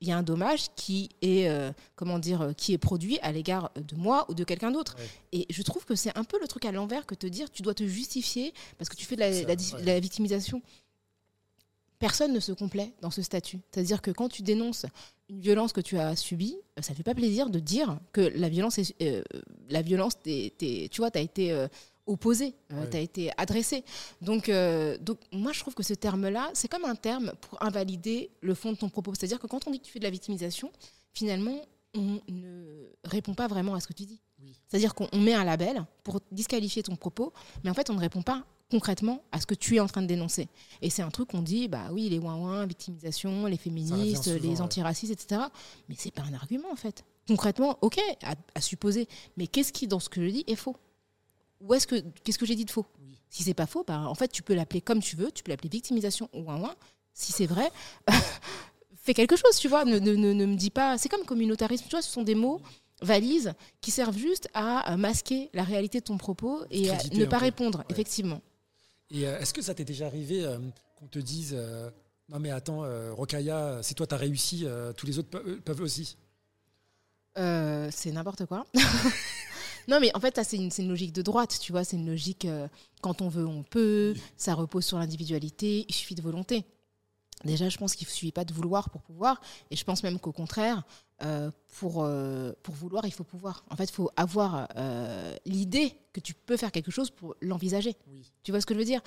il 0.00 0.08
y 0.08 0.12
a 0.12 0.16
un 0.16 0.22
dommage 0.22 0.68
qui 0.76 1.10
est, 1.20 1.48
euh, 1.48 1.72
comment 1.94 2.18
dire, 2.18 2.40
euh, 2.40 2.52
qui 2.52 2.72
est 2.72 2.78
produit 2.78 3.18
à 3.20 3.32
l'égard 3.32 3.70
de 3.76 3.94
moi 3.96 4.26
ou 4.30 4.34
de 4.34 4.44
quelqu'un 4.44 4.70
d'autre. 4.70 4.96
Et 5.32 5.46
je 5.50 5.62
trouve 5.62 5.84
que 5.84 5.94
c'est 5.94 6.16
un 6.16 6.24
peu 6.24 6.40
le 6.40 6.48
truc 6.48 6.64
à 6.64 6.72
l'envers 6.72 7.04
que 7.06 7.14
te 7.14 7.26
dire 7.26 7.50
tu 7.50 7.62
dois 7.62 7.74
te 7.74 7.86
justifier 7.86 8.54
parce 8.78 8.88
que 8.88 8.96
tu 8.96 9.04
fais 9.04 9.16
de 9.16 9.84
la, 9.84 10.00
victimisation. 10.00 10.62
Personne 11.98 12.32
ne 12.32 12.40
se 12.40 12.52
complaît 12.52 12.94
dans 13.02 13.10
ce 13.10 13.20
statut. 13.20 13.60
C'est-à-dire 13.70 14.00
que 14.00 14.10
quand 14.10 14.30
tu 14.30 14.40
dénonces 14.40 14.86
une 15.28 15.40
violence 15.40 15.74
que 15.74 15.82
tu 15.82 15.98
as 15.98 16.16
subie, 16.16 16.56
euh, 16.78 16.82
ça 16.82 16.92
ne 16.92 16.96
fait 16.96 17.02
pas 17.02 17.14
plaisir 17.14 17.50
de 17.50 17.58
dire 17.58 17.98
que 18.12 18.22
la 18.22 18.48
violence, 18.48 18.78
est, 18.78 18.94
la 19.68 19.82
violence 19.82 20.14
tu 20.24 20.88
vois, 20.96 21.10
tu 21.10 21.18
as 21.18 21.22
été 21.22 21.66
opposé, 22.10 22.54
euh, 22.72 22.86
tu 22.90 22.96
as 22.96 23.00
été 23.00 23.30
adressé. 23.36 23.84
Donc, 24.20 24.48
euh, 24.48 24.98
donc, 24.98 25.18
moi, 25.32 25.52
je 25.52 25.60
trouve 25.60 25.74
que 25.74 25.82
ce 25.82 25.94
terme-là, 25.94 26.50
c'est 26.54 26.68
comme 26.68 26.84
un 26.84 26.96
terme 26.96 27.32
pour 27.40 27.62
invalider 27.62 28.30
le 28.40 28.54
fond 28.54 28.72
de 28.72 28.76
ton 28.76 28.88
propos. 28.88 29.14
C'est-à-dire 29.14 29.38
que 29.38 29.46
quand 29.46 29.66
on 29.66 29.70
dit 29.70 29.80
que 29.80 29.86
tu 29.86 29.92
fais 29.92 30.00
de 30.00 30.04
la 30.04 30.10
victimisation, 30.10 30.70
finalement, 31.12 31.56
on 31.94 32.20
ne 32.28 32.88
répond 33.04 33.34
pas 33.34 33.46
vraiment 33.46 33.74
à 33.74 33.80
ce 33.80 33.86
que 33.86 33.92
tu 33.92 34.04
dis. 34.04 34.20
C'est-à-dire 34.68 34.94
qu'on 34.94 35.08
met 35.18 35.34
un 35.34 35.44
label 35.44 35.84
pour 36.02 36.20
disqualifier 36.32 36.82
ton 36.82 36.96
propos, 36.96 37.32
mais 37.62 37.70
en 37.70 37.74
fait, 37.74 37.90
on 37.90 37.94
ne 37.94 38.00
répond 38.00 38.22
pas 38.22 38.44
concrètement 38.70 39.22
à 39.32 39.40
ce 39.40 39.46
que 39.46 39.54
tu 39.54 39.76
es 39.76 39.80
en 39.80 39.86
train 39.86 40.00
de 40.00 40.06
dénoncer. 40.06 40.48
Et 40.80 40.90
c'est 40.90 41.02
un 41.02 41.10
truc 41.10 41.30
qu'on 41.30 41.42
dit, 41.42 41.68
bah 41.68 41.88
oui, 41.90 42.08
les 42.08 42.18
ouin-ouin, 42.18 42.64
victimisation, 42.66 43.46
les 43.46 43.56
féministes, 43.56 44.28
les 44.28 44.60
antiracistes, 44.60 45.12
etc. 45.12 45.42
Mais 45.88 45.96
c'est 45.98 46.12
pas 46.12 46.22
un 46.22 46.34
argument, 46.34 46.70
en 46.72 46.76
fait. 46.76 47.04
Concrètement, 47.26 47.78
ok, 47.82 48.00
à 48.54 48.60
supposer. 48.60 49.08
Mais 49.36 49.46
qu'est-ce 49.46 49.72
qui, 49.72 49.86
dans 49.86 50.00
ce 50.00 50.08
que 50.08 50.24
je 50.24 50.30
dis, 50.30 50.44
est 50.46 50.56
faux? 50.56 50.76
Ou 51.60 51.74
est-ce 51.74 51.86
que 51.86 52.00
qu'est-ce 52.24 52.38
que 52.38 52.46
j'ai 52.46 52.54
dit 52.54 52.64
de 52.64 52.70
faux? 52.70 52.86
Si 53.28 53.42
c'est 53.42 53.54
pas 53.54 53.66
faux, 53.66 53.84
bah, 53.86 54.00
en 54.00 54.14
fait, 54.14 54.28
tu 54.28 54.42
peux 54.42 54.54
l'appeler 54.54 54.80
comme 54.80 55.00
tu 55.00 55.16
veux, 55.16 55.30
tu 55.30 55.42
peux 55.42 55.52
l'appeler 55.52 55.68
victimisation 55.68 56.28
ou 56.32 56.50
un 56.50 56.60
ouin. 56.60 56.74
Si 57.14 57.32
c'est 57.32 57.46
vrai, 57.46 57.70
fais 58.96 59.14
quelque 59.14 59.36
chose, 59.36 59.56
tu 59.56 59.68
vois. 59.68 59.84
Ne, 59.84 59.98
ne, 59.98 60.14
ne, 60.14 60.46
me 60.46 60.56
dis 60.56 60.70
pas. 60.70 60.98
C'est 60.98 61.08
comme 61.08 61.24
communautarisme, 61.24 61.84
tu 61.84 61.90
vois, 61.90 62.02
ce 62.02 62.10
sont 62.10 62.22
des 62.22 62.34
mots 62.34 62.60
valises 63.02 63.52
qui 63.80 63.90
servent 63.90 64.16
juste 64.16 64.48
à 64.52 64.96
masquer 64.96 65.48
la 65.54 65.62
réalité 65.62 66.00
de 66.00 66.04
ton 66.04 66.18
propos 66.18 66.64
et 66.70 66.90
à 66.90 66.98
ne 67.12 67.24
pas 67.24 67.38
répondre, 67.38 67.84
effectivement. 67.88 68.40
Et 69.10 69.26
euh, 69.26 69.38
est-ce 69.38 69.52
que 69.52 69.62
ça 69.62 69.74
t'est 69.74 69.84
déjà 69.84 70.06
arrivé 70.06 70.44
euh, 70.44 70.58
qu'on 70.96 71.06
te 71.06 71.18
dise 71.18 71.54
euh, 71.56 71.90
non 72.28 72.38
mais 72.38 72.50
attends, 72.50 72.84
Rokaya, 73.16 73.82
si 73.82 73.96
toi 73.96 74.06
t'as 74.06 74.16
réussi, 74.16 74.64
tous 74.96 75.04
les 75.04 75.18
autres 75.18 75.30
peuvent 75.64 75.80
aussi? 75.80 76.16
C'est 77.34 78.12
n'importe 78.12 78.46
quoi. 78.46 78.64
Non, 79.90 79.98
mais 79.98 80.12
en 80.14 80.20
fait, 80.20 80.38
c'est 80.44 80.56
une, 80.56 80.88
logique 80.88 81.12
de 81.12 81.20
droite, 81.20 81.58
tu 81.60 81.72
vois. 81.72 81.82
C'est 81.82 81.96
une 81.96 82.06
logique 82.06 82.44
euh, 82.44 82.68
quand 83.02 83.22
on 83.22 83.28
veut, 83.28 83.44
on 83.44 83.64
peut. 83.64 84.14
Ça 84.36 84.54
repose 84.54 84.84
sur 84.84 84.98
l'individualité. 85.00 85.84
Il 85.88 85.94
suffit 85.94 86.14
de 86.14 86.22
volonté. 86.22 86.64
Déjà, 87.44 87.68
je 87.68 87.76
pense 87.76 87.96
qu'il 87.96 88.06
ne 88.06 88.12
suffit 88.12 88.30
pas 88.30 88.44
de 88.44 88.52
vouloir 88.52 88.90
pour 88.90 89.02
pouvoir. 89.02 89.40
Et 89.72 89.76
je 89.76 89.82
pense 89.82 90.04
même 90.04 90.20
qu'au 90.20 90.30
contraire, 90.30 90.84
euh, 91.24 91.50
pour, 91.80 92.04
euh, 92.04 92.52
pour 92.62 92.76
vouloir, 92.76 93.04
il 93.04 93.12
faut 93.12 93.24
pouvoir. 93.24 93.64
En 93.68 93.74
fait, 93.74 93.84
il 93.84 93.92
faut 93.92 94.10
avoir 94.14 94.68
l'idée 95.44 95.96
que 96.12 96.20
tu 96.20 96.34
peux 96.34 96.56
faire 96.56 96.72
quelque 96.72 96.90
chose 96.90 97.10
pour 97.10 97.34
l'envisager. 97.40 97.96
Tu 98.42 98.50
vois 98.50 98.60
ce 98.60 98.66
que 98.66 98.74
je 98.74 98.78
veux 98.78 98.84
dire? 98.84 99.00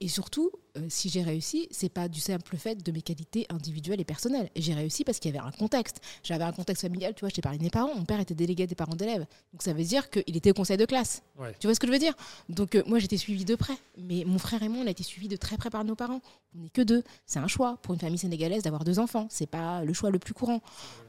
Et 0.00 0.08
surtout, 0.08 0.50
euh, 0.76 0.86
si 0.88 1.08
j'ai 1.08 1.22
réussi, 1.22 1.68
c'est 1.70 1.88
pas 1.88 2.08
du 2.08 2.20
simple 2.20 2.56
fait 2.56 2.82
de 2.82 2.92
mes 2.92 3.02
qualités 3.02 3.46
individuelles 3.50 4.00
et 4.00 4.04
personnelles. 4.04 4.50
J'ai 4.56 4.74
réussi 4.74 5.04
parce 5.04 5.18
qu'il 5.18 5.34
y 5.34 5.38
avait 5.38 5.46
un 5.46 5.50
contexte. 5.52 6.00
J'avais 6.22 6.44
un 6.44 6.52
contexte 6.52 6.82
familial, 6.82 7.14
tu 7.14 7.20
vois, 7.20 7.28
je 7.28 7.34
t'ai 7.34 7.42
parlé 7.42 7.58
de 7.58 7.64
mes 7.64 7.70
parents. 7.70 7.94
Mon 7.94 8.04
père 8.04 8.20
était 8.20 8.34
délégué 8.34 8.66
des 8.66 8.74
parents 8.74 8.94
d'élèves. 8.94 9.26
Donc 9.52 9.62
ça 9.62 9.72
veut 9.72 9.84
dire 9.84 10.10
qu'il 10.10 10.36
était 10.36 10.50
au 10.50 10.54
conseil 10.54 10.76
de 10.76 10.84
classe. 10.84 11.22
Tu 11.58 11.66
vois 11.66 11.74
ce 11.74 11.80
que 11.80 11.86
je 11.86 11.92
veux 11.92 11.98
dire? 11.98 12.14
Donc 12.48 12.74
euh, 12.74 12.82
moi, 12.86 12.98
j'étais 12.98 13.16
suivie 13.16 13.44
de 13.44 13.54
près. 13.54 13.74
Mais 13.98 14.24
mon 14.26 14.38
frère 14.38 14.62
et 14.62 14.68
moi, 14.68 14.82
on 14.82 14.86
a 14.86 14.90
été 14.90 15.02
suivis 15.02 15.28
de 15.28 15.36
très 15.36 15.56
près 15.56 15.70
par 15.70 15.84
nos 15.84 15.94
parents. 15.94 16.20
On 16.54 16.62
n'est 16.62 16.70
que 16.70 16.82
deux. 16.82 17.02
C'est 17.26 17.38
un 17.38 17.48
choix 17.48 17.78
pour 17.82 17.94
une 17.94 18.00
famille 18.00 18.18
sénégalaise 18.18 18.62
d'avoir 18.62 18.84
deux 18.84 18.98
enfants. 18.98 19.26
C'est 19.30 19.46
pas 19.46 19.84
le 19.84 19.92
choix 19.92 20.10
le 20.10 20.18
plus 20.18 20.34
courant. 20.34 20.60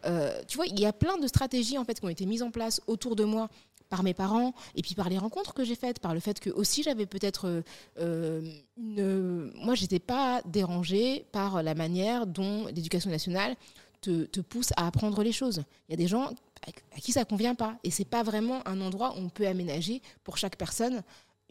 Euh, 0.05 0.41
tu 0.47 0.57
vois, 0.57 0.67
il 0.67 0.79
y 0.79 0.85
a 0.85 0.93
plein 0.93 1.17
de 1.17 1.27
stratégies 1.27 1.77
en 1.77 1.85
fait 1.85 1.99
qui 1.99 2.05
ont 2.05 2.09
été 2.09 2.25
mises 2.25 2.43
en 2.43 2.51
place 2.51 2.81
autour 2.87 3.15
de 3.15 3.23
moi 3.23 3.49
par 3.93 4.01
mes 4.01 4.15
parents, 4.15 4.55
et 4.73 4.81
puis 4.81 4.95
par 4.95 5.07
les 5.07 5.19
rencontres 5.19 5.53
que 5.53 5.63
j'ai 5.63 5.75
faites, 5.75 5.99
par 5.99 6.15
le 6.15 6.19
fait 6.19 6.39
que 6.39 6.49
aussi 6.49 6.81
j'avais 6.81 7.05
peut-être 7.05 7.61
euh, 7.99 8.41
une... 8.75 9.51
Moi, 9.53 9.75
j'étais 9.75 9.99
pas 9.99 10.41
dérangée 10.45 11.27
par 11.31 11.61
la 11.61 11.75
manière 11.75 12.25
dont 12.25 12.65
l'éducation 12.73 13.11
nationale 13.11 13.55
te, 14.01 14.39
pousse 14.39 14.71
à 14.77 14.87
apprendre 14.87 15.21
les 15.21 15.31
choses. 15.31 15.63
Il 15.87 15.91
y 15.91 15.93
a 15.93 15.97
des 15.97 16.07
gens 16.07 16.31
à 16.65 16.99
qui 16.99 17.11
ça 17.11 17.23
convient 17.23 17.53
pas, 17.53 17.75
et 17.83 17.91
c'est 17.91 18.09
pas 18.09 18.23
vraiment 18.23 18.67
un 18.67 18.81
endroit 18.81 19.13
où 19.15 19.19
on 19.19 19.29
peut 19.29 19.47
aménager 19.47 20.01
pour 20.23 20.37
chaque 20.37 20.55
personne 20.55 21.03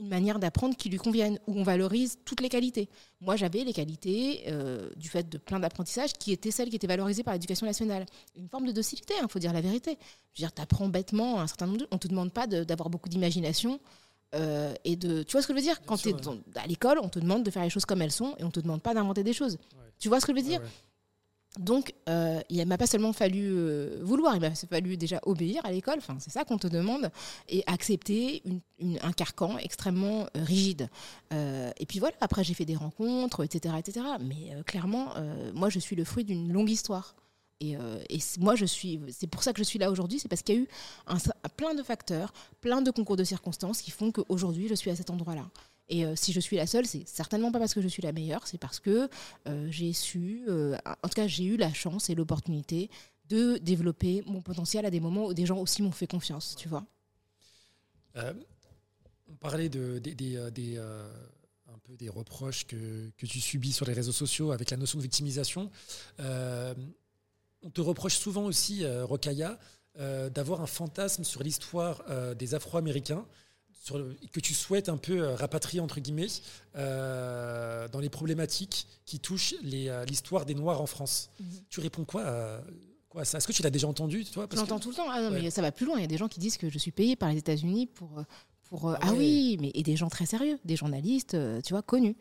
une 0.03 0.09
manière 0.09 0.39
d'apprendre 0.39 0.77
qui 0.77 0.89
lui 0.89 0.99
convienne, 0.99 1.39
où 1.47 1.59
on 1.59 1.63
valorise 1.63 2.19
toutes 2.25 2.41
les 2.41 2.49
qualités. 2.49 2.89
Moi, 3.21 3.37
j'avais 3.37 3.63
les 3.63 3.73
qualités, 3.73 4.43
euh, 4.49 4.91
du 4.97 5.09
fait 5.09 5.29
de 5.29 5.39
plein 5.39 5.61
d'apprentissages, 5.61 6.13
qui 6.13 6.33
étaient 6.33 6.51
celles 6.51 6.71
qui 6.71 6.77
étaient 6.77 6.89
valorisées 6.89 7.23
par 7.23 7.35
l'éducation 7.35 7.67
nationale. 7.67 8.05
Une 8.37 8.49
forme 8.49 8.67
de 8.67 8.73
docilité, 8.73 9.15
il 9.17 9.25
hein, 9.25 9.29
faut 9.29 9.39
dire 9.39 9.53
la 9.53 9.61
vérité. 9.61 9.97
Je 10.35 10.43
veux 10.43 10.47
dire, 10.47 10.53
tu 10.53 10.61
apprends 10.61 10.89
bêtement 10.89 11.41
un 11.41 11.47
certain 11.47 11.67
nombre 11.67 11.79
de... 11.79 11.89
On 11.93 11.97
ne 11.97 12.01
te 12.01 12.09
demande 12.09 12.33
pas 12.33 12.47
d'avoir 12.47 12.91
beaucoup 12.91 13.09
d'imagination. 13.09 13.79
Euh, 14.35 14.75
et 14.85 14.97
de, 14.97 15.23
tu 15.23 15.33
vois 15.33 15.43
ce 15.43 15.47
que 15.47 15.53
je 15.53 15.59
veux 15.59 15.65
dire? 15.65 15.81
Quand 15.87 15.97
tu 15.97 16.09
es 16.09 16.15
à 16.57 16.67
l'école, 16.67 16.99
on 17.01 17.09
te 17.09 17.21
demande 17.21 17.45
de 17.45 17.51
faire 17.51 17.63
les 17.63 17.71
choses 17.71 17.85
comme 17.85 18.03
elles 18.03 18.13
sont 18.13 18.35
et 18.39 18.43
on 18.43 18.47
ne 18.47 18.53
te 18.53 18.61
demande 18.61 18.83
pas 18.83 18.95
d'inventer 18.95 19.23
des 19.23 19.33
choses. 19.33 19.59
Tu 19.99 20.09
vois 20.09 20.21
ce 20.21 20.27
que 20.27 20.33
je 20.33 20.39
veux 20.39 20.47
dire? 20.47 20.61
Donc, 21.59 21.93
euh, 22.09 22.41
il 22.49 22.59
ne 22.59 22.65
m'a 22.65 22.79
pas 22.79 22.87
seulement 22.87 23.13
fallu 23.13 23.53
euh, 23.53 23.99
vouloir, 24.03 24.35
il 24.35 24.41
m'a 24.41 24.55
fallu 24.55 24.97
déjà 24.97 25.21
obéir 25.25 25.65
à 25.67 25.71
l'école, 25.71 25.99
enfin, 25.99 26.17
c'est 26.19 26.31
ça 26.31 26.45
qu'on 26.45 26.57
te 26.57 26.67
demande, 26.67 27.11
et 27.49 27.63
accepter 27.67 28.43
un 29.03 29.13
carcan 29.13 29.59
extrêmement 29.59 30.23
euh, 30.23 30.45
rigide. 30.45 30.89
et 31.31 31.87
puis 31.87 31.99
voilà, 31.99 32.17
après 32.21 32.43
j'ai 32.43 32.55
fait 32.55 32.65
des 32.65 32.77
rencontres, 32.77 33.45
etc. 33.45 33.75
etc. 33.79 34.07
mais 34.21 34.63
clairement, 34.65 35.15
moi 35.55 35.69
je 35.69 35.79
suis 35.79 35.97
le 35.97 36.05
fruit 36.05 36.25
d'une 36.25 36.53
longue 36.53 36.71
histoire. 36.71 37.15
Et, 37.61 37.77
et 38.11 38.19
moi, 38.41 38.57
je 38.57 38.65
suis, 38.65 39.01
c'est 39.11 39.29
pour 39.29 39.45
ça 39.45 39.53
que 39.53 39.59
je 39.59 39.63
suis 39.63 39.79
là 39.79 39.91
aujourd'hui, 39.91 40.19
c'est 40.19 40.29
parce 40.29 40.43
qu'il 40.43 40.57
y 40.57 40.59
a 40.59 40.61
eu 40.63 40.69
un, 41.07 41.17
plein 41.57 41.75
de 41.75 41.83
facteurs, 41.83 42.33
plein 42.61 42.83
de 42.83 42.91
concours 42.91 43.17
de 43.17 43.25
circonstances 43.25 43.83
qui 43.83 43.93
font 43.93 44.11
qu'aujourd'hui 44.11 44.67
je 44.69 44.75
suis 44.75 44.91
à 44.91 44.97
cet 44.97 45.11
endroit-là. 45.11 45.49
Et 45.89 46.05
euh, 46.05 46.15
si 46.17 46.33
je 46.33 46.41
suis 46.41 46.57
la 46.57 46.67
seule, 46.67 46.87
c'est 46.87 47.07
certainement 47.07 47.53
pas 47.53 47.59
parce 47.59 47.75
que 47.75 47.81
je 47.81 47.89
suis 47.89 48.03
la 48.03 48.13
meilleure, 48.13 48.47
c'est 48.47 48.59
parce 48.59 48.81
que 48.81 49.09
euh, 49.47 49.67
j'ai 49.71 49.93
su, 49.93 50.45
euh, 50.49 50.77
en 50.87 51.09
tout 51.09 51.15
cas 51.15 51.27
j'ai 51.27 51.45
eu 51.45 51.57
la 51.57 51.73
chance 51.73 52.09
et 52.09 52.15
l'opportunité 52.15 52.91
de 53.29 53.59
développer 53.59 54.23
mon 54.27 54.41
potentiel 54.43 54.87
à 54.87 54.91
des 54.91 55.01
moments 55.01 55.27
où 55.27 55.35
des 55.35 55.47
gens 55.47 55.59
aussi 55.59 55.83
m'ont 55.83 55.91
fait 55.91 56.07
confiance, 56.07 56.55
tu 56.57 56.69
vois. 56.69 56.85
on 58.15 59.35
parlait 59.41 59.69
de, 59.69 59.99
des, 59.99 60.37
un 60.79 61.79
peu 61.85 61.97
des 61.97 62.09
reproches 62.09 62.67
que, 62.67 63.11
que, 63.17 63.27
tu 63.27 63.41
subis 63.41 63.73
sur 63.73 63.87
les 63.87 63.95
réseaux 63.95 64.13
sociaux 64.13 64.53
avec 64.53 64.71
la 64.71 64.77
notion 64.77 64.99
de 64.99 65.03
victimisation. 65.03 65.71
on 66.19 67.71
te 67.73 67.81
reproche 67.81 68.17
souvent 68.17 68.45
aussi, 68.45 68.85
Rokaya, 68.87 69.59
d'avoir 69.97 70.61
un 70.61 70.67
fantasme 70.67 71.25
sur 71.25 71.43
l'histoire 71.43 72.05
des 72.35 72.55
Afro-Américains 72.55 73.27
que 74.33 74.41
tu 74.41 74.55
souhaites 74.55 74.89
un 74.89 74.97
peu 74.97 75.21
euh, 75.21 75.35
rapatrier, 75.35 75.81
entre 75.81 76.01
guillemets, 76.01 76.29
euh, 76.77 77.89
dans 77.89 78.01
les 78.01 78.09
problématiques 78.09 78.87
qui 79.05 79.19
touchent 79.19 79.55
euh, 79.65 80.05
l'histoire 80.05 80.47
des 80.47 80.55
Noirs 80.55 80.81
en 80.81 80.87
France. 80.87 81.31
Mhm. 81.41 81.47
Tu 81.69 81.81
réponds 81.81 82.05
quoi 82.05 82.23
à, 82.23 82.61
quoi 83.09 83.25
ça? 83.25 83.39
Est-ce 83.39 83.47
que 83.47 83.53
tu 83.53 83.63
l'as 83.63 83.71
déjà 83.71 83.89
entendu 83.89 84.25
toi? 84.25 84.47
J'entends 84.53 84.79
tout 84.79 84.91
le 84.91 84.95
temps. 84.95 85.11
Ah 85.11 85.21
non, 85.21 85.31
mais 85.31 85.51
ça 85.51 85.63
va 85.63 85.73
plus 85.73 85.87
loin. 85.87 85.97
Il 85.99 86.03
y 86.03 86.05
a 86.05 86.09
des 86.09 86.17
gens 86.17 86.29
qui 86.29 86.41
disent 86.41 86.57
que 86.57 86.71
je 86.71 86.79
suis 86.79 86.93
payée 86.93 87.17
par 87.17 87.31
les 87.31 87.39
États-Unis 87.39 87.87
pour. 87.87 88.23
Pour, 88.69 88.89
ah, 88.89 88.99
ah 89.03 89.13
oui, 89.13 89.59
mais 89.61 89.71
et 89.75 89.83
des 89.83 89.97
gens 89.97 90.09
très 90.09 90.25
sérieux, 90.25 90.59
des 90.65 90.77
journalistes, 90.77 91.37
tu 91.63 91.75
vois, 91.75 91.83
connus, 91.83 92.17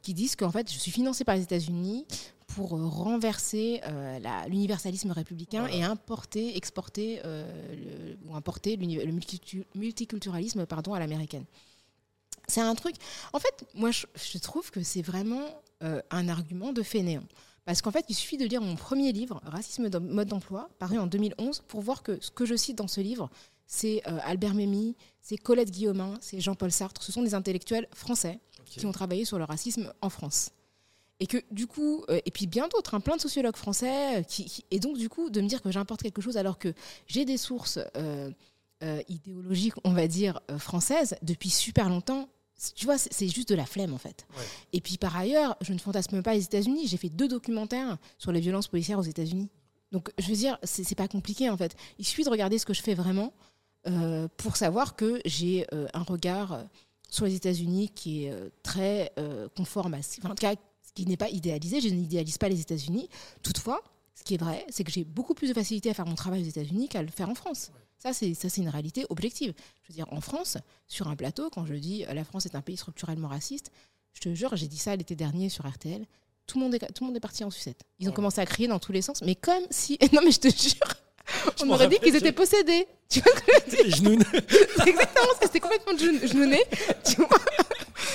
qui 0.00 0.14
disent 0.14 0.34
qu'en 0.34 0.50
fait, 0.50 0.72
je 0.72 0.78
suis 0.78 0.90
financée 0.90 1.24
par 1.24 1.36
les 1.36 1.42
États-Unis 1.42 2.06
pour 2.54 2.76
euh, 2.76 2.86
renverser 2.86 3.80
euh, 3.86 4.18
l'universalisme 4.48 5.10
républicain 5.12 5.66
et 5.66 5.82
importer, 5.82 6.56
exporter 6.56 7.20
euh, 7.24 8.14
ou 8.26 8.34
importer 8.34 8.76
le 8.76 9.12
multiculturalisme 9.74 10.66
pardon, 10.66 10.94
à 10.94 10.98
l'américaine. 10.98 11.44
C'est 12.48 12.60
un 12.60 12.74
truc. 12.74 12.96
En 13.32 13.38
fait, 13.38 13.64
moi, 13.74 13.90
je, 13.90 14.38
trouve 14.38 14.70
que 14.70 14.82
c'est 14.82 15.02
vraiment 15.02 15.62
un 16.10 16.28
argument 16.28 16.72
de 16.72 16.82
fainéant. 16.82 17.22
Parce 17.64 17.80
qu'en 17.80 17.92
fait, 17.92 18.04
il 18.08 18.14
suffit 18.16 18.36
de 18.38 18.44
lire 18.44 18.60
mon 18.60 18.74
premier 18.74 19.12
livre, 19.12 19.40
Racisme 19.44 19.88
mode 20.00 20.28
d'emploi, 20.28 20.68
paru 20.80 20.98
en 20.98 21.06
2011, 21.06 21.62
pour 21.68 21.80
voir 21.80 22.02
que 22.02 22.18
ce 22.20 22.32
que 22.32 22.44
je 22.44 22.56
cite 22.56 22.76
dans 22.76 22.88
ce 22.88 23.00
livre, 23.00 23.30
c'est 23.68 24.02
Albert 24.04 24.54
Memmi, 24.54 24.96
c'est 25.20 25.36
Colette 25.36 25.70
Guillaumin, 25.70 26.14
c'est 26.20 26.40
Jean-Paul 26.40 26.72
Sartre. 26.72 27.04
Ce 27.04 27.12
sont 27.12 27.22
des 27.22 27.34
intellectuels 27.34 27.86
français 27.94 28.40
qui 28.64 28.84
ont 28.84 28.92
travaillé 28.92 29.24
sur 29.24 29.38
le 29.38 29.44
racisme 29.44 29.92
en 30.00 30.10
France. 30.10 30.50
Et 31.20 31.26
que 31.26 31.36
du 31.50 31.66
coup, 31.66 32.02
euh, 32.08 32.18
et 32.24 32.30
puis 32.30 32.46
bien 32.46 32.66
d'autres, 32.68 32.94
hein, 32.94 33.00
plein 33.00 33.16
de 33.16 33.20
sociologues 33.20 33.56
français, 33.56 34.20
euh, 34.20 34.22
qui, 34.22 34.64
et 34.70 34.80
donc 34.80 34.96
du 34.96 35.10
coup, 35.10 35.28
de 35.28 35.42
me 35.42 35.46
dire 35.46 35.60
que 35.60 35.70
j'importe 35.70 36.02
quelque 36.02 36.22
chose 36.22 36.38
alors 36.38 36.58
que 36.58 36.72
j'ai 37.06 37.26
des 37.26 37.36
sources 37.36 37.78
euh, 37.96 38.30
idéologiques, 39.08 39.74
on 39.84 39.92
va 39.92 40.08
dire, 40.08 40.40
françaises 40.58 41.14
depuis 41.20 41.50
super 41.50 41.90
longtemps, 41.90 42.30
tu 42.74 42.86
vois, 42.86 42.96
c'est 42.98 43.28
juste 43.28 43.50
de 43.50 43.54
la 43.54 43.66
flemme 43.66 43.92
en 43.92 43.98
fait. 43.98 44.26
Et 44.72 44.80
puis 44.80 44.96
par 44.96 45.16
ailleurs, 45.16 45.56
je 45.60 45.74
ne 45.74 45.78
fantasme 45.78 46.22
pas 46.22 46.34
les 46.34 46.44
États-Unis. 46.44 46.88
J'ai 46.88 46.96
fait 46.96 47.08
deux 47.08 47.28
documentaires 47.28 47.98
sur 48.18 48.32
les 48.32 48.40
violences 48.40 48.68
policières 48.68 48.98
aux 48.98 49.02
États-Unis. 49.02 49.48
Donc 49.92 50.10
je 50.18 50.26
veux 50.28 50.36
dire, 50.36 50.58
c'est 50.62 50.94
pas 50.94 51.08
compliqué 51.08 51.48
en 51.48 51.56
fait. 51.56 51.74
Il 51.98 52.06
suffit 52.06 52.24
de 52.24 52.30
regarder 52.30 52.58
ce 52.58 52.66
que 52.66 52.74
je 52.74 52.82
fais 52.82 52.94
vraiment 52.94 53.32
pour 54.36 54.56
savoir 54.56 54.94
que 54.94 55.22
j'ai 55.24 55.66
un 55.72 56.02
regard 56.02 56.64
sur 57.08 57.24
les 57.24 57.34
États-Unis 57.34 57.90
qui 57.94 58.24
est 58.24 58.34
très 58.62 59.14
conforme 59.56 59.94
à. 59.94 59.98
Enfin, 59.98 60.30
en 60.30 60.34
tout 60.34 60.46
cas, 60.46 60.54
qui 61.00 61.06
n'est 61.06 61.16
pas 61.16 61.30
idéalisé. 61.30 61.80
Je 61.80 61.88
n'idéalise 61.88 62.36
pas 62.36 62.48
les 62.48 62.60
États-Unis. 62.60 63.08
Toutefois, 63.42 63.82
ce 64.14 64.22
qui 64.22 64.34
est 64.34 64.36
vrai, 64.36 64.66
c'est 64.68 64.84
que 64.84 64.92
j'ai 64.92 65.04
beaucoup 65.04 65.34
plus 65.34 65.48
de 65.48 65.54
facilité 65.54 65.88
à 65.90 65.94
faire 65.94 66.06
mon 66.06 66.14
travail 66.14 66.42
aux 66.42 66.48
États-Unis 66.48 66.88
qu'à 66.88 67.02
le 67.02 67.08
faire 67.08 67.30
en 67.30 67.34
France. 67.34 67.70
Ça, 67.98 68.12
c'est 68.12 68.34
ça, 68.34 68.48
c'est 68.48 68.60
une 68.60 68.68
réalité 68.68 69.06
objective. 69.08 69.54
Je 69.82 69.88
veux 69.88 69.94
dire, 69.94 70.06
en 70.12 70.20
France, 70.20 70.58
sur 70.88 71.08
un 71.08 71.16
plateau, 71.16 71.48
quand 71.50 71.64
je 71.64 71.74
dis 71.74 72.04
euh, 72.04 72.14
la 72.14 72.24
France 72.24 72.46
est 72.46 72.54
un 72.54 72.60
pays 72.60 72.76
structurellement 72.76 73.28
raciste, 73.28 73.72
je 74.12 74.20
te 74.20 74.34
jure, 74.34 74.54
j'ai 74.56 74.68
dit 74.68 74.78
ça 74.78 74.94
l'été 74.96 75.16
dernier 75.16 75.48
sur 75.48 75.66
RTL. 75.66 76.04
Tout 76.46 76.58
le 76.58 76.64
monde 76.64 76.74
est, 76.74 76.78
tout 76.92 77.04
le 77.04 77.06
monde 77.06 77.16
est 77.16 77.20
parti 77.20 77.44
en 77.44 77.50
sucette. 77.50 77.82
Ils 77.98 78.08
ont 78.08 78.12
commencé 78.12 78.40
à 78.40 78.46
crier 78.46 78.68
dans 78.68 78.78
tous 78.78 78.92
les 78.92 79.02
sens, 79.02 79.22
mais 79.22 79.34
comme 79.34 79.64
si. 79.70 79.98
Non, 80.12 80.20
mais 80.24 80.32
je 80.32 80.40
te 80.40 80.48
jure. 80.48 80.94
On 81.62 81.70
aurait 81.70 81.88
dit 81.88 81.98
qu'ils 81.98 82.16
étaient 82.16 82.32
possédés. 82.32 82.86
Tu 83.08 83.20
vois 83.20 83.32
ce 83.36 83.40
que 83.42 83.90
je 83.90 84.02
veux 84.02 84.16
dire? 84.16 84.26
C'est 84.76 84.88
exactement 84.88 85.34
ça, 85.40 85.42
c'était 85.42 85.60
complètement 85.60 85.96
genouné. 85.96 86.62
Tu 87.04 87.16
vois? 87.16 87.28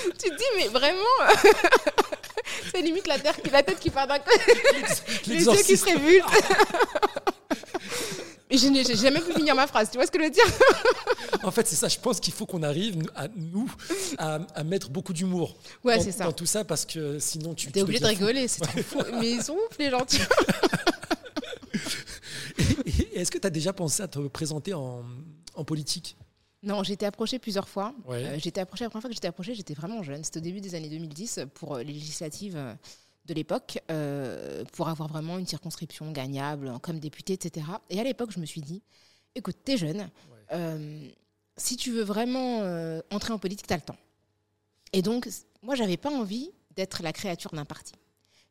Tu 0.18 0.30
te 0.30 0.36
dis, 0.36 0.44
mais 0.56 0.68
vraiment. 0.68 1.02
C'est 2.72 2.80
limite 2.82 3.06
la, 3.06 3.18
terre, 3.18 3.36
la 3.50 3.62
tête 3.62 3.78
qui 3.80 3.90
part 3.90 4.06
d'un 4.06 4.18
côté, 4.18 4.52
les 5.26 5.44
yeux 5.44 5.62
qui 5.64 5.76
se 5.76 5.84
révulsent. 5.84 6.24
Mais 8.48 8.58
je 8.58 8.68
n'ai 8.68 8.84
jamais 8.84 9.20
pu 9.20 9.32
finir 9.32 9.56
ma 9.56 9.66
phrase, 9.66 9.90
tu 9.90 9.96
vois 9.96 10.06
ce 10.06 10.10
que 10.12 10.20
je 10.20 10.24
veux 10.24 10.30
dire? 10.30 10.44
En 11.42 11.50
fait, 11.50 11.66
c'est 11.66 11.74
ça, 11.74 11.88
je 11.88 11.98
pense 11.98 12.20
qu'il 12.20 12.32
faut 12.32 12.46
qu'on 12.46 12.62
arrive, 12.62 13.02
à 13.16 13.26
nous, 13.34 13.68
à, 14.18 14.38
mettre 14.62 14.88
beaucoup 14.88 15.12
d'humour 15.12 15.56
ouais, 15.82 15.98
dans, 15.98 16.26
dans, 16.26 16.32
tout 16.32 16.46
ça, 16.46 16.62
parce 16.64 16.86
que 16.86 17.18
sinon 17.18 17.54
tu... 17.54 17.72
T'es 17.72 17.82
obligé 17.82 17.98
de 17.98 18.06
rigoler, 18.06 18.46
c'est 18.46 18.60
trop 18.60 18.82
fou. 18.82 18.98
Mais 19.18 19.32
ils 19.32 19.42
sont 19.42 19.54
ouf, 19.54 19.76
les 19.80 19.90
gentils. 19.90 20.20
Est-ce 23.14 23.32
que 23.32 23.38
tu 23.38 23.46
as 23.46 23.50
déjà 23.50 23.72
pensé 23.72 24.04
à 24.04 24.08
te 24.08 24.20
présenter 24.28 24.74
en, 24.74 25.02
en 25.56 25.64
politique? 25.64 26.16
Non, 26.62 26.82
j'ai 26.82 26.94
été 26.94 27.06
approchée 27.06 27.38
plusieurs 27.38 27.68
fois. 27.68 27.94
Euh, 28.08 28.38
j'ai 28.38 28.48
été 28.48 28.60
approchée, 28.60 28.84
la 28.84 28.90
première 28.90 29.02
fois 29.02 29.10
que 29.10 29.14
j'étais 29.14 29.28
approchée, 29.28 29.54
j'étais 29.54 29.74
vraiment 29.74 30.02
jeune. 30.02 30.24
C'était 30.24 30.38
au 30.38 30.42
début 30.42 30.60
des 30.60 30.74
années 30.74 30.88
2010 30.88 31.40
pour 31.54 31.74
euh, 31.76 31.82
les 31.82 31.92
législatives 31.92 32.56
euh, 32.56 32.74
de 33.26 33.34
l'époque, 33.34 33.80
pour 34.72 34.88
avoir 34.88 35.08
vraiment 35.08 35.36
une 35.38 35.48
circonscription 35.48 36.12
gagnable 36.12 36.78
comme 36.80 37.00
députée, 37.00 37.32
etc. 37.32 37.66
Et 37.90 37.98
à 37.98 38.04
l'époque, 38.04 38.30
je 38.30 38.38
me 38.38 38.46
suis 38.46 38.60
dit, 38.60 38.82
écoute, 39.34 39.56
t'es 39.64 39.76
jeune, 39.76 40.08
si 41.56 41.76
tu 41.76 41.90
veux 41.90 42.04
vraiment 42.04 42.60
entrer 43.10 43.32
en 43.32 43.38
politique, 43.40 43.66
t'as 43.66 43.74
le 43.74 43.82
temps. 43.82 43.96
Et 44.92 45.02
donc, 45.02 45.28
moi, 45.60 45.74
j'avais 45.74 45.96
pas 45.96 46.10
envie 46.10 46.52
d'être 46.76 47.02
la 47.02 47.12
créature 47.12 47.50
d'un 47.50 47.64
parti. 47.64 47.94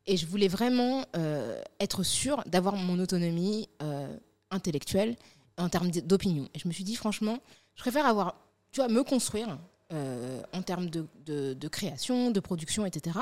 Et 0.04 0.18
je 0.18 0.26
voulais 0.26 0.48
vraiment 0.48 1.06
être 1.80 2.02
sûre 2.02 2.44
d'avoir 2.44 2.76
mon 2.76 2.98
autonomie 2.98 3.70
intellectuelle 4.50 5.16
en 5.56 5.70
termes 5.70 5.90
d'opinion. 5.90 6.50
Et 6.52 6.58
je 6.58 6.68
me 6.68 6.72
suis 6.74 6.84
dit, 6.84 6.96
franchement, 6.96 7.38
je 7.76 7.82
préfère 7.82 8.06
avoir, 8.06 8.34
tu 8.72 8.80
vois, 8.80 8.88
me 8.88 9.02
construire 9.02 9.58
euh, 9.92 10.42
en 10.52 10.62
termes 10.62 10.90
de, 10.90 11.68
création, 11.68 12.30
de 12.30 12.40
production, 12.40 12.86
etc. 12.86 13.18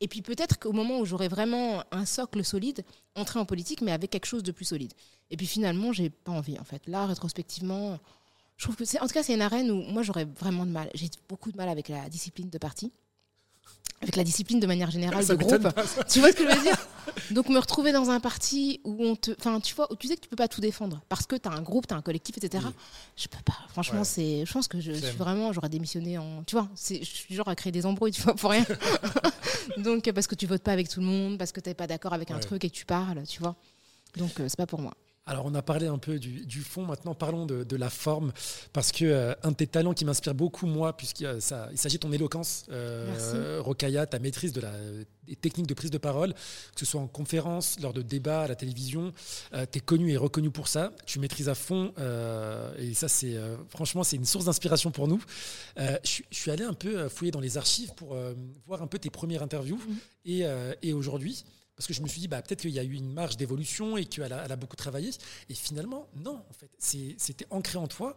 Et 0.00 0.08
puis 0.08 0.22
peut-être 0.22 0.58
qu'au 0.58 0.72
moment 0.72 0.98
où 0.98 1.04
j'aurai 1.04 1.28
vraiment 1.28 1.82
un 1.90 2.06
socle 2.06 2.44
solide, 2.44 2.84
entrer 3.14 3.38
en 3.38 3.44
politique, 3.44 3.82
mais 3.82 3.92
avec 3.92 4.10
quelque 4.10 4.26
chose 4.26 4.42
de 4.42 4.52
plus 4.52 4.64
solide. 4.64 4.92
Et 5.30 5.36
puis 5.36 5.46
finalement, 5.46 5.92
j'ai 5.92 6.10
pas 6.10 6.32
envie, 6.32 6.58
en 6.58 6.64
fait. 6.64 6.86
Là, 6.86 7.06
rétrospectivement, 7.06 7.98
je 8.56 8.64
trouve 8.64 8.76
que 8.76 8.84
c'est, 8.84 9.00
en 9.00 9.06
tout 9.06 9.12
cas, 9.12 9.22
c'est 9.22 9.34
une 9.34 9.42
arène 9.42 9.70
où 9.70 9.82
moi, 9.82 10.02
j'aurais 10.02 10.24
vraiment 10.24 10.64
de 10.64 10.70
mal. 10.70 10.90
J'ai 10.94 11.10
beaucoup 11.28 11.50
de 11.50 11.56
mal 11.56 11.68
avec 11.68 11.88
la 11.88 12.08
discipline 12.08 12.48
de 12.48 12.58
parti 12.58 12.92
avec 14.02 14.16
la 14.16 14.24
discipline 14.24 14.60
de 14.60 14.66
manière 14.66 14.90
générale 14.90 15.26
de 15.26 15.34
groupe. 15.34 15.68
Tu 16.08 16.20
vois 16.20 16.30
ce 16.30 16.36
que 16.36 16.50
je 16.50 16.54
veux 16.54 16.62
dire? 16.62 16.76
Donc 17.30 17.48
me 17.48 17.58
retrouver 17.58 17.92
dans 17.92 18.10
un 18.10 18.20
parti 18.20 18.80
où 18.84 18.96
on 19.00 19.16
te, 19.16 19.30
enfin 19.38 19.58
tu 19.60 19.74
vois, 19.74 19.90
où 19.90 19.96
tu 19.96 20.06
sais 20.06 20.16
que 20.16 20.20
tu 20.20 20.28
peux 20.28 20.36
pas 20.36 20.48
tout 20.48 20.60
défendre 20.60 21.00
parce 21.08 21.26
que 21.26 21.36
tu 21.36 21.48
as 21.48 21.52
un 21.52 21.62
groupe, 21.62 21.86
tu 21.86 21.94
as 21.94 21.96
un 21.96 22.02
collectif, 22.02 22.36
etc. 22.36 22.66
Je 23.16 23.28
peux 23.28 23.42
pas. 23.44 23.56
Franchement, 23.68 24.04
c'est, 24.04 24.44
je 24.44 24.52
pense 24.52 24.68
que 24.68 24.80
je, 24.80 24.92
suis 24.92 25.16
vraiment, 25.16 25.52
j'aurais 25.52 25.68
démissionné 25.68 26.18
en, 26.18 26.42
tu 26.44 26.56
vois, 26.56 26.68
c'est, 26.74 26.98
je 26.98 27.04
suis 27.04 27.34
genre 27.34 27.48
à 27.48 27.54
créer 27.54 27.72
des 27.72 27.86
embrouilles, 27.86 28.12
tu 28.12 28.22
vois, 28.22 28.34
pour 28.34 28.50
rien. 28.50 28.66
Donc 29.78 30.10
parce 30.12 30.26
que 30.26 30.34
tu 30.34 30.46
votes 30.46 30.62
pas 30.62 30.72
avec 30.72 30.88
tout 30.88 31.00
le 31.00 31.06
monde, 31.06 31.38
parce 31.38 31.52
que 31.52 31.60
tu 31.60 31.70
n'es 31.70 31.74
pas 31.74 31.86
d'accord 31.86 32.12
avec 32.12 32.30
un 32.30 32.38
truc 32.38 32.64
et 32.64 32.70
que 32.70 32.76
tu 32.76 32.84
parles, 32.84 33.22
tu 33.26 33.40
vois. 33.40 33.56
Donc 34.16 34.40
euh, 34.40 34.48
c'est 34.48 34.56
pas 34.56 34.66
pour 34.66 34.80
moi. 34.80 34.92
Alors, 35.28 35.44
on 35.44 35.54
a 35.56 35.62
parlé 35.62 35.88
un 35.88 35.98
peu 35.98 36.20
du, 36.20 36.60
fond, 36.60 36.86
maintenant 36.86 37.16
parlons 37.16 37.46
de, 37.46 37.76
la 37.76 37.90
forme, 37.90 38.32
parce 38.72 38.92
que 38.92 39.04
euh, 39.04 39.34
un 39.42 39.50
de 39.50 39.56
tes 39.56 39.66
talents 39.66 39.92
qui 39.92 40.04
m'inspire 40.04 40.36
beaucoup, 40.36 40.66
moi, 40.66 40.96
puisqu'il 40.96 41.42
s'agit 41.42 41.96
de 41.96 42.00
ton 42.00 42.12
éloquence, 42.12 42.64
euh, 42.70 43.60
Rokaya, 43.60 44.06
ta 44.06 44.20
maîtrise 44.20 44.52
de 44.52 44.60
la, 44.60 44.70
des 45.26 45.34
techniques 45.34 45.66
de 45.66 45.74
prise 45.74 45.90
de 45.90 45.98
parole, 45.98 46.32
que 46.32 46.78
ce 46.78 46.86
soit 46.86 47.00
en 47.00 47.08
conférence, 47.08 47.80
lors 47.80 47.92
de 47.92 48.02
débats, 48.02 48.42
à 48.42 48.46
la 48.46 48.54
télévision, 48.54 49.12
euh, 49.52 49.66
tu 49.70 49.78
es 49.78 49.80
connu 49.80 50.12
et 50.12 50.16
reconnu 50.16 50.52
pour 50.52 50.68
ça, 50.68 50.92
tu 51.06 51.18
maîtrises 51.18 51.48
à 51.48 51.56
fond, 51.56 51.92
et 52.78 52.94
ça, 52.94 53.08
c'est 53.08 53.34
franchement, 53.68 54.04
c'est 54.04 54.16
une 54.16 54.24
source 54.24 54.44
d'inspiration 54.44 54.92
pour 54.92 55.08
nous. 55.08 55.20
je 55.76 56.22
suis 56.30 56.52
allé 56.52 56.62
un 56.62 56.72
peu 56.72 57.08
fouiller 57.08 57.32
dans 57.32 57.40
les 57.40 57.58
archives 57.58 57.92
pour 57.96 58.16
voir 58.64 58.80
un 58.80 58.86
peu 58.86 59.00
tes 59.00 59.10
premières 59.10 59.42
interviews, 59.42 59.76
mmh. 59.78 59.92
et, 60.26 60.44
et 60.82 60.92
aujourd'hui, 60.92 61.44
parce 61.76 61.86
que 61.86 61.92
je 61.92 62.00
me 62.00 62.08
suis 62.08 62.20
dit, 62.20 62.28
bah, 62.28 62.40
peut-être 62.40 62.62
qu'il 62.62 62.70
y 62.70 62.78
a 62.78 62.84
eu 62.84 62.94
une 62.94 63.12
marge 63.12 63.36
d'évolution 63.36 63.96
et 63.96 64.06
qu'elle 64.06 64.32
a, 64.32 64.44
elle 64.44 64.52
a, 64.52 64.56
beaucoup 64.56 64.76
travaillé. 64.76 65.10
Et 65.50 65.54
finalement, 65.54 66.08
non, 66.16 66.42
en 66.48 66.52
fait, 66.52 66.70
c'était 66.78 67.46
ancré 67.50 67.78
en 67.78 67.86
toi. 67.86 68.16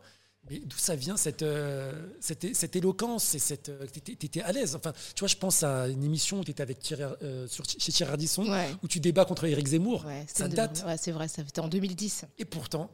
Mais 0.49 0.59
d'où 0.59 0.77
ça 0.77 0.95
vient 0.95 1.17
cette, 1.17 1.41
euh, 1.41 1.91
cette, 2.21 2.55
cette, 2.55 2.75
éloquence 2.75 3.35
et 3.35 3.39
cette, 3.39 3.67
euh, 3.67 3.85
tu 3.93 4.13
étais 4.13 4.41
à 4.41 4.53
l'aise. 4.53 4.73
Enfin, 4.75 4.93
tu 5.13 5.19
vois, 5.19 5.27
je 5.27 5.35
pense 5.35 5.63
à 5.63 5.89
une 5.89 6.01
émission 6.01 6.39
où 6.39 6.43
tu 6.45 6.51
étais 6.51 6.63
avec 6.63 6.79
Thierry, 6.79 7.03
euh, 7.21 7.45
sur, 7.47 7.65
chez 7.65 7.91
Thierry 7.91 8.11
Ardisson, 8.11 8.45
où 8.81 8.87
tu 8.87 9.01
débats 9.01 9.25
contre 9.25 9.43
Éric 9.43 9.67
Zemmour. 9.67 10.05
ça 10.27 10.47
date. 10.47 10.83
Ouais, 10.87 10.95
c'est 10.97 11.11
vrai, 11.11 11.27
ça 11.27 11.43
fait 11.43 11.59
en 11.59 11.67
2010. 11.67 12.25
Et 12.37 12.45
pourtant, 12.45 12.89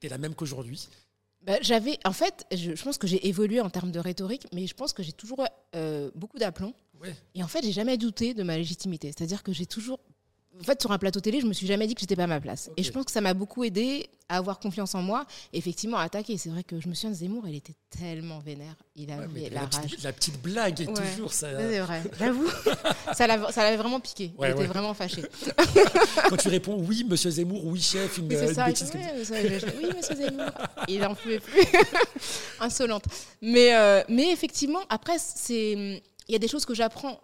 tu 0.00 0.06
es 0.06 0.10
la 0.10 0.18
même 0.18 0.36
qu'aujourd'hui. 0.36 0.88
Bah, 1.42 1.58
j'avais, 1.60 1.98
en 2.04 2.12
fait, 2.12 2.46
je, 2.52 2.80
pense 2.80 2.96
que 2.96 3.08
j'ai 3.08 3.26
évolué 3.26 3.60
en 3.60 3.70
termes 3.70 3.90
de 3.90 3.98
rhétorique, 3.98 4.46
mais 4.52 4.68
je 4.68 4.74
pense 4.74 4.92
que 4.92 5.02
j'ai 5.02 5.12
toujours 5.12 5.44
beaucoup 6.14 6.38
d'aplomb. 6.38 6.74
Et 7.34 7.42
en 7.42 7.48
fait, 7.48 7.62
j'ai 7.62 7.72
jamais 7.72 7.96
douté 7.96 8.34
de 8.34 8.42
ma 8.42 8.56
légitimité. 8.56 9.12
C'est-à-dire 9.16 9.42
que 9.42 9.52
j'ai 9.52 9.66
toujours. 9.66 10.00
En 10.60 10.62
fait, 10.62 10.80
sur 10.80 10.92
un 10.92 10.98
plateau 10.98 11.18
télé, 11.18 11.40
je 11.40 11.46
me 11.46 11.52
suis 11.52 11.66
jamais 11.66 11.88
dit 11.88 11.94
que 11.94 12.00
j'étais 12.00 12.14
pas 12.14 12.24
à 12.24 12.28
ma 12.28 12.40
place. 12.40 12.70
Et 12.76 12.84
je 12.84 12.92
pense 12.92 13.06
que 13.06 13.10
ça 13.10 13.20
m'a 13.20 13.34
beaucoup 13.34 13.64
aidé 13.64 14.08
à 14.28 14.36
avoir 14.36 14.58
confiance 14.58 14.94
en 14.94 15.02
moi 15.02 15.26
et 15.52 15.58
effectivement 15.58 15.98
à 15.98 16.04
attaquer. 16.04 16.38
C'est 16.38 16.48
vrai 16.48 16.64
que 16.64 16.80
je 16.80 16.88
me 16.88 16.94
souviens 16.94 17.10
de 17.10 17.16
Zemmour, 17.16 17.46
il 17.48 17.56
était 17.56 17.74
tellement 17.90 18.38
vénère. 18.38 18.76
Il 18.96 19.10
avait 19.10 19.50
la, 19.50 19.62
rage. 19.62 19.82
Petite, 19.82 20.02
la 20.02 20.12
petite 20.12 20.40
blague 20.40 20.80
est 20.80 20.86
toujours 20.86 21.32
ça. 21.32 21.48
C'est 21.58 21.80
vrai, 21.80 22.02
j'avoue. 22.18 22.48
ça 23.12 23.26
l'avait 23.26 23.76
vraiment 23.76 24.00
piqué. 24.00 24.32
il 24.38 24.46
était 24.46 24.66
vraiment 24.66 24.94
fâché. 24.94 25.22
Quand 26.28 26.36
tu 26.36 26.48
réponds 26.48 26.76
oui, 26.78 27.04
monsieur 27.04 27.30
Zemmour, 27.30 27.66
oui, 27.66 27.80
chef, 27.80 28.18
une, 28.18 28.30
c'est 28.30 28.54
ça, 28.54 28.66
bêtise. 28.66 28.92
oui, 28.94 29.90
monsieur 29.94 30.14
Zemmour. 30.14 30.50
Il 30.88 31.00
n'en 31.00 31.14
pouvait 31.14 31.40
plus. 31.40 31.62
Insolente. 32.60 33.04
Mais, 33.42 33.74
euh, 33.74 34.02
mais 34.08 34.32
effectivement, 34.32 34.80
après, 34.88 35.18
c'est 35.18 36.02
il 36.28 36.32
y 36.32 36.36
a 36.36 36.38
des 36.38 36.48
choses 36.48 36.64
que 36.64 36.74
j'apprends. 36.74 37.20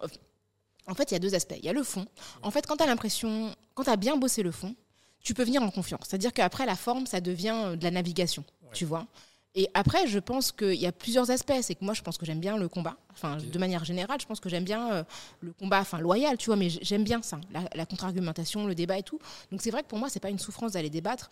En 0.86 0.94
fait, 0.94 1.10
il 1.10 1.14
y 1.14 1.16
a 1.16 1.20
deux 1.20 1.34
aspects. 1.34 1.56
Il 1.58 1.64
y 1.64 1.68
a 1.68 1.72
le 1.72 1.82
fond. 1.82 2.06
En 2.42 2.50
fait, 2.50 2.66
quand 2.66 2.76
tu 2.76 2.82
as 2.82 2.86
l'impression, 2.86 3.54
quand 3.74 3.84
tu 3.84 3.90
as 3.90 3.96
bien 3.96 4.16
bossé 4.16 4.42
le 4.42 4.50
fond, 4.50 4.74
tu 5.22 5.34
peux 5.34 5.44
venir 5.44 5.62
en 5.62 5.70
confiance. 5.70 6.02
C'est-à-dire 6.08 6.32
qu'après, 6.32 6.66
la 6.66 6.76
forme, 6.76 7.06
ça 7.06 7.20
devient 7.20 7.54
euh, 7.64 7.76
de 7.76 7.84
la 7.84 7.90
navigation, 7.90 8.44
tu 8.72 8.84
vois. 8.84 9.06
Et 9.54 9.68
après, 9.74 10.06
je 10.06 10.18
pense 10.18 10.52
qu'il 10.52 10.74
y 10.74 10.86
a 10.86 10.92
plusieurs 10.92 11.30
aspects. 11.30 11.52
C'est 11.60 11.74
que 11.74 11.84
moi, 11.84 11.92
je 11.94 12.02
pense 12.02 12.16
que 12.16 12.24
j'aime 12.24 12.40
bien 12.40 12.56
le 12.56 12.68
combat. 12.68 12.96
Enfin, 13.12 13.36
de 13.36 13.58
manière 13.58 13.84
générale, 13.84 14.20
je 14.20 14.26
pense 14.26 14.40
que 14.40 14.48
j'aime 14.48 14.64
bien 14.64 14.92
euh, 14.92 15.04
le 15.40 15.52
combat, 15.52 15.80
enfin, 15.80 15.98
loyal, 15.98 16.36
tu 16.38 16.46
vois, 16.46 16.56
mais 16.56 16.70
j'aime 16.70 17.04
bien 17.04 17.20
ça, 17.20 17.40
la, 17.52 17.64
la 17.74 17.84
contre-argumentation, 17.84 18.66
le 18.66 18.74
débat 18.74 18.98
et 18.98 19.02
tout. 19.02 19.18
Donc, 19.50 19.60
c'est 19.60 19.70
vrai 19.70 19.82
que 19.82 19.88
pour 19.88 19.98
moi, 19.98 20.08
c'est 20.08 20.20
pas 20.20 20.30
une 20.30 20.38
souffrance 20.38 20.72
d'aller 20.72 20.90
débattre 20.90 21.30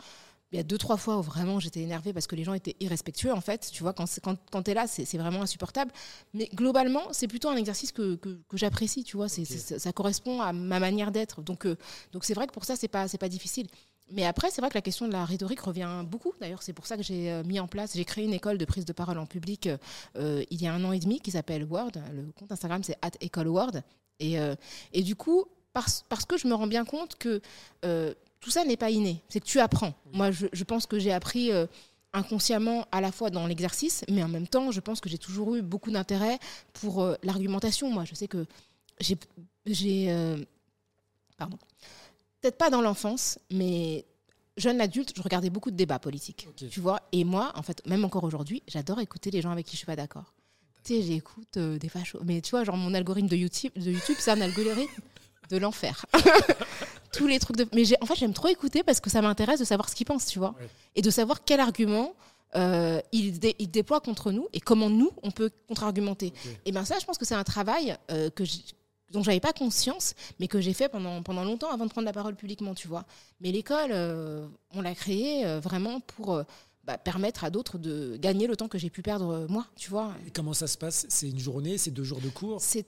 il 0.50 0.56
y 0.56 0.60
a 0.60 0.62
deux, 0.62 0.78
trois 0.78 0.96
fois 0.96 1.18
où 1.18 1.22
vraiment 1.22 1.60
j'étais 1.60 1.80
énervée 1.80 2.12
parce 2.12 2.26
que 2.26 2.34
les 2.34 2.44
gens 2.44 2.54
étaient 2.54 2.76
irrespectueux, 2.80 3.32
en 3.32 3.40
fait. 3.40 3.68
Tu 3.70 3.82
vois, 3.82 3.92
quand, 3.92 4.06
quand, 4.22 4.36
quand 4.50 4.62
tu 4.62 4.70
es 4.70 4.74
là, 4.74 4.86
c'est 4.86 5.18
vraiment 5.18 5.42
insupportable. 5.42 5.92
Mais 6.32 6.48
globalement, 6.54 7.02
c'est 7.12 7.28
plutôt 7.28 7.50
un 7.50 7.56
exercice 7.56 7.92
que, 7.92 8.16
que, 8.16 8.38
j'apprécie, 8.54 9.04
tu 9.04 9.16
vois. 9.16 9.28
ça 9.28 9.92
correspond 9.92 10.40
à 10.40 10.54
ma 10.54 10.80
manière 10.80 11.12
d'être. 11.12 11.42
Donc, 11.42 11.66
euh, 11.66 11.76
donc 12.12 12.24
c'est 12.24 12.34
vrai 12.34 12.46
que 12.46 12.52
pour 12.52 12.64
ça, 12.64 12.76
c'est 12.76 12.88
pas, 12.88 13.06
pas 13.08 13.28
difficile. 13.28 13.66
Mais 14.10 14.24
après, 14.24 14.50
c'est 14.50 14.62
vrai 14.62 14.70
que 14.70 14.74
la 14.74 14.82
question 14.82 15.06
de 15.06 15.12
la 15.12 15.26
rhétorique 15.26 15.60
revient 15.60 16.02
beaucoup. 16.06 16.32
D'ailleurs, 16.40 16.62
c'est 16.62 16.72
pour 16.72 16.86
ça 16.86 16.96
que 16.96 17.02
j'ai 17.02 17.30
euh, 17.30 17.44
mis 17.44 17.60
en 17.60 17.68
place, 17.68 17.92
j'ai 17.94 18.06
créé 18.06 18.24
une 18.24 18.32
école 18.32 18.56
de 18.56 18.64
prise 18.64 18.86
de 18.86 18.94
parole 18.94 19.18
en 19.18 19.26
public 19.26 19.68
euh, 20.16 20.42
il 20.50 20.62
y 20.62 20.66
a 20.66 20.72
un 20.72 20.82
an 20.84 20.92
et 20.92 20.98
demi 20.98 21.20
qui 21.20 21.30
s'appelle 21.30 21.64
Word. 21.64 21.92
Le 22.14 22.32
compte 22.32 22.50
Instagram, 22.50 22.82
c'est 22.82 22.96
at 23.02 23.10
Word. 23.44 23.82
Et, 24.20 24.36
et 24.92 25.02
du 25.02 25.14
coup, 25.14 25.44
parce, 25.72 26.04
parce, 26.08 26.24
que 26.24 26.36
je 26.36 26.48
me 26.48 26.54
rends 26.54 26.66
bien 26.66 26.84
compte 26.84 27.16
que 27.16 27.40
tout 28.40 28.50
ça 28.50 28.64
n'est 28.64 28.76
pas 28.76 28.90
inné, 28.90 29.22
c'est 29.28 29.40
que 29.40 29.46
tu 29.46 29.60
apprends. 29.60 29.94
Moi, 30.12 30.30
je, 30.30 30.64
pense 30.64 30.86
que 30.86 30.98
j'ai 30.98 31.12
appris 31.12 31.50
euh, 31.52 31.66
inconsciemment 32.12 32.86
à 32.92 33.00
la 33.00 33.12
fois 33.12 33.30
dans 33.30 33.46
l'exercice, 33.46 34.04
mais 34.08 34.22
en 34.22 34.28
même 34.28 34.46
temps, 34.46 34.70
je 34.70 34.80
pense 34.80 35.00
que 35.00 35.08
j'ai 35.08 35.18
toujours 35.18 35.56
eu 35.56 35.62
beaucoup 35.62 35.90
d'intérêt 35.90 36.38
pour 36.74 37.02
euh, 37.02 37.14
l'argumentation. 37.22 37.90
Moi, 37.90 38.04
je 38.04 38.14
sais 38.14 38.28
que 38.28 38.46
j'ai... 39.00 40.10
Euh, 40.10 40.38
pardon. 41.36 41.58
Peut-être 42.40 42.58
pas 42.58 42.70
dans 42.70 42.80
l'enfance, 42.80 43.38
mais 43.50 44.04
jeune 44.56 44.80
adulte, 44.80 45.12
je 45.16 45.22
regardais 45.22 45.50
beaucoup 45.50 45.72
de 45.72 45.76
débats 45.76 45.98
politiques. 45.98 46.48
Tu 46.70 46.80
vois? 46.80 47.02
Et 47.10 47.24
moi, 47.24 47.52
en 47.56 47.62
fait, 47.62 47.84
même 47.86 48.04
encore 48.04 48.22
aujourd'hui, 48.22 48.62
j'adore 48.68 49.00
écouter 49.00 49.32
les 49.32 49.42
gens 49.42 49.50
avec 49.50 49.66
qui 49.66 49.72
je 49.72 49.78
suis 49.78 49.86
pas 49.86 49.96
d'accord. 49.96 50.34
Tu 50.84 50.94
sais, 50.94 51.02
j'écoute 51.02 51.58
des 51.58 51.88
fachos. 51.88 52.20
Mais 52.24 52.40
tu 52.40 52.50
vois, 52.50 52.62
genre 52.62 52.76
mon 52.76 52.94
algorithme 52.94 53.28
de 53.28 53.36
YouTube, 53.36 53.72
de 53.74 53.90
YouTube 53.90 54.16
c'est 54.20 54.30
un 54.30 54.40
algorithme 54.40 55.02
de 55.50 55.56
l'enfer. 55.56 56.06
Tous 57.12 57.26
les 57.26 57.38
trucs 57.38 57.56
de. 57.56 57.66
Mais 57.74 57.84
en 58.02 58.06
fait, 58.06 58.16
j'aime 58.16 58.32
trop 58.32 58.48
écouter 58.48 58.82
parce 58.82 59.00
que 59.00 59.10
ça 59.10 59.22
m'intéresse 59.22 59.60
de 59.60 59.64
savoir 59.64 59.88
ce 59.88 59.94
qu'ils 59.94 60.06
pensent, 60.06 60.26
tu 60.26 60.38
vois. 60.38 60.54
Et 60.94 61.02
de 61.02 61.10
savoir 61.10 61.44
quel 61.44 61.60
argument 61.60 62.14
euh, 62.56 63.00
ils, 63.12 63.38
déploient 63.70 64.00
contre 64.00 64.32
nous 64.32 64.48
et 64.52 64.60
comment 64.60 64.90
nous, 64.90 65.10
on 65.22 65.30
peut 65.30 65.50
contre-argumenter. 65.68 66.32
Et 66.64 66.72
bien, 66.72 66.84
ça, 66.84 66.98
je 66.98 67.04
pense 67.04 67.18
que 67.18 67.24
c'est 67.24 67.34
un 67.34 67.44
travail 67.44 67.96
euh, 68.10 68.30
que 68.30 68.44
dont 69.10 69.22
j'avais 69.22 69.40
pas 69.40 69.52
conscience, 69.52 70.14
mais 70.38 70.48
que 70.48 70.60
j'ai 70.60 70.72
fait 70.72 70.88
pendant, 70.88 71.22
pendant 71.22 71.44
longtemps 71.44 71.70
avant 71.70 71.86
de 71.86 71.90
prendre 71.90 72.06
la 72.06 72.12
parole 72.12 72.34
publiquement, 72.34 72.74
tu 72.74 72.88
vois. 72.88 73.04
Mais 73.40 73.52
l'école, 73.52 73.90
euh, 73.92 74.46
on 74.74 74.82
l'a 74.82 74.94
créée 74.94 75.46
euh, 75.46 75.60
vraiment 75.60 76.00
pour 76.00 76.42
bah, 76.88 76.96
permettre 76.96 77.44
à 77.44 77.50
d'autres 77.50 77.76
de 77.76 78.16
gagner 78.16 78.46
le 78.46 78.56
temps 78.56 78.66
que 78.66 78.78
j'ai 78.78 78.88
pu 78.88 79.02
perdre 79.02 79.28
euh, 79.28 79.46
moi, 79.46 79.66
tu 79.76 79.90
vois. 79.90 80.14
Et 80.26 80.30
comment 80.30 80.54
ça 80.54 80.66
se 80.66 80.78
passe? 80.78 81.04
C'est 81.10 81.28
une 81.28 81.38
journée, 81.38 81.76
c'est 81.76 81.90
deux 81.90 82.02
jours 82.02 82.22
de 82.22 82.30
cours? 82.30 82.62
C'est 82.62 82.82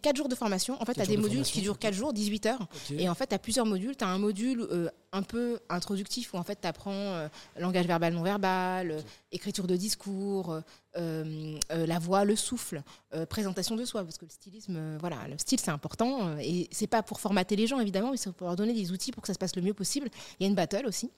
quatre 0.00 0.16
jours 0.16 0.28
de 0.28 0.34
formation. 0.34 0.76
En 0.82 0.84
fait, 0.84 0.94
tu 0.94 1.00
as 1.00 1.06
des 1.06 1.16
modules 1.16 1.44
qui 1.44 1.60
durent 1.60 1.78
quatre 1.78 1.94
jours, 1.94 2.12
18 2.12 2.46
heures. 2.46 2.66
Et 2.90 3.08
en 3.08 3.14
fait, 3.14 3.28
tu 3.28 3.36
as 3.36 3.38
plusieurs 3.38 3.64
modules. 3.64 3.96
Tu 3.96 4.02
as 4.02 4.08
un 4.08 4.18
module 4.18 4.62
euh, 4.62 4.88
un 5.12 5.22
peu 5.22 5.60
introductif 5.68 6.34
où 6.34 6.38
en 6.38 6.42
fait, 6.42 6.58
tu 6.60 6.66
apprends 6.66 6.90
euh, 6.90 7.28
langage 7.56 7.86
verbal 7.86 8.14
non 8.14 8.24
verbal, 8.24 8.96
écriture 9.30 9.68
de 9.68 9.76
discours, 9.76 10.60
la 10.96 11.98
voix, 12.00 12.24
le 12.24 12.34
souffle, 12.34 12.82
présentation 13.28 13.76
de 13.76 13.84
soi, 13.84 14.02
parce 14.02 14.18
que 14.18 14.24
le 14.24 14.30
stylisme, 14.30 14.96
voilà, 14.98 15.18
le 15.30 15.38
style 15.38 15.60
c'est 15.60 15.70
important. 15.70 16.36
et 16.38 16.68
c'est 16.72 16.86
pas 16.88 17.04
pour 17.04 17.20
formater 17.20 17.54
les 17.54 17.68
gens 17.68 17.78
évidemment, 17.78 18.10
mais 18.10 18.16
c'est 18.16 18.32
pour 18.32 18.48
leur 18.48 18.56
donner 18.56 18.72
des 18.72 18.90
outils 18.90 19.12
pour 19.12 19.22
que 19.22 19.28
ça 19.28 19.34
se 19.34 19.38
passe 19.38 19.54
le 19.54 19.62
mieux 19.62 19.74
possible. 19.74 20.08
Il 20.40 20.42
y 20.42 20.46
a 20.46 20.48
une 20.48 20.56
battle 20.56 20.86
aussi. 20.86 21.12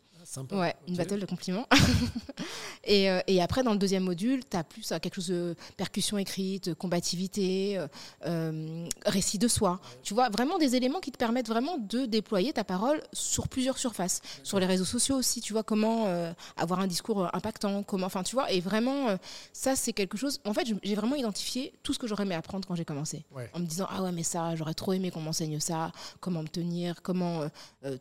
Ouais, 0.52 0.74
une 0.86 0.96
battle 0.96 1.20
de 1.20 1.26
compliments. 1.26 1.66
et, 2.84 3.10
euh, 3.10 3.20
et, 3.26 3.42
après, 3.42 3.62
dans 3.62 3.72
le 3.72 3.78
deuxième 3.78 4.04
module, 4.04 4.42
tu 4.48 4.56
as 4.56 4.64
plus 4.64 4.92
euh, 4.92 4.98
quelque 4.98 5.16
chose 5.16 5.28
de 5.28 5.56
percussion 5.76 6.18
écrite, 6.18 6.74
combativité, 6.74 7.80
euh, 8.26 8.86
récit 9.06 9.38
de 9.38 9.48
soi. 9.48 9.80
Tu 10.02 10.14
vois, 10.14 10.28
vraiment 10.28 10.58
des 10.58 10.76
éléments 10.76 11.00
qui 11.00 11.10
te 11.10 11.18
permettent 11.18 11.48
vraiment 11.48 11.78
de 11.78 12.06
déployer 12.06 12.52
ta 12.52 12.64
parole 12.64 13.02
sur 13.12 13.48
plusieurs 13.48 13.78
surfaces. 13.78 14.20
Sur 14.42 14.60
les 14.60 14.66
réseaux 14.66 14.84
sociaux 14.84 15.16
aussi, 15.16 15.40
tu 15.40 15.52
vois, 15.52 15.62
comment 15.62 16.06
avoir 16.56 16.80
un 16.80 16.86
discours 16.86 17.28
impactant, 17.34 17.82
comment, 17.82 18.06
enfin, 18.06 18.22
tu 18.22 18.34
vois, 18.34 18.50
et 18.52 18.60
vraiment, 18.60 19.16
ça, 19.52 19.76
c'est 19.76 19.92
quelque 19.92 20.16
chose. 20.16 20.40
En 20.44 20.54
fait, 20.54 20.66
j'ai 20.82 20.94
vraiment 20.94 21.16
identifié 21.16 21.72
tout 21.82 21.92
ce 21.92 21.98
que 21.98 22.06
j'aurais 22.06 22.24
aimé 22.24 22.34
apprendre 22.34 22.66
quand 22.66 22.74
j'ai 22.74 22.84
commencé. 22.84 23.24
En 23.54 23.60
me 23.60 23.66
disant, 23.66 23.86
ah 23.90 24.02
ouais, 24.02 24.12
mais 24.12 24.22
ça, 24.22 24.54
j'aurais 24.56 24.74
trop 24.74 24.92
aimé 24.92 25.10
qu'on 25.10 25.20
m'enseigne 25.20 25.60
ça, 25.60 25.92
comment 26.20 26.42
me 26.42 26.48
tenir, 26.48 27.02
comment, 27.02 27.42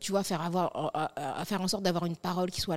tu 0.00 0.12
vois, 0.12 0.22
faire, 0.22 0.42
avoir, 0.42 0.90
à 0.94 1.44
faire 1.44 1.60
en 1.60 1.68
sorte 1.68 1.82
d'avoir 1.82 2.06
une 2.06 2.16
parole 2.16 2.27
qui 2.50 2.60
soit 2.60 2.76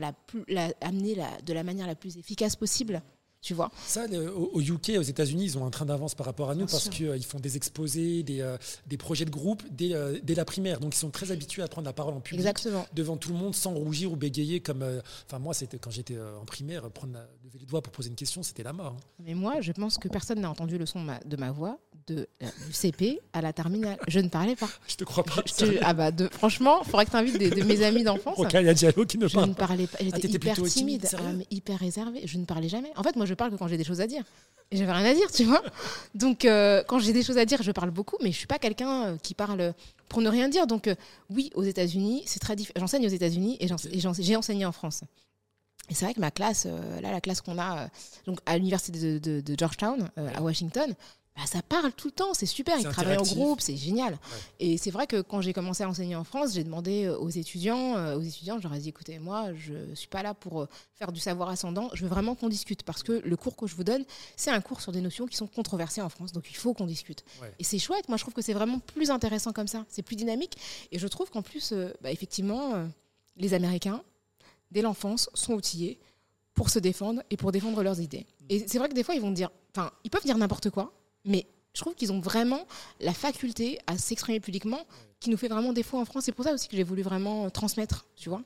amenée 0.81 1.15
de 1.43 1.53
la 1.53 1.63
manière 1.63 1.87
la 1.87 1.95
plus 1.95 2.17
efficace 2.17 2.55
possible. 2.55 3.01
Tu 3.41 3.55
vois. 3.55 3.71
Ça, 3.87 4.05
au, 4.35 4.61
UK, 4.61 4.91
aux 4.99 5.01
États-Unis, 5.01 5.45
ils 5.45 5.57
ont 5.57 5.65
un 5.65 5.71
train 5.71 5.85
d'avance 5.85 6.13
par 6.13 6.27
rapport 6.27 6.51
à 6.51 6.55
nous 6.55 6.67
parce 6.67 6.89
qu'ils 6.89 7.07
euh, 7.07 7.19
font 7.21 7.39
des 7.39 7.57
exposés, 7.57 8.21
des, 8.21 8.41
euh, 8.41 8.55
des 8.85 8.97
projets 8.97 9.25
de 9.25 9.31
groupe 9.31 9.63
dès, 9.71 9.95
euh, 9.95 10.19
dès, 10.21 10.35
la 10.35 10.45
primaire. 10.45 10.79
Donc, 10.79 10.93
ils 10.93 10.99
sont 10.99 11.09
très 11.09 11.31
habitués 11.31 11.63
à 11.63 11.67
prendre 11.67 11.87
la 11.87 11.93
parole 11.93 12.13
en 12.13 12.19
public 12.19 12.47
devant 12.93 13.17
tout 13.17 13.31
le 13.31 13.39
monde 13.39 13.55
sans 13.55 13.73
rougir 13.73 14.11
ou 14.11 14.15
bégayer. 14.15 14.59
Comme, 14.59 14.85
enfin, 15.25 15.39
moi, 15.39 15.55
c'était 15.55 15.79
quand 15.79 15.89
j'étais 15.89 16.19
en 16.19 16.45
primaire, 16.45 16.87
prendre 16.91 17.17
lever 17.43 17.57
les 17.57 17.65
doigts 17.65 17.81
pour 17.81 17.91
poser 17.91 18.09
une 18.09 18.15
question, 18.15 18.43
c'était 18.43 18.63
la 18.63 18.73
mort. 18.73 18.95
Hein. 18.99 19.23
Mais 19.25 19.33
moi, 19.33 19.59
je 19.61 19.71
pense 19.71 19.97
que 19.97 20.07
personne 20.07 20.41
n'a 20.41 20.49
entendu 20.49 20.77
le 20.77 20.85
son 20.85 21.01
de 21.01 21.05
ma, 21.05 21.19
de 21.19 21.35
ma 21.35 21.51
voix 21.51 21.79
de, 22.07 22.27
du 22.67 22.73
CP 22.73 23.19
à 23.33 23.41
la 23.41 23.53
terminale. 23.53 23.97
Je 24.07 24.19
ne 24.19 24.29
parlais 24.29 24.55
pas. 24.55 24.69
Je 24.87 24.95
te 24.95 25.03
crois 25.03 25.23
pas. 25.23 25.43
ah 25.81 25.93
bah 25.93 26.11
de, 26.11 26.27
franchement, 26.27 26.79
il 26.83 26.89
faudrait 26.89 27.05
que 27.05 27.11
tu 27.11 27.17
invites 27.17 27.37
de 27.37 27.63
mes 27.63 27.83
amis 27.83 28.03
d'enfance. 28.03 28.37
Ok, 28.37 28.53
il 28.53 28.65
y 28.65 28.69
a 28.69 28.73
Diallo 28.73 29.05
qui 29.05 29.17
ne 29.17 29.27
parle 29.27 29.45
Je 29.45 29.49
ne 29.49 29.55
parlais 29.55 29.87
pas. 29.87 29.97
J'étais 30.01 30.27
ah, 30.27 30.35
hyper 30.35 30.61
timide, 30.63 31.07
ah, 31.13 31.19
hyper 31.49 31.79
réservée. 31.79 32.21
Je 32.25 32.37
ne 32.37 32.45
parlais 32.45 32.69
jamais. 32.69 32.91
En 32.95 33.03
fait, 33.03 33.15
moi, 33.15 33.25
je 33.25 33.30
parle 33.35 33.51
que 33.51 33.55
quand 33.55 33.67
j'ai 33.67 33.77
des 33.77 33.83
choses 33.83 34.01
à 34.01 34.07
dire. 34.07 34.23
Et 34.71 34.77
j'avais 34.77 34.91
rien 34.93 35.05
à 35.05 35.13
dire, 35.13 35.29
tu 35.31 35.43
vois. 35.43 35.61
Donc, 36.15 36.45
euh, 36.45 36.81
quand 36.87 36.99
j'ai 36.99 37.11
des 37.11 37.23
choses 37.23 37.37
à 37.37 37.45
dire, 37.45 37.61
je 37.61 37.71
parle 37.71 37.91
beaucoup, 37.91 38.15
mais 38.23 38.31
je 38.31 38.37
suis 38.37 38.47
pas 38.47 38.57
quelqu'un 38.57 39.03
euh, 39.03 39.17
qui 39.17 39.33
parle 39.33 39.73
pour 40.07 40.21
ne 40.21 40.29
rien 40.29 40.47
dire. 40.47 40.65
Donc, 40.65 40.87
euh, 40.87 40.95
oui, 41.29 41.51
aux 41.55 41.63
États-Unis, 41.63 42.23
c'est 42.25 42.39
très 42.39 42.55
différent. 42.55 42.79
J'enseigne 42.79 43.05
aux 43.05 43.09
États-Unis 43.09 43.57
et 43.59 43.67
j'ai 43.67 44.35
enseigné 44.37 44.65
en 44.65 44.71
France. 44.71 45.03
Et 45.89 45.93
c'est 45.93 46.05
vrai 46.05 46.13
que 46.13 46.21
ma 46.21 46.31
classe, 46.31 46.65
là, 47.01 47.11
la 47.11 47.19
classe 47.19 47.41
qu'on 47.41 47.59
a 47.59 47.89
donc 48.25 48.39
à 48.45 48.55
l'université 48.55 49.19
de, 49.19 49.55
Georgetown, 49.57 50.09
à 50.15 50.41
Washington, 50.41 50.95
bah, 51.35 51.45
ça 51.45 51.61
parle 51.61 51.93
tout 51.93 52.09
le 52.09 52.11
temps, 52.11 52.33
c'est 52.33 52.45
super, 52.45 52.77
ils 52.77 52.83
travaillent 52.83 53.17
en 53.17 53.23
groupe, 53.23 53.61
c'est 53.61 53.77
génial. 53.77 54.17
Et 54.59 54.77
c'est 54.77 54.91
vrai 54.91 55.07
que 55.07 55.21
quand 55.21 55.39
j'ai 55.39 55.53
commencé 55.53 55.83
à 55.83 55.89
enseigner 55.89 56.15
en 56.15 56.25
France, 56.25 56.53
j'ai 56.53 56.63
demandé 56.63 57.05
euh, 57.05 57.17
aux 57.17 57.29
étudiants, 57.29 57.95
euh, 57.95 58.17
aux 58.17 58.21
étudiants, 58.21 58.57
je 58.57 58.63
leur 58.63 58.73
ai 58.73 58.79
dit 58.79 58.89
écoutez, 58.89 59.17
moi, 59.17 59.53
je 59.53 59.95
suis 59.95 60.09
pas 60.09 60.23
là 60.23 60.33
pour 60.33 60.61
euh, 60.61 60.67
faire 60.95 61.13
du 61.13 61.21
savoir 61.21 61.47
ascendant, 61.47 61.89
je 61.93 62.03
veux 62.03 62.09
vraiment 62.09 62.35
qu'on 62.35 62.49
discute 62.49 62.83
parce 62.83 63.01
que 63.01 63.13
le 63.23 63.37
cours 63.37 63.55
que 63.55 63.65
je 63.65 63.75
vous 63.75 63.85
donne, 63.85 64.03
c'est 64.35 64.51
un 64.51 64.59
cours 64.59 64.81
sur 64.81 64.91
des 64.91 64.99
notions 64.99 65.25
qui 65.25 65.37
sont 65.37 65.47
controversées 65.47 66.01
en 66.01 66.09
France, 66.09 66.33
donc 66.33 66.49
il 66.49 66.55
faut 66.55 66.73
qu'on 66.73 66.85
discute. 66.85 67.23
Et 67.59 67.63
c'est 67.63 67.79
chouette, 67.79 68.09
moi 68.09 68.17
je 68.17 68.23
trouve 68.23 68.33
que 68.33 68.41
c'est 68.41 68.53
vraiment 68.53 68.79
plus 68.79 69.09
intéressant 69.09 69.53
comme 69.53 69.67
ça, 69.67 69.85
c'est 69.87 70.03
plus 70.03 70.17
dynamique. 70.17 70.57
Et 70.91 70.99
je 70.99 71.07
trouve 71.07 71.29
qu'en 71.29 71.41
plus, 71.41 71.73
bah, 72.01 72.11
effectivement, 72.11 72.87
les 73.37 73.53
Américains, 73.53 74.03
dès 74.71 74.81
l'enfance, 74.81 75.29
sont 75.33 75.53
outillés 75.53 75.97
pour 76.53 76.69
se 76.69 76.79
défendre 76.79 77.23
et 77.29 77.37
pour 77.37 77.53
défendre 77.53 77.81
leurs 77.83 78.01
idées. 78.01 78.25
Et 78.49 78.67
c'est 78.67 78.77
vrai 78.77 78.89
que 78.89 78.93
des 78.93 79.03
fois, 79.03 79.15
ils 79.15 79.21
vont 79.21 79.31
dire, 79.31 79.49
enfin, 79.73 79.91
ils 80.03 80.09
peuvent 80.09 80.23
dire 80.25 80.37
n'importe 80.37 80.69
quoi, 80.69 80.93
mais 81.25 81.47
je 81.73 81.81
trouve 81.81 81.95
qu'ils 81.95 82.11
ont 82.11 82.19
vraiment 82.19 82.65
la 82.99 83.13
faculté 83.13 83.79
à 83.87 83.97
s'exprimer 83.97 84.39
publiquement 84.39 84.85
qui 85.19 85.29
nous 85.29 85.37
fait 85.37 85.47
vraiment 85.47 85.73
défaut 85.73 85.97
en 85.97 86.05
France. 86.05 86.25
C'est 86.25 86.31
pour 86.31 86.45
ça 86.45 86.53
aussi 86.53 86.67
que 86.67 86.75
j'ai 86.75 86.83
voulu 86.83 87.01
vraiment 87.01 87.49
transmettre, 87.49 88.05
tu 88.15 88.29
vois. 88.29 88.41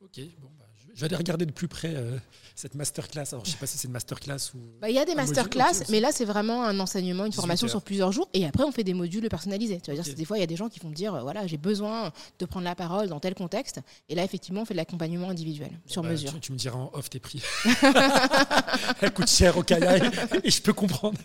Ok, 0.00 0.20
bon, 0.38 0.50
je 0.98 1.02
vais 1.02 1.06
aller 1.06 1.16
regarder 1.16 1.46
de 1.46 1.52
plus 1.52 1.68
près 1.68 1.94
euh, 1.94 2.18
cette 2.56 2.74
masterclass. 2.74 3.26
Alors, 3.30 3.44
je 3.44 3.52
sais 3.52 3.56
pas 3.56 3.68
si 3.68 3.78
c'est 3.78 3.86
une 3.86 3.92
masterclass 3.92 4.50
ou. 4.56 4.58
Bah, 4.80 4.90
il 4.90 4.96
y 4.96 4.98
a 4.98 5.04
des 5.04 5.14
masterclass, 5.14 5.84
mais 5.90 6.00
là, 6.00 6.08
c'est 6.10 6.24
vraiment 6.24 6.64
un 6.64 6.80
enseignement, 6.80 7.24
une 7.24 7.32
formation 7.32 7.68
sur 7.68 7.82
plusieurs 7.82 8.10
jours. 8.10 8.28
Et 8.34 8.44
après, 8.44 8.64
on 8.64 8.72
fait 8.72 8.82
des 8.82 8.94
modules 8.94 9.28
personnalisés. 9.28 9.80
Tu 9.80 9.92
vas 9.92 10.02
dire, 10.02 10.12
des 10.12 10.24
fois, 10.24 10.38
il 10.38 10.40
y 10.40 10.42
a 10.42 10.48
des 10.48 10.56
gens 10.56 10.68
qui 10.68 10.80
vont 10.80 10.88
me 10.88 10.96
dire, 10.96 11.14
euh, 11.14 11.22
voilà, 11.22 11.46
j'ai 11.46 11.56
besoin 11.56 12.12
de 12.40 12.46
prendre 12.46 12.64
la 12.64 12.74
parole 12.74 13.06
dans 13.06 13.20
tel 13.20 13.36
contexte. 13.36 13.80
Et 14.08 14.16
là, 14.16 14.24
effectivement, 14.24 14.62
on 14.62 14.64
fait 14.64 14.74
de 14.74 14.78
l'accompagnement 14.78 15.30
individuel, 15.30 15.70
sur 15.86 16.02
bah, 16.02 16.08
mesure. 16.08 16.34
Tu, 16.40 16.50
me 16.50 16.58
diras 16.58 16.76
en 16.76 16.90
off 16.92 17.08
tes 17.08 17.20
prix. 17.20 17.44
Elle 19.00 19.12
coûte 19.12 19.30
cher 19.30 19.56
au 19.56 19.62
Kayak 19.62 20.02
et 20.42 20.50
je 20.50 20.60
peux 20.60 20.72
comprendre. 20.72 21.18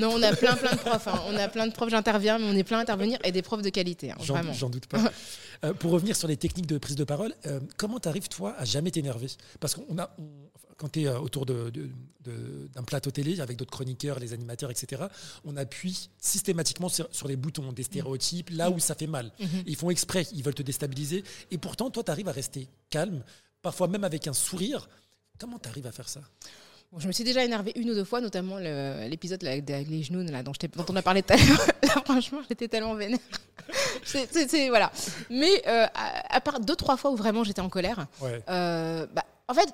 Non, 0.00 0.10
on 0.14 0.22
a 0.24 0.34
plein, 0.34 0.56
plein 0.56 0.72
de 0.72 0.78
profs. 0.78 1.06
Hein. 1.06 1.22
On 1.28 1.36
a 1.36 1.46
plein 1.46 1.68
de 1.68 1.72
profs, 1.72 1.90
j'interviens, 1.90 2.40
mais 2.40 2.46
on 2.46 2.56
est 2.56 2.64
plein 2.64 2.78
à 2.78 2.82
intervenir 2.82 3.20
et 3.22 3.30
des 3.30 3.42
profs 3.42 3.62
de 3.62 3.70
qualité. 3.70 4.10
Hein, 4.10 4.16
J'en 4.52 4.68
doute 4.68 4.86
pas. 4.86 4.98
Euh, 5.64 5.74
pour 5.74 5.92
revenir 5.92 6.16
sur 6.16 6.28
les 6.28 6.36
techniques 6.36 6.66
de 6.66 6.78
prise 6.78 6.96
de 6.96 7.04
parole, 7.04 7.34
comment 7.76 8.00
t'arrives, 8.00 8.28
toi, 8.28 8.54
à 8.58 8.64
jamais 8.64 8.90
t'énerver? 8.90 9.28
Parce 9.60 9.74
qu'on 9.74 9.98
a, 9.98 10.16
quand 10.82 10.88
tu 10.88 11.02
es 11.02 11.06
euh, 11.06 11.20
autour 11.20 11.46
d'un 11.46 11.70
de, 11.70 12.80
plateau 12.86 13.12
télé 13.12 13.40
avec 13.40 13.56
d'autres 13.56 13.70
chroniqueurs, 13.70 14.18
les 14.18 14.32
animateurs, 14.32 14.70
etc., 14.70 15.04
on 15.44 15.56
appuie 15.56 16.10
systématiquement 16.18 16.88
sur, 16.88 17.28
les 17.28 17.36
boutons 17.36 17.72
des 17.72 17.84
stéréotypes, 17.84 18.50
là 18.50 18.68
où 18.68 18.80
ça 18.80 18.96
fait 18.96 19.06
mal. 19.06 19.30
Mhm. 19.38 19.62
Ils 19.66 19.76
font 19.76 19.90
exprès, 19.90 20.26
ils 20.32 20.42
veulent 20.42 20.54
te 20.54 20.62
déstabiliser. 20.62 21.22
Et 21.52 21.58
pourtant, 21.58 21.88
toi, 21.90 22.02
tu 22.02 22.10
arrives 22.10 22.28
à 22.28 22.32
rester 22.32 22.68
calme, 22.90 23.22
parfois 23.62 23.86
même 23.86 24.02
avec 24.02 24.26
un 24.26 24.32
sourire. 24.32 24.88
Comment 25.38 25.60
tu 25.60 25.68
arrives 25.68 25.86
à 25.86 25.92
faire 25.92 26.08
ça? 26.08 26.22
Je 26.98 27.06
me 27.06 27.12
suis 27.12 27.24
déjà 27.24 27.44
énervée 27.44 27.72
une 27.76 27.90
ou 27.90 27.94
deux 27.94 28.04
fois, 28.04 28.20
notamment 28.20 28.58
l'épisode 28.58 29.42
avec 29.44 29.88
les 29.88 30.02
genoux 30.02 30.22
là, 30.22 30.42
dont, 30.42 30.52
on 30.88 30.96
a 30.96 31.02
parlé 31.02 31.22
tout 31.22 31.32
à 31.32 31.36
l'heure. 31.36 31.66
franchement, 32.04 32.40
j'étais 32.48 32.68
tellement 32.68 32.94
vénère. 32.94 33.18
voilà. 34.68 34.92
Mais 35.30 35.62
euh, 35.66 35.86
à, 35.94 36.40
part 36.40 36.60
deux, 36.60 36.76
trois 36.76 36.96
fois 36.96 37.10
où 37.10 37.16
vraiment 37.16 37.44
j'étais 37.44 37.60
en 37.60 37.68
colère, 37.68 38.06
euh, 38.48 39.06
bah, 39.12 39.24
en 39.48 39.54
fait, 39.54 39.72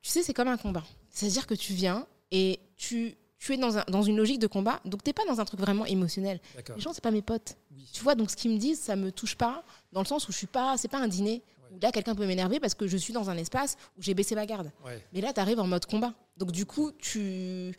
tu 0.00 0.10
sais, 0.10 0.22
c'est 0.22 0.34
comme 0.34 0.48
un 0.48 0.56
combat. 0.56 0.84
C'est-à-dire 1.10 1.46
que 1.46 1.54
tu 1.54 1.74
viens 1.74 2.06
et 2.30 2.60
tu, 2.76 3.14
tu 3.38 3.52
es 3.52 3.56
dans, 3.56 3.78
un, 3.78 3.84
dans 3.88 4.02
une 4.02 4.16
logique 4.16 4.38
de 4.38 4.46
combat, 4.46 4.80
donc 4.84 5.02
tu 5.02 5.10
n'es 5.10 5.14
pas 5.14 5.24
dans 5.26 5.40
un 5.40 5.44
truc 5.44 5.60
vraiment 5.60 5.84
émotionnel. 5.84 6.40
Les 6.74 6.80
gens, 6.80 6.92
c'est 6.92 7.04
pas 7.04 7.10
mes 7.10 7.22
potes. 7.22 7.56
Tu 7.92 8.02
vois, 8.02 8.14
donc 8.14 8.30
ce 8.30 8.36
qu'ils 8.36 8.50
me 8.50 8.58
disent, 8.58 8.80
ça 8.80 8.96
me 8.96 9.12
touche 9.12 9.36
pas, 9.36 9.62
dans 9.92 10.00
le 10.00 10.06
sens 10.06 10.28
où 10.28 10.32
je 10.32 10.38
suis 10.38 10.46
pas, 10.46 10.76
c'est 10.78 10.88
pas 10.88 10.98
un 10.98 11.08
dîner. 11.08 11.42
Où 11.74 11.78
là, 11.80 11.92
quelqu'un 11.92 12.14
peut 12.14 12.26
m'énerver 12.26 12.60
parce 12.60 12.74
que 12.74 12.86
je 12.86 12.96
suis 12.96 13.12
dans 13.12 13.30
un 13.30 13.36
espace 13.36 13.76
où 13.98 14.02
j'ai 14.02 14.14
baissé 14.14 14.34
ma 14.34 14.46
garde. 14.46 14.70
Mais 15.12 15.20
là, 15.20 15.32
tu 15.32 15.40
arrives 15.40 15.60
en 15.60 15.66
mode 15.66 15.86
combat. 15.86 16.14
Donc 16.36 16.52
du 16.52 16.66
coup, 16.66 16.92
tu, 16.92 17.74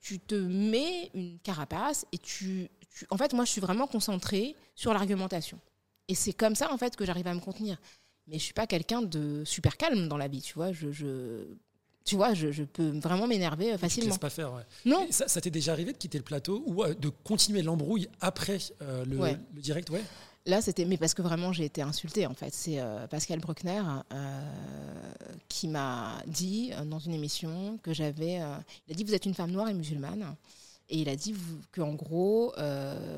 tu 0.00 0.18
te 0.18 0.34
mets 0.34 1.10
une 1.14 1.38
carapace 1.40 2.06
et 2.12 2.18
tu, 2.18 2.68
tu... 2.94 3.06
En 3.10 3.16
fait, 3.16 3.32
moi, 3.32 3.44
je 3.44 3.50
suis 3.50 3.60
vraiment 3.60 3.86
concentrée 3.86 4.54
sur 4.74 4.92
l'argumentation. 4.92 5.58
Et 6.08 6.14
c'est 6.14 6.32
comme 6.32 6.54
ça, 6.54 6.72
en 6.72 6.76
fait, 6.76 6.96
que 6.96 7.04
j'arrive 7.04 7.26
à 7.26 7.34
me 7.34 7.40
contenir 7.40 7.78
mais 8.30 8.38
je 8.38 8.44
suis 8.44 8.54
pas 8.54 8.66
quelqu'un 8.66 9.02
de 9.02 9.42
super 9.44 9.76
calme 9.76 10.08
dans 10.08 10.16
la 10.16 10.28
vie, 10.28 10.40
tu 10.40 10.54
vois. 10.54 10.72
Je, 10.72 10.92
je 10.92 11.44
tu 12.04 12.16
vois, 12.16 12.32
je, 12.32 12.50
je, 12.50 12.64
peux 12.64 12.98
vraiment 12.98 13.26
m'énerver 13.26 13.76
facilement. 13.76 14.06
Tu 14.06 14.10
laisses 14.10 14.18
pas 14.18 14.30
faire, 14.30 14.54
ouais. 14.54 14.62
Non. 14.84 15.06
ça, 15.10 15.28
ça 15.28 15.40
t'est 15.40 15.50
déjà 15.50 15.72
arrivé 15.72 15.92
de 15.92 15.98
quitter 15.98 16.16
le 16.16 16.24
plateau 16.24 16.62
ou 16.66 16.82
euh, 16.82 16.94
de 16.94 17.08
continuer 17.08 17.62
l'embrouille 17.62 18.08
après 18.20 18.58
euh, 18.80 19.04
le, 19.04 19.18
le, 19.54 19.60
direct, 19.60 19.90
ouais? 19.90 20.02
Là, 20.46 20.62
c'était, 20.62 20.84
mais 20.84 20.96
parce 20.96 21.14
que 21.14 21.22
vraiment 21.22 21.52
j'ai 21.52 21.64
été 21.64 21.82
insultée 21.82 22.26
en 22.26 22.34
fait. 22.34 22.54
C'est 22.54 22.80
euh, 22.80 23.06
Pascal 23.06 23.40
Bruckner 23.40 23.82
qui 25.48 25.68
m'a 25.68 26.22
dit 26.26 26.72
dans 26.86 26.98
une 26.98 27.14
émission 27.14 27.78
que 27.82 27.92
j'avais. 27.92 28.40
il 28.88 28.92
a 28.92 28.94
dit 28.94 29.04
vous 29.04 29.14
êtes 29.14 29.26
une 29.26 29.34
femme 29.34 29.50
noire 29.50 29.68
et 29.68 29.74
musulmane. 29.74 30.34
Et 30.92 30.98
il 30.98 31.08
a 31.08 31.14
dit 31.14 31.36
qu'en 31.72 31.94
gros, 31.94 32.52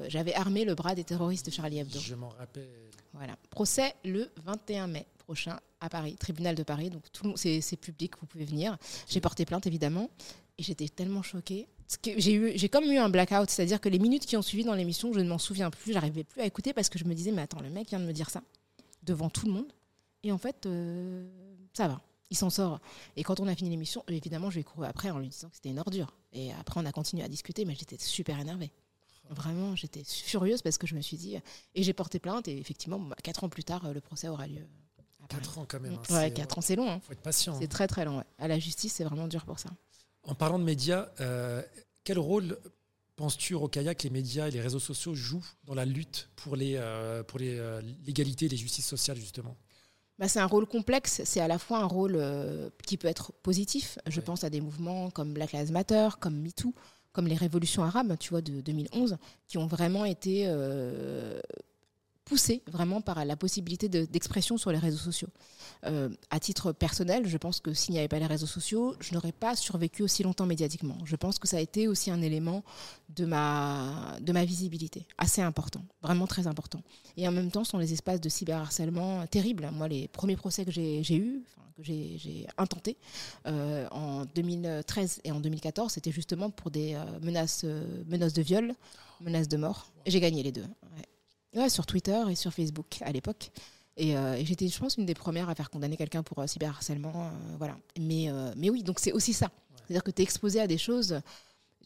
j'avais 0.09 0.35
armé 0.35 0.65
le 0.65 0.75
bras 0.75 0.95
des 0.95 1.05
terroristes 1.05 1.47
de 1.47 1.51
Charlie 1.51 1.79
Hebdo. 1.79 1.99
Je 1.99 2.15
m'en 2.15 2.29
rappelle. 2.31 2.69
Voilà. 3.15 3.37
Procès 3.51 3.95
le 4.05 4.31
21 4.45 4.87
mai 4.87 5.07
prochain 5.19 5.59
à 5.81 5.89
Paris, 5.89 6.17
tribunal 6.17 6.55
de 6.55 6.63
Paris. 6.63 6.91
Donc 6.91 7.03
tout 7.13 7.35
c'est 7.37 7.77
public, 7.77 8.13
vous 8.21 8.27
pouvez 8.27 8.45
venir. 8.45 8.77
J'ai 9.09 9.21
porté 9.21 9.45
plainte 9.45 9.67
évidemment 9.67 10.11
et 10.59 10.63
j'étais 10.63 10.89
tellement 10.89 11.23
choquée. 11.23 11.69
J'ai 12.17 12.35
eu, 12.35 12.53
j'ai 12.57 12.69
comme 12.69 12.85
eu 12.85 12.99
un 12.99 13.09
blackout, 13.09 13.51
c'est-à-dire 13.51 13.81
que 13.81 13.89
les 13.89 13.99
minutes 13.99 14.27
qui 14.27 14.37
ont 14.37 14.43
suivi 14.43 14.65
dans 14.65 14.75
l'émission, 14.75 15.13
je 15.13 15.21
ne 15.21 15.29
m'en 15.29 15.39
souviens 15.39 15.71
plus, 15.71 15.93
j'arrivais 15.93 16.25
plus 16.25 16.41
à 16.41 16.47
écouter 16.47 16.73
parce 16.73 16.89
que 16.89 16.99
je 16.99 17.05
me 17.05 17.15
disais 17.15 17.33
mais 17.33 17.43
attends, 17.43 17.61
le 17.61 17.71
mec 17.71 17.89
vient 17.89 18.01
de 18.01 18.07
me 18.07 18.13
dire 18.13 18.31
ça 18.31 18.43
devant 19.03 19.31
tout 19.31 19.47
le 19.47 19.53
monde 19.53 19.73
et 20.23 20.33
en 20.33 20.39
fait 20.39 20.67
euh, 20.67 21.29
ça 21.75 21.89
va. 21.89 22.01
Il 22.31 22.37
s'en 22.37 22.49
sort. 22.49 22.81
Et 23.17 23.25
quand 23.25 23.41
on 23.41 23.47
a 23.47 23.55
fini 23.55 23.69
l'émission, 23.69 24.03
évidemment, 24.09 24.49
je 24.49 24.55
lui 24.55 24.61
ai 24.63 24.65
couru 24.65 24.87
après 24.87 25.11
en 25.11 25.19
lui 25.19 25.29
disant 25.29 25.51
que 25.51 25.57
c'était 25.57 25.69
une 25.69 25.79
ordure. 25.79 26.17
Et 26.33 26.51
après, 26.55 26.81
on 26.81 26.87
a 26.87 26.93
continué 26.93 27.23
à 27.23 27.29
discuter, 27.29 27.67
mais 27.67 27.75
j'étais 27.75 27.99
super 27.99 28.41
énervée. 28.41 28.73
Vraiment, 29.29 29.77
j'étais 29.77 30.03
furieuse 30.03 30.63
parce 30.63 30.79
que 30.79 30.87
je 30.87 30.95
me 30.95 31.03
suis 31.03 31.19
dit. 31.19 31.37
Et 31.75 31.83
j'ai 31.83 31.93
porté 31.93 32.19
plainte, 32.19 32.49
et 32.49 32.57
effectivement, 32.57 32.99
bah, 32.99 33.17
quatre 33.23 33.45
ans 33.45 33.51
plus 33.51 33.65
tard, 33.65 33.93
le 33.93 34.01
procès 34.01 34.29
aura 34.29 34.47
lieu. 34.47 34.67
Quatre 35.29 35.59
ans 35.59 35.67
quand 35.69 35.81
même. 35.81 35.99
Hein, 36.09 36.15
ouais, 36.15 36.33
quatre 36.33 36.59
ans, 36.59 36.61
c'est 36.61 36.77
long. 36.77 36.87
Il 36.87 36.91
hein. 36.91 37.01
faut 37.05 37.13
être 37.13 37.23
patient. 37.23 37.55
C'est 37.59 37.65
hein. 37.65 37.69
très 37.69 37.87
très 37.87 38.05
long. 38.05 38.25
À 38.39 38.49
la 38.49 38.59
justice, 38.59 38.95
c'est 38.95 39.05
vraiment 39.05 39.29
dur 39.29 39.45
pour 39.45 39.59
ça. 39.59 39.71
En 40.25 40.35
parlant 40.35 40.59
de 40.59 40.65
médias, 40.65 41.09
euh, 41.21 41.63
quel 42.05 42.19
rôle 42.19 42.59
penses-tu, 43.17 43.55
Rokaya, 43.55 43.95
que 43.95 44.05
les 44.05 44.11
médias 44.11 44.49
et 44.49 44.51
les 44.51 44.61
réseaux 44.61 44.79
sociaux 44.79 45.15
jouent 45.15 45.47
dans 45.65 45.75
la 45.75 45.85
lutte 45.85 46.29
pour 46.37 46.57
les 46.57 46.77
euh, 46.77 47.23
pour 47.23 47.39
les 47.39 47.59
euh, 47.59 47.81
l'égalité 48.07 48.47
et 48.47 48.49
les 48.49 48.57
justices 48.57 48.87
sociales 48.87 49.17
justement? 49.17 49.57
Bah, 50.19 50.29
c'est 50.29 50.41
un 50.41 50.47
rôle 50.47 50.67
complexe. 50.67 51.23
C'est 51.25 51.41
à 51.41 51.49
la 51.49 51.59
fois 51.59 51.79
un 51.79 51.87
rôle 51.87 52.23
qui 52.87 52.97
peut 52.97 53.09
être 53.09 53.33
positif. 53.43 53.99
Je 54.07 54.21
pense 54.21 54.45
à 54.45 54.51
des 54.51 54.61
mouvements 54.61 55.11
comme 55.11 55.33
Black 55.33 55.53
Lives 55.53 55.73
Matter, 55.73 56.11
comme 56.21 56.41
MeToo, 56.41 56.75
comme 57.13 57.27
les 57.27 57.35
révolutions 57.35 57.83
arabes, 57.83 58.17
tu 58.21 58.31
vois, 58.31 58.43
de 58.43 58.61
2011, 58.61 59.17
qui 59.49 59.59
ont 59.59 59.67
vraiment 59.67 60.05
été 60.05 60.47
poussées 62.25 62.63
vraiment 62.71 63.01
par 63.01 63.25
la 63.25 63.37
possibilité 63.37 63.89
d'expression 63.89 64.57
sur 64.57 64.71
les 64.71 64.79
réseaux 64.79 64.99
sociaux. 64.99 65.29
Euh, 65.85 66.09
à 66.31 66.41
titre 66.41 66.73
personnel, 66.73 67.27
je 67.27 67.37
pense 67.37 67.61
que 67.61 67.75
s'il 67.75 67.93
n'y 67.93 67.99
avait 67.99 68.09
pas 68.09 68.19
les 68.19 68.27
réseaux 68.27 68.47
sociaux, 68.47 68.95
je 69.01 69.15
n'aurais 69.15 69.33
pas 69.33 69.57
survécu 69.57 70.03
aussi 70.03 70.23
longtemps 70.23 70.47
médiatiquement. 70.47 70.99
Je 71.05 71.17
pense 71.17 71.39
que 71.39 71.49
ça 71.49 71.57
a 71.57 71.61
été 71.61 71.89
aussi 71.89 72.11
un 72.11 72.23
élément 72.23 72.63
de 73.11 73.25
ma, 73.25 74.17
de 74.21 74.33
ma 74.33 74.45
visibilité, 74.45 75.07
assez 75.19 75.43
important, 75.43 75.85
vraiment 76.03 76.27
très 76.27 76.47
important. 76.47 76.83
Et 77.17 77.27
en 77.27 77.33
même 77.33 77.51
temps, 77.51 77.65
ce 77.65 77.73
sont 77.73 77.79
les 77.79 77.93
espaces 77.93 78.21
de 78.21 78.29
cyberharcèlement 78.29 79.27
terribles. 79.27 79.69
Moi, 79.73 79.89
les 79.89 80.09
premiers 80.09 80.37
procès 80.37 80.65
que 80.65 80.71
j'ai 80.71 81.17
eus, 81.17 81.43
que 81.77 81.83
j'ai 81.83 82.47
intenté 82.59 82.97
euh, 83.47 83.87
en 83.91 84.25
2013 84.35 85.23
et 85.25 85.33
en 85.33 85.41
2014, 85.41 85.93
c'était 85.93 86.13
justement 86.13 86.51
pour 86.51 86.71
des 86.71 86.95
euh, 86.95 87.05
menaces, 87.23 87.63
euh, 87.65 87.85
menaces 88.07 88.33
de 88.33 88.43
viol, 88.43 88.75
menaces 89.21 89.49
de 89.49 89.57
mort. 89.57 89.87
J'ai 90.07 90.21
gagné 90.21 90.43
les 90.43 90.53
deux. 90.53 90.67
Sur 91.69 91.87
Twitter 91.87 92.23
et 92.31 92.35
sur 92.35 92.53
Facebook 92.53 92.99
à 93.03 93.13
l'époque. 93.13 93.51
Et, 93.97 94.15
j'étais, 94.45 94.69
je 94.69 94.79
pense, 94.79 94.97
une 94.97 95.07
des 95.07 95.15
premières 95.15 95.49
à 95.49 95.55
faire 95.55 95.71
condamner 95.71 95.97
quelqu'un 95.97 96.23
pour 96.23 96.43
cyberharcèlement. 96.49 97.31
voilà. 97.59 97.77
Mais, 97.99 98.29
mais 98.57 98.71
oui, 98.71 98.83
donc 98.83 99.01
c'est 99.01 99.13
aussi 99.13 99.33
ça. 99.33 99.51
C'est-à-dire 99.77 100.03
que 100.03 100.11
tu 100.11 100.23
es 100.23 100.25
exposé 100.25 100.61
à 100.61 100.67
des 100.67 100.79
choses 100.79 101.21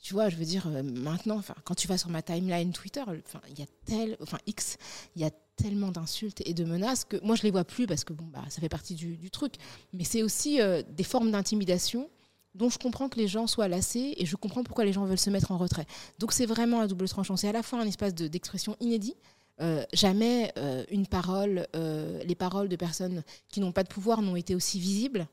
tu 0.03 0.14
vois, 0.14 0.29
je 0.29 0.37
veux 0.37 0.45
dire, 0.45 0.69
maintenant, 0.85 1.43
quand 1.64 1.75
tu 1.75 1.89
vas 1.89 1.99
sur 1.99 2.11
ma 2.11 2.23
timeline 2.23 2.71
Twitter, 2.71 3.03
il 3.49 3.59
y 3.59 3.62
a 3.62 3.67
tel, 3.87 4.17
enfin 4.23 4.39
X, 4.47 4.77
il 5.17 5.23
y 5.23 5.25
a 5.25 5.31
tellement 5.57 5.91
d'insultes 5.91 6.43
et 6.45 6.55
de 6.55 6.64
menaces 6.64 7.05
que 7.05 7.17
moi 7.25 7.35
je 7.35 7.43
les 7.43 7.51
vois 7.51 7.64
plus 7.64 7.87
parce 7.87 8.05
que 8.05 8.12
bon 8.12 8.27
bah 8.27 8.45
ça 8.49 8.61
fait 8.61 8.69
partie 8.69 8.95
du, 8.95 9.31
truc 9.31 9.55
mais 9.93 10.05
c'est 10.05 10.23
aussi 10.23 10.61
euh, 10.61 10.83
des 10.91 11.03
formes 11.03 11.31
d'intimidation 11.31 12.11
dont 12.55 12.71
je 12.71 12.79
comprends 12.79 13.09
que 13.09 13.19
les 13.19 13.29
gens 13.29 13.47
soient 13.47 13.69
lassés 13.69 14.14
et 14.19 14.27
je 14.27 14.37
comprends 14.37 14.62
pourquoi 14.62 14.85
les 14.85 14.93
gens 14.93 15.05
veulent 15.05 15.19
se 15.19 15.31
mettre 15.31 15.51
en 15.51 15.59
retrait 15.59 15.87
donc 16.19 16.33
c'est 16.33 16.47
vraiment 16.47 16.81
un 16.81 16.87
double 16.87 17.09
tranchant 17.09 17.37
c'est 17.37 17.49
à 17.49 17.53
la 17.53 17.62
fois 17.62 17.81
un 17.81 17.87
espace 17.87 18.14
d'expression 18.14 18.77
inédit 18.81 19.14
euh, 19.61 19.85
jamais 19.93 20.53
euh, 20.59 20.85
une 20.91 21.07
parole 21.07 21.67
les 21.75 22.35
paroles 22.35 22.69
de 22.69 22.77
personnes 22.77 23.23
qui 23.49 23.61
n'ont 23.61 23.73
pas 23.73 23.83
de 23.83 23.89
pouvoir 23.89 24.23
n'ont 24.23 24.37
été 24.37 24.55
aussi 24.55 24.79
visibles 24.79 25.27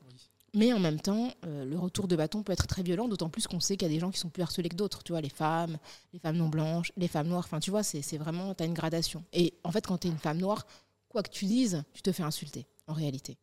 mais 0.54 0.72
en 0.72 0.78
même 0.78 1.00
temps, 1.00 1.32
euh, 1.46 1.64
le 1.64 1.76
retour 1.76 2.06
de 2.06 2.14
bâton 2.14 2.44
peut 2.44 2.52
être 2.52 2.68
très 2.68 2.84
violent, 2.84 3.08
d'autant 3.08 3.28
plus 3.28 3.48
qu'on 3.48 3.58
sait 3.58 3.76
qu'il 3.76 3.88
y 3.88 3.90
a 3.90 3.94
des 3.94 3.98
gens 3.98 4.10
qui 4.10 4.20
sont 4.20 4.28
plus 4.28 4.42
harcelés 4.42 4.68
que 4.68 4.76
d'autres. 4.76 5.02
Tu 5.02 5.10
vois, 5.10 5.20
les 5.20 5.28
femmes, 5.28 5.78
les 6.12 6.20
femmes 6.20 6.36
non 6.36 6.48
blanches, 6.48 6.92
les 6.96 7.08
femmes 7.08 7.26
noires. 7.26 7.44
Enfin, 7.44 7.58
tu 7.58 7.70
vois, 7.70 7.82
c'est 7.82 8.16
vraiment, 8.16 8.54
tu 8.54 8.62
as 8.62 8.66
une 8.66 8.74
gradation. 8.74 9.24
Et 9.32 9.54
en 9.64 9.72
fait, 9.72 9.84
quand 9.84 9.98
tu 9.98 10.06
es 10.06 10.10
une 10.10 10.18
femme 10.18 10.38
noire, 10.38 10.64
quoi 11.08 11.24
que 11.24 11.30
tu 11.30 11.46
dises, 11.46 11.82
tu 11.92 12.02
te 12.02 12.12
fais 12.12 12.22
insulter, 12.22 12.66
en 12.86 12.92
réalité. 12.92 13.36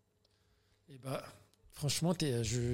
Eh 0.89 0.97
bah, 0.99 1.21
Franchement, 1.73 2.13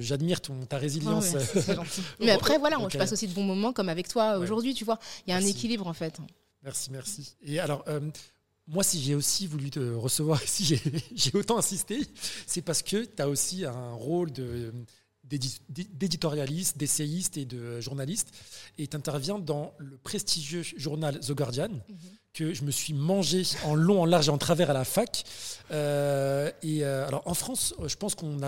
j'admire 0.00 0.40
ta 0.68 0.76
résilience. 0.76 1.34
mais 2.20 2.30
après, 2.30 2.58
voilà, 2.58 2.76
je 2.90 2.98
passe 2.98 3.12
aussi 3.12 3.26
de 3.26 3.32
bons 3.32 3.44
moments 3.44 3.72
comme 3.72 3.88
avec 3.88 4.06
toi 4.06 4.38
aujourd'hui, 4.38 4.74
tu 4.74 4.84
vois. 4.84 4.98
Il 5.26 5.30
y 5.30 5.32
a 5.32 5.36
un 5.36 5.44
équilibre 5.44 5.86
en 5.86 5.94
fait. 5.94 6.18
Merci, 6.62 6.90
merci. 6.90 7.36
Et 7.42 7.58
alors, 7.58 7.84
euh, 7.88 8.00
moi, 8.66 8.82
si 8.82 9.00
j'ai 9.00 9.14
aussi 9.14 9.46
voulu 9.46 9.70
te 9.70 9.80
recevoir, 9.94 10.40
si 10.46 10.80
j'ai 11.14 11.34
autant 11.34 11.58
insisté, 11.58 12.00
c'est 12.46 12.62
parce 12.62 12.82
que 12.82 13.04
tu 13.04 13.22
as 13.22 13.28
aussi 13.28 13.64
un 13.64 13.92
rôle 13.92 14.32
de 14.32 14.72
d'éditorialiste, 15.28 16.78
d'essayiste 16.78 17.36
et 17.36 17.44
de 17.44 17.80
journaliste. 17.80 18.34
Et 18.78 18.86
tu 18.86 18.96
interviens 18.96 19.38
dans 19.38 19.74
le 19.78 19.98
prestigieux 19.98 20.62
journal 20.62 21.20
The 21.20 21.32
Guardian, 21.32 21.68
mhm. 21.68 21.96
que 22.32 22.54
je 22.54 22.64
me 22.64 22.70
suis 22.70 22.94
mangé 22.94 23.42
en 23.64 23.74
long, 23.74 24.02
en 24.02 24.06
large 24.06 24.28
et 24.28 24.30
en 24.30 24.38
travers 24.38 24.70
à 24.70 24.72
la 24.72 24.84
fac. 24.84 25.24
Euh, 25.70 26.50
et 26.62 26.84
euh, 26.84 27.06
alors 27.06 27.22
en 27.26 27.34
France, 27.34 27.74
je 27.86 27.96
pense 27.96 28.14
qu'on 28.14 28.38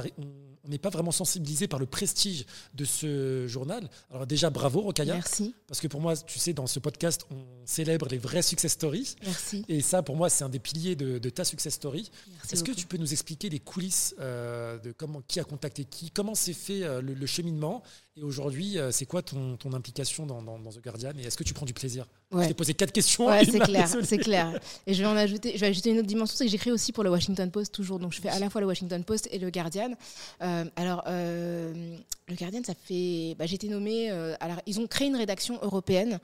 n'est 0.68 0.78
pas 0.78 0.90
vraiment 0.90 1.12
sensibilisé 1.12 1.68
par 1.68 1.78
le 1.78 1.86
prestige 1.86 2.44
de 2.74 2.84
ce 2.84 3.46
journal. 3.46 3.88
Alors 4.10 4.26
déjà, 4.26 4.50
bravo 4.50 4.80
Rokaya. 4.80 5.14
Merci. 5.14 5.54
Parce 5.66 5.80
que 5.80 5.88
pour 5.88 6.00
moi, 6.00 6.16
tu 6.16 6.38
sais, 6.38 6.52
dans 6.52 6.66
ce 6.66 6.78
podcast, 6.78 7.26
on 7.30 7.44
célèbre 7.64 8.08
les 8.10 8.18
vrais 8.18 8.42
success 8.42 8.72
stories. 8.72 9.16
Merci. 9.24 9.64
Et 9.68 9.80
ça, 9.80 10.02
pour 10.02 10.16
moi, 10.16 10.28
c'est 10.28 10.44
un 10.44 10.48
des 10.48 10.58
piliers 10.58 10.96
de, 10.96 11.18
ta 11.30 11.44
success 11.44 11.74
story. 11.74 12.10
Est-ce 12.50 12.64
que 12.64 12.72
tu 12.72 12.86
peux 12.86 12.96
nous 12.96 13.12
expliquer 13.12 13.48
les 13.48 13.60
coulisses 13.60 14.14
euh, 14.20 14.78
de 14.78 14.92
comment, 14.92 15.22
qui 15.26 15.40
a 15.40 15.44
contacté 15.44 15.84
qui, 15.84 16.10
comment 16.10 16.34
s'est 16.34 16.52
fait 16.52 16.82
euh, 16.82 17.00
le, 17.00 17.26
cheminement 17.26 17.82
et 18.20 18.22
aujourd'hui, 18.22 18.78
euh, 18.78 18.90
c'est 18.90 19.06
quoi 19.06 19.22
ton, 19.22 19.56
ton 19.56 19.72
implication 19.72 20.26
dans, 20.26 20.42
dans, 20.42 20.58
The 20.58 20.82
Guardian 20.82 21.12
et 21.18 21.22
est-ce 21.22 21.38
que 21.38 21.42
tu 21.42 21.54
prends 21.54 21.64
du 21.64 21.72
plaisir? 21.72 22.06
Ouais. 22.30 22.42
Je 22.42 22.48
t'ai 22.48 22.54
posé 22.54 22.74
quatre 22.74 22.92
questions. 22.92 23.26
Ouais, 23.26 23.46
c'est 23.46 23.60
clair, 23.60 23.88
c'est 24.04 24.18
clair. 24.18 24.60
Et 24.86 24.92
je 24.92 25.02
vais 25.02 25.08
en 25.08 25.16
ajouter, 25.16 25.52
je 25.54 25.60
vais 25.60 25.68
ajouter 25.68 25.90
une 25.90 25.98
autre 25.98 26.06
dimension, 26.06 26.36
c'est 26.36 26.44
que 26.44 26.50
j'écris 26.50 26.70
aussi 26.70 26.92
pour 26.92 27.02
le 27.02 27.10
Washington 27.10 27.50
Post 27.50 27.72
toujours. 27.74 27.98
Donc 27.98 28.12
je 28.12 28.20
fais 28.20 28.28
à 28.28 28.38
la 28.38 28.50
fois 28.50 28.60
le 28.60 28.66
Washington 28.66 29.02
Post 29.04 29.28
et 29.32 29.38
le 29.38 29.50
Guardian. 29.50 29.94
alors 30.40 31.02
le 31.06 32.34
Guardian, 32.36 32.60
ça 32.62 32.74
fait, 32.74 33.34
bah, 33.38 33.46
j'ai 33.46 33.54
été 33.54 33.68
nommée. 33.68 34.10
alors 34.10 34.60
ils 34.66 34.78
ont 34.80 34.86
créé 34.86 35.08
une 35.08 35.16
rédaction 35.16 35.58
européenne 35.62 36.18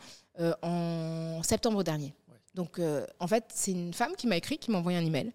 en 0.63 1.43
septembre 1.43 1.83
dernier. 1.83 2.13
Donc, 2.57 2.79
euh, 2.79 3.07
en 3.21 3.29
fait, 3.29 3.45
c'est 3.55 3.73
une 3.73 3.93
femme 3.93 4.17
qui 4.17 4.27
m'a 4.27 4.37
écrit, 4.39 4.57
qui 4.57 4.71
m'a 4.71 4.79
envoyé 4.79 4.97
un 4.97 5.05
email 5.05 5.31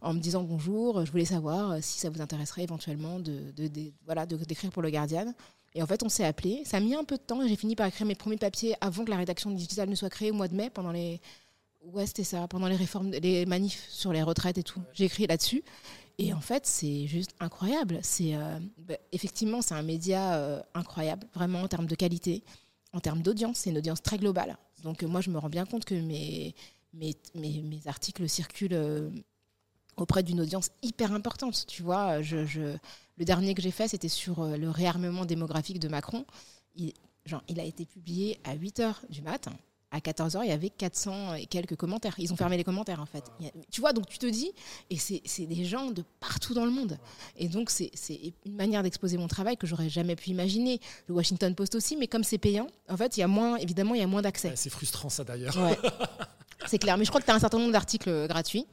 en 0.00 0.14
me 0.14 0.18
disant 0.18 0.42
bonjour, 0.42 1.04
je 1.04 1.10
voulais 1.12 1.26
savoir 1.26 1.72
euh, 1.72 1.78
si 1.82 2.00
ça 2.00 2.08
vous 2.08 2.22
intéresserait 2.22 2.62
éventuellement 2.62 3.20
de, 3.20 3.52
voilà, 4.06 4.24
d'écrire 4.24 4.70
pour 4.70 4.80
le 4.80 4.90
Guardian. 4.90 5.34
Et 5.74 5.82
en 5.82 5.86
fait, 5.86 6.02
on 6.02 6.08
s'est 6.08 6.24
appelé. 6.24 6.62
Ça 6.64 6.78
a 6.78 6.80
mis 6.80 6.94
un 6.94 7.04
peu 7.04 7.16
de 7.16 7.22
temps. 7.22 7.46
J'ai 7.46 7.56
fini 7.56 7.76
par 7.76 7.86
écrire 7.86 8.06
mes 8.06 8.14
premiers 8.14 8.36
papiers 8.36 8.74
avant 8.80 9.04
que 9.04 9.10
la 9.10 9.16
rédaction 9.16 9.50
digitale 9.50 9.88
ne 9.88 9.94
soit 9.94 10.10
créée 10.10 10.30
au 10.30 10.34
mois 10.34 10.48
de 10.48 10.54
mai, 10.54 10.70
pendant 10.70 10.92
les, 10.92 11.20
ouais, 11.84 12.06
c'était 12.06 12.24
ça, 12.24 12.46
pendant 12.48 12.66
les 12.66 12.76
réformes, 12.76 13.10
les 13.10 13.46
manifs 13.46 13.86
sur 13.88 14.12
les 14.12 14.22
retraites 14.22 14.58
et 14.58 14.62
tout. 14.62 14.80
J'ai 14.92 15.04
écrit 15.04 15.26
là-dessus. 15.26 15.62
Et 16.18 16.34
en 16.34 16.40
fait, 16.40 16.66
c'est 16.66 17.06
juste 17.06 17.34
incroyable. 17.40 17.98
C'est 18.02 18.34
euh, 18.34 18.58
bah, 18.78 18.94
effectivement, 19.12 19.62
c'est 19.62 19.74
un 19.74 19.82
média 19.82 20.62
incroyable, 20.74 21.26
vraiment 21.34 21.62
en 21.62 21.68
termes 21.68 21.86
de 21.86 21.94
qualité, 21.94 22.44
en 22.92 23.00
termes 23.00 23.22
d'audience. 23.22 23.58
C'est 23.58 23.70
une 23.70 23.78
audience 23.78 24.02
très 24.02 24.18
globale. 24.18 24.58
Donc 24.82 25.02
moi, 25.02 25.20
je 25.20 25.30
me 25.30 25.38
rends 25.38 25.48
bien 25.48 25.64
compte 25.64 25.84
que 25.84 25.94
mes, 25.94 26.54
mes, 26.92 27.16
mes, 27.34 27.80
articles 27.86 28.28
circulent 28.28 28.74
euh, 28.74 29.10
auprès 29.96 30.22
d'une 30.22 30.40
audience 30.40 30.70
hyper 30.82 31.12
importante. 31.12 31.66
Tu 31.66 31.82
vois, 31.82 32.22
je, 32.22 32.44
je, 32.44 32.76
le 33.22 33.24
dernier 33.24 33.54
que 33.54 33.62
j'ai 33.62 33.70
fait, 33.70 33.86
c'était 33.86 34.08
sur 34.08 34.40
euh, 34.40 34.56
le 34.56 34.68
réarmement 34.68 35.24
démographique 35.24 35.78
de 35.78 35.86
Macron. 35.86 36.24
Il, 36.74 36.92
genre, 37.24 37.44
il 37.46 37.60
a 37.60 37.62
été 37.62 37.86
publié 37.86 38.40
à 38.42 38.54
8 38.54 38.80
h 38.80 38.94
du 39.10 39.22
matin 39.22 39.52
à 39.92 39.98
14h, 39.98 40.40
il 40.42 40.48
y 40.48 40.52
avait 40.52 40.70
400 40.70 41.34
et 41.34 41.46
quelques 41.46 41.76
commentaires. 41.76 42.14
Ils 42.16 42.32
ont 42.32 42.36
fermé 42.36 42.56
les 42.56 42.64
commentaires, 42.64 43.00
en 43.00 43.06
fait. 43.06 43.24
Tu 43.70 43.82
vois, 43.82 43.92
donc 43.92 44.06
tu 44.06 44.18
te 44.18 44.24
dis, 44.24 44.50
et 44.88 44.96
c'est 44.96 45.46
des 45.46 45.66
gens 45.66 45.90
de 45.90 46.02
partout 46.18 46.54
dans 46.54 46.64
le 46.64 46.70
monde. 46.70 46.98
Et 47.36 47.46
donc, 47.46 47.68
c'est 47.68 47.90
une 48.46 48.56
manière 48.56 48.82
d'exposer 48.82 49.18
mon 49.18 49.28
travail 49.28 49.58
que 49.58 49.66
j'aurais 49.66 49.90
jamais 49.90 50.16
pu 50.16 50.30
imaginer. 50.30 50.80
Le 51.08 51.14
Washington 51.14 51.54
Post 51.54 51.74
aussi, 51.74 51.96
mais 51.98 52.06
comme 52.06 52.24
c'est 52.24 52.38
payant, 52.38 52.68
en 52.88 52.96
fait, 52.96 53.18
il 53.18 53.20
y 53.20 53.22
a 53.22 53.28
moins, 53.28 53.56
évidemment, 53.56 53.94
il 53.94 54.00
y 54.00 54.04
a 54.04 54.06
moins 54.06 54.22
d'accès. 54.22 54.54
c'est 54.56 54.70
frustrant, 54.70 55.10
ça, 55.10 55.24
d'ailleurs. 55.24 55.54
c'est 56.66 56.78
clair. 56.78 56.96
Mais 56.96 57.04
je 57.04 57.10
crois 57.10 57.20
que 57.20 57.26
tu 57.26 57.32
as 57.32 57.34
un 57.34 57.40
certain 57.40 57.58
nombre 57.58 57.72
d'articles 57.72 58.26
gratuits. 58.28 58.66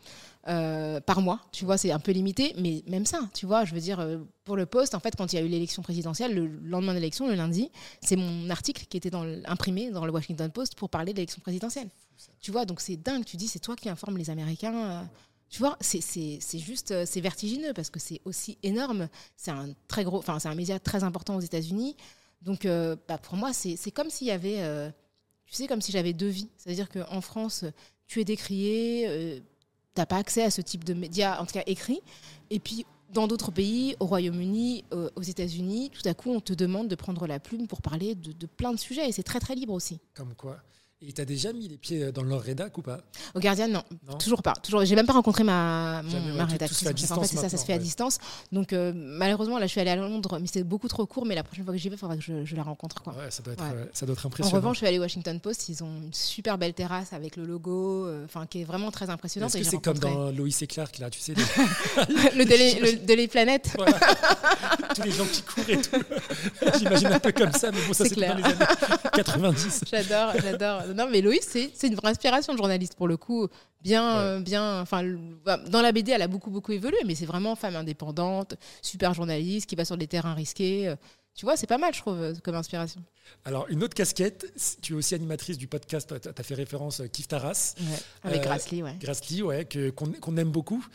Euh, 0.47 1.01
par 1.01 1.19
mois. 1.19 1.41
Tu 1.51 1.65
vois, 1.65 1.77
c'est 1.77 1.91
un 1.91 1.99
peu 1.99 2.13
limité, 2.13 2.53
mais 2.57 2.81
même 2.87 3.05
ça, 3.05 3.19
tu 3.33 3.45
vois, 3.45 3.65
je 3.65 3.75
veux 3.75 3.81
dire, 3.81 3.99
euh, 3.99 4.19
pour 4.45 4.55
le 4.55 4.65
poste, 4.65 4.95
en 4.95 5.01
fait, 5.01 5.13
quand 5.17 5.33
il 5.33 5.35
y 5.35 5.39
a 5.39 5.41
eu 5.41 5.49
l'élection 5.49 5.81
présidentielle, 5.81 6.33
le 6.33 6.47
lendemain 6.47 6.93
de 6.93 6.99
l'élection, 6.99 7.27
le 7.27 7.35
lundi, 7.35 7.69
c'est 8.01 8.15
mon 8.15 8.49
article 8.49 8.85
qui 8.85 8.95
était 8.95 9.09
dans 9.09 9.25
imprimé 9.45 9.91
dans 9.91 10.05
le 10.05 10.11
Washington 10.13 10.49
Post 10.49 10.75
pour 10.75 10.89
parler 10.89 11.11
de 11.11 11.17
l'élection 11.17 11.41
présidentielle. 11.41 11.89
Tu 12.39 12.51
vois, 12.51 12.63
donc 12.63 12.79
c'est 12.79 12.95
dingue. 12.95 13.25
Tu 13.25 13.35
dis, 13.35 13.49
c'est 13.49 13.59
toi 13.59 13.75
qui 13.75 13.89
informes 13.89 14.17
les 14.17 14.29
Américains. 14.29 14.75
Euh, 14.75 15.01
tu 15.49 15.59
vois, 15.59 15.77
c'est 15.81 15.99
juste, 16.57 16.93
c'est 17.05 17.21
vertigineux 17.21 17.73
parce 17.73 17.89
que 17.89 17.99
c'est 17.99 18.21
aussi 18.23 18.57
énorme. 18.63 19.09
C'est 19.35 19.51
un 19.51 19.73
très 19.89 20.05
gros, 20.05 20.19
enfin, 20.19 20.39
c'est 20.39 20.47
un 20.47 20.55
média 20.55 20.79
très 20.79 21.03
important 21.03 21.35
aux 21.35 21.41
États-Unis. 21.41 21.97
Donc, 22.43 22.65
bah, 22.65 23.17
pour 23.17 23.35
moi, 23.35 23.51
c'est 23.51 23.91
comme 23.91 24.09
s'il 24.09 24.27
y 24.27 24.31
avait, 24.31 24.91
tu 25.45 25.53
sais, 25.53 25.67
comme 25.67 25.81
si 25.81 25.91
j'avais 25.91 26.13
deux 26.13 26.27
vies. 26.27 26.49
C'est-à-dire 26.55 26.87
qu'en 26.87 27.19
France, 27.19 27.65
tu 28.07 28.21
es 28.21 28.25
décrié 28.25 29.41
n'as 29.97 30.05
pas 30.05 30.17
accès 30.17 30.43
à 30.43 30.51
ce 30.51 30.61
type 30.61 30.83
de 30.83 30.93
médias, 30.93 31.39
en 31.39 31.45
tout 31.45 31.53
cas 31.53 31.63
écrit. 31.65 32.01
Et 32.49 32.59
puis, 32.59 32.85
dans 33.11 33.27
d'autres 33.27 33.51
pays, 33.51 33.95
au 33.99 34.05
Royaume-Uni, 34.05 34.85
euh, 34.93 35.09
aux 35.15 35.21
États-Unis, 35.21 35.89
tout 35.89 36.07
à 36.07 36.13
coup, 36.13 36.31
on 36.31 36.39
te 36.39 36.53
demande 36.53 36.87
de 36.87 36.95
prendre 36.95 37.25
la 37.27 37.39
plume 37.39 37.67
pour 37.67 37.81
parler 37.81 38.15
de 38.15 38.45
plein 38.45 38.71
de 38.71 38.79
sujets. 38.79 39.09
Et 39.09 39.11
c'est 39.11 39.23
très, 39.23 39.39
très 39.39 39.55
libre 39.55 39.73
aussi. 39.73 39.99
Comme 40.13 40.35
quoi 40.35 40.61
et 41.01 41.13
tu 41.13 41.21
as 41.21 41.25
déjà 41.25 41.53
mis 41.53 41.69
les 41.69 41.77
pieds 41.77 42.11
dans 42.11 42.23
leur 42.23 42.41
rédac 42.41 42.77
ou 42.77 42.81
pas? 42.81 42.99
Au 43.33 43.39
Guardian, 43.39 43.69
non. 43.69 43.83
Toujours 44.17 44.43
pas. 44.43 44.53
Toujours. 44.53 44.83
J'ai 44.83 44.95
même 44.95 45.05
pas 45.05 45.13
rencontré 45.13 45.45
ma, 45.45 46.01
ma 46.35 46.45
rédaction. 46.45 46.89
en 46.89 46.93
fait, 46.93 47.27
c'est 47.27 47.37
ça, 47.37 47.47
ça 47.47 47.57
se 47.57 47.65
fait 47.65 47.73
à 47.73 47.77
distance. 47.77 48.17
Donc, 48.51 48.73
euh, 48.73 48.91
malheureusement, 48.93 49.59
là, 49.59 49.65
je 49.65 49.71
suis 49.71 49.79
allée 49.79 49.91
à 49.91 49.95
Londres, 49.95 50.39
mais 50.41 50.47
c'est 50.51 50.63
beaucoup 50.63 50.89
trop 50.89 51.05
court. 51.05 51.25
Mais 51.25 51.35
la 51.35 51.43
prochaine 51.43 51.63
fois 51.63 51.73
que 51.73 51.79
j'y 51.79 51.87
vais, 51.87 51.95
il 51.95 51.99
faudra 51.99 52.17
que 52.17 52.21
je, 52.21 52.55
la 52.55 52.63
rencontre. 52.63 53.01
Quoi. 53.01 53.13
Ouais, 53.13 53.31
ça 53.31 53.41
doit, 53.41 53.53
être, 53.53 53.63
euh, 53.63 53.85
ça 53.93 54.05
doit 54.05 54.13
être 54.13 54.25
impressionnant. 54.25 54.57
En 54.57 54.59
revanche, 54.59 54.75
je 54.75 54.79
suis 54.79 54.87
allée 54.87 54.99
au 54.99 55.03
Washington 55.03 55.39
Post. 55.39 55.69
Ils 55.69 55.81
ont 55.83 56.01
une 56.03 56.13
super 56.13 56.57
belle 56.57 56.73
terrasse 56.73 57.13
avec 57.13 57.37
le 57.37 57.45
logo, 57.45 58.05
euh, 58.05 58.25
qui 58.49 58.61
est 58.61 58.65
vraiment 58.65 58.91
très 58.91 59.09
impressionnante. 59.09 59.55
Est-ce 59.55 59.63
que 59.63 59.69
c'est 59.69 59.81
comme 59.81 59.99
dans 59.99 60.31
Lois 60.31 60.49
et 60.59 60.67
Clark, 60.67 60.99
là, 60.99 61.09
tu 61.09 61.19
sais 61.21 61.33
Le 62.35 63.05
de 63.05 63.13
les 63.13 63.27
planètes. 63.27 63.75
Tous 64.95 65.03
les 65.03 65.11
gens 65.11 65.25
qui 65.25 65.41
courent 65.43 65.69
et 65.69 65.81
tout. 65.81 66.01
J'imagine 66.79 67.07
un 67.07 67.19
peu 67.19 67.31
comme 67.31 67.53
ça, 67.53 67.71
mais 67.71 67.79
bon, 67.87 67.93
ça, 67.93 68.05
c'est 68.05 68.15
dans 68.15 68.35
les 68.35 68.43
années 68.43 68.65
90. 69.13 69.83
J'adore, 69.91 70.33
j'adore. 70.41 70.83
Non, 70.93 71.07
mais 71.09 71.21
Loïs, 71.21 71.41
c'est 71.73 71.87
une 71.87 71.95
vraie 71.95 72.09
inspiration 72.09 72.53
de 72.53 72.57
journaliste 72.57 72.95
pour 72.95 73.07
le 73.07 73.17
coup. 73.17 73.47
Bien, 73.81 74.17
euh, 74.17 74.39
bien. 74.39 74.81
Enfin, 74.81 75.03
bah, 75.45 75.57
dans 75.57 75.81
la 75.81 75.91
BD, 75.91 76.11
elle 76.11 76.21
a 76.21 76.27
beaucoup, 76.27 76.51
beaucoup 76.51 76.71
évolué, 76.71 76.97
mais 77.05 77.15
c'est 77.15 77.25
vraiment 77.25 77.55
femme 77.55 77.75
indépendante, 77.75 78.55
super 78.81 79.13
journaliste 79.13 79.69
qui 79.69 79.75
va 79.75 79.85
sur 79.85 79.97
des 79.97 80.07
terrains 80.07 80.33
risqués. 80.33 80.87
Euh, 80.87 80.95
tu 81.33 81.45
vois, 81.45 81.55
c'est 81.55 81.67
pas 81.67 81.77
mal, 81.77 81.93
je 81.93 81.99
trouve, 81.99 82.21
euh, 82.21 82.33
comme 82.43 82.55
inspiration. 82.55 83.01
Alors, 83.45 83.67
une 83.69 83.83
autre 83.83 83.93
casquette, 83.93 84.51
tu 84.81 84.93
es 84.93 84.95
aussi 84.95 85.15
animatrice 85.15 85.57
du 85.57 85.67
podcast, 85.67 86.13
tu 86.21 86.29
as 86.29 86.43
fait 86.43 86.55
référence 86.55 87.01
Kif 87.13 87.27
Taras. 87.27 87.75
avec 88.23 88.41
Grassly, 88.41 88.83
ouais. 88.83 88.95
Grassly, 88.99 89.41
ouais, 89.41 89.67
qu'on 89.95 90.37
aime 90.37 90.51
beaucoup. 90.51 90.85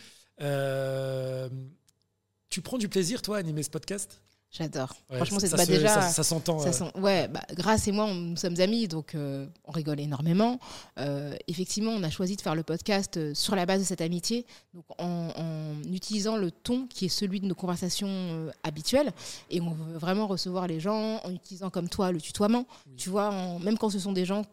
tu 2.50 2.60
prends 2.60 2.78
du 2.78 2.88
plaisir, 2.88 3.22
toi, 3.22 3.36
à 3.36 3.40
animer 3.40 3.62
ce 3.62 3.70
podcast? 3.70 4.20
J'adore. 4.56 4.94
Franchement, 5.10 5.38
c'est 5.40 5.50
bah, 5.50 5.66
déjà. 5.66 6.00
Ça, 6.00 6.22
s'entend. 6.22 6.58
Ouais, 6.94 7.26
bah, 7.26 7.40
grâce 7.54 7.88
et 7.88 7.92
moi, 7.92 8.08
nous 8.14 8.36
sommes 8.36 8.60
amis, 8.60 8.86
donc 8.86 9.16
euh, 9.16 9.46
on 9.64 9.72
rigole 9.72 9.98
énormément. 9.98 10.60
Euh, 11.00 11.34
effectivement, 11.48 11.90
on 11.90 12.04
a 12.04 12.10
choisi 12.10 12.36
de 12.36 12.40
faire 12.40 12.54
le 12.54 12.62
podcast 12.62 13.16
euh, 13.16 13.34
sur 13.34 13.56
la 13.56 13.66
base 13.66 13.80
de 13.80 13.84
cette 13.84 14.00
amitié, 14.00 14.46
donc 14.72 14.84
en, 14.98 15.74
utilisant 15.92 16.36
le 16.36 16.52
ton 16.52 16.86
qui 16.86 17.06
est 17.06 17.08
celui 17.08 17.40
de 17.40 17.46
nos 17.46 17.56
conversations 17.56 18.48
habituelles. 18.62 19.12
Et 19.50 19.60
on 19.60 19.72
veut 19.72 19.98
vraiment 19.98 20.28
recevoir 20.28 20.68
les 20.68 20.78
gens 20.78 21.20
en 21.24 21.32
utilisant 21.32 21.70
comme 21.70 21.88
toi 21.88 22.12
le 22.12 22.20
tutoiement. 22.20 22.64
Tu 22.96 23.10
vois, 23.10 23.58
même 23.58 23.76
quand 23.76 23.90
ce 23.90 23.98
sont 23.98 24.12
des 24.12 24.24
gens 24.24 24.44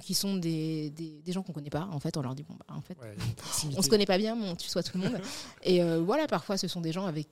qui 0.00 0.14
sont 0.14 0.36
des, 0.36 0.90
des, 0.90 1.32
gens 1.32 1.42
qu'on 1.42 1.52
connaît 1.52 1.70
pas. 1.70 1.88
En 1.92 2.00
fait, 2.00 2.16
on 2.16 2.22
leur 2.22 2.34
dit 2.34 2.42
bon, 2.42 2.54
bah, 2.54 2.74
en 2.74 2.80
fait, 2.80 2.96
on 3.76 3.82
se 3.82 3.88
connaît 3.88 4.06
pas 4.06 4.18
bien, 4.18 4.34
mais 4.34 4.48
on 4.48 4.56
tutoie 4.56 4.82
tout 4.82 4.98
le 4.98 5.04
monde. 5.04 5.20
et 5.62 5.82
euh, 5.82 6.02
voilà, 6.02 6.26
parfois, 6.26 6.58
ce 6.58 6.68
sont 6.68 6.80
des 6.80 6.92
gens 6.92 7.06
avec, 7.06 7.28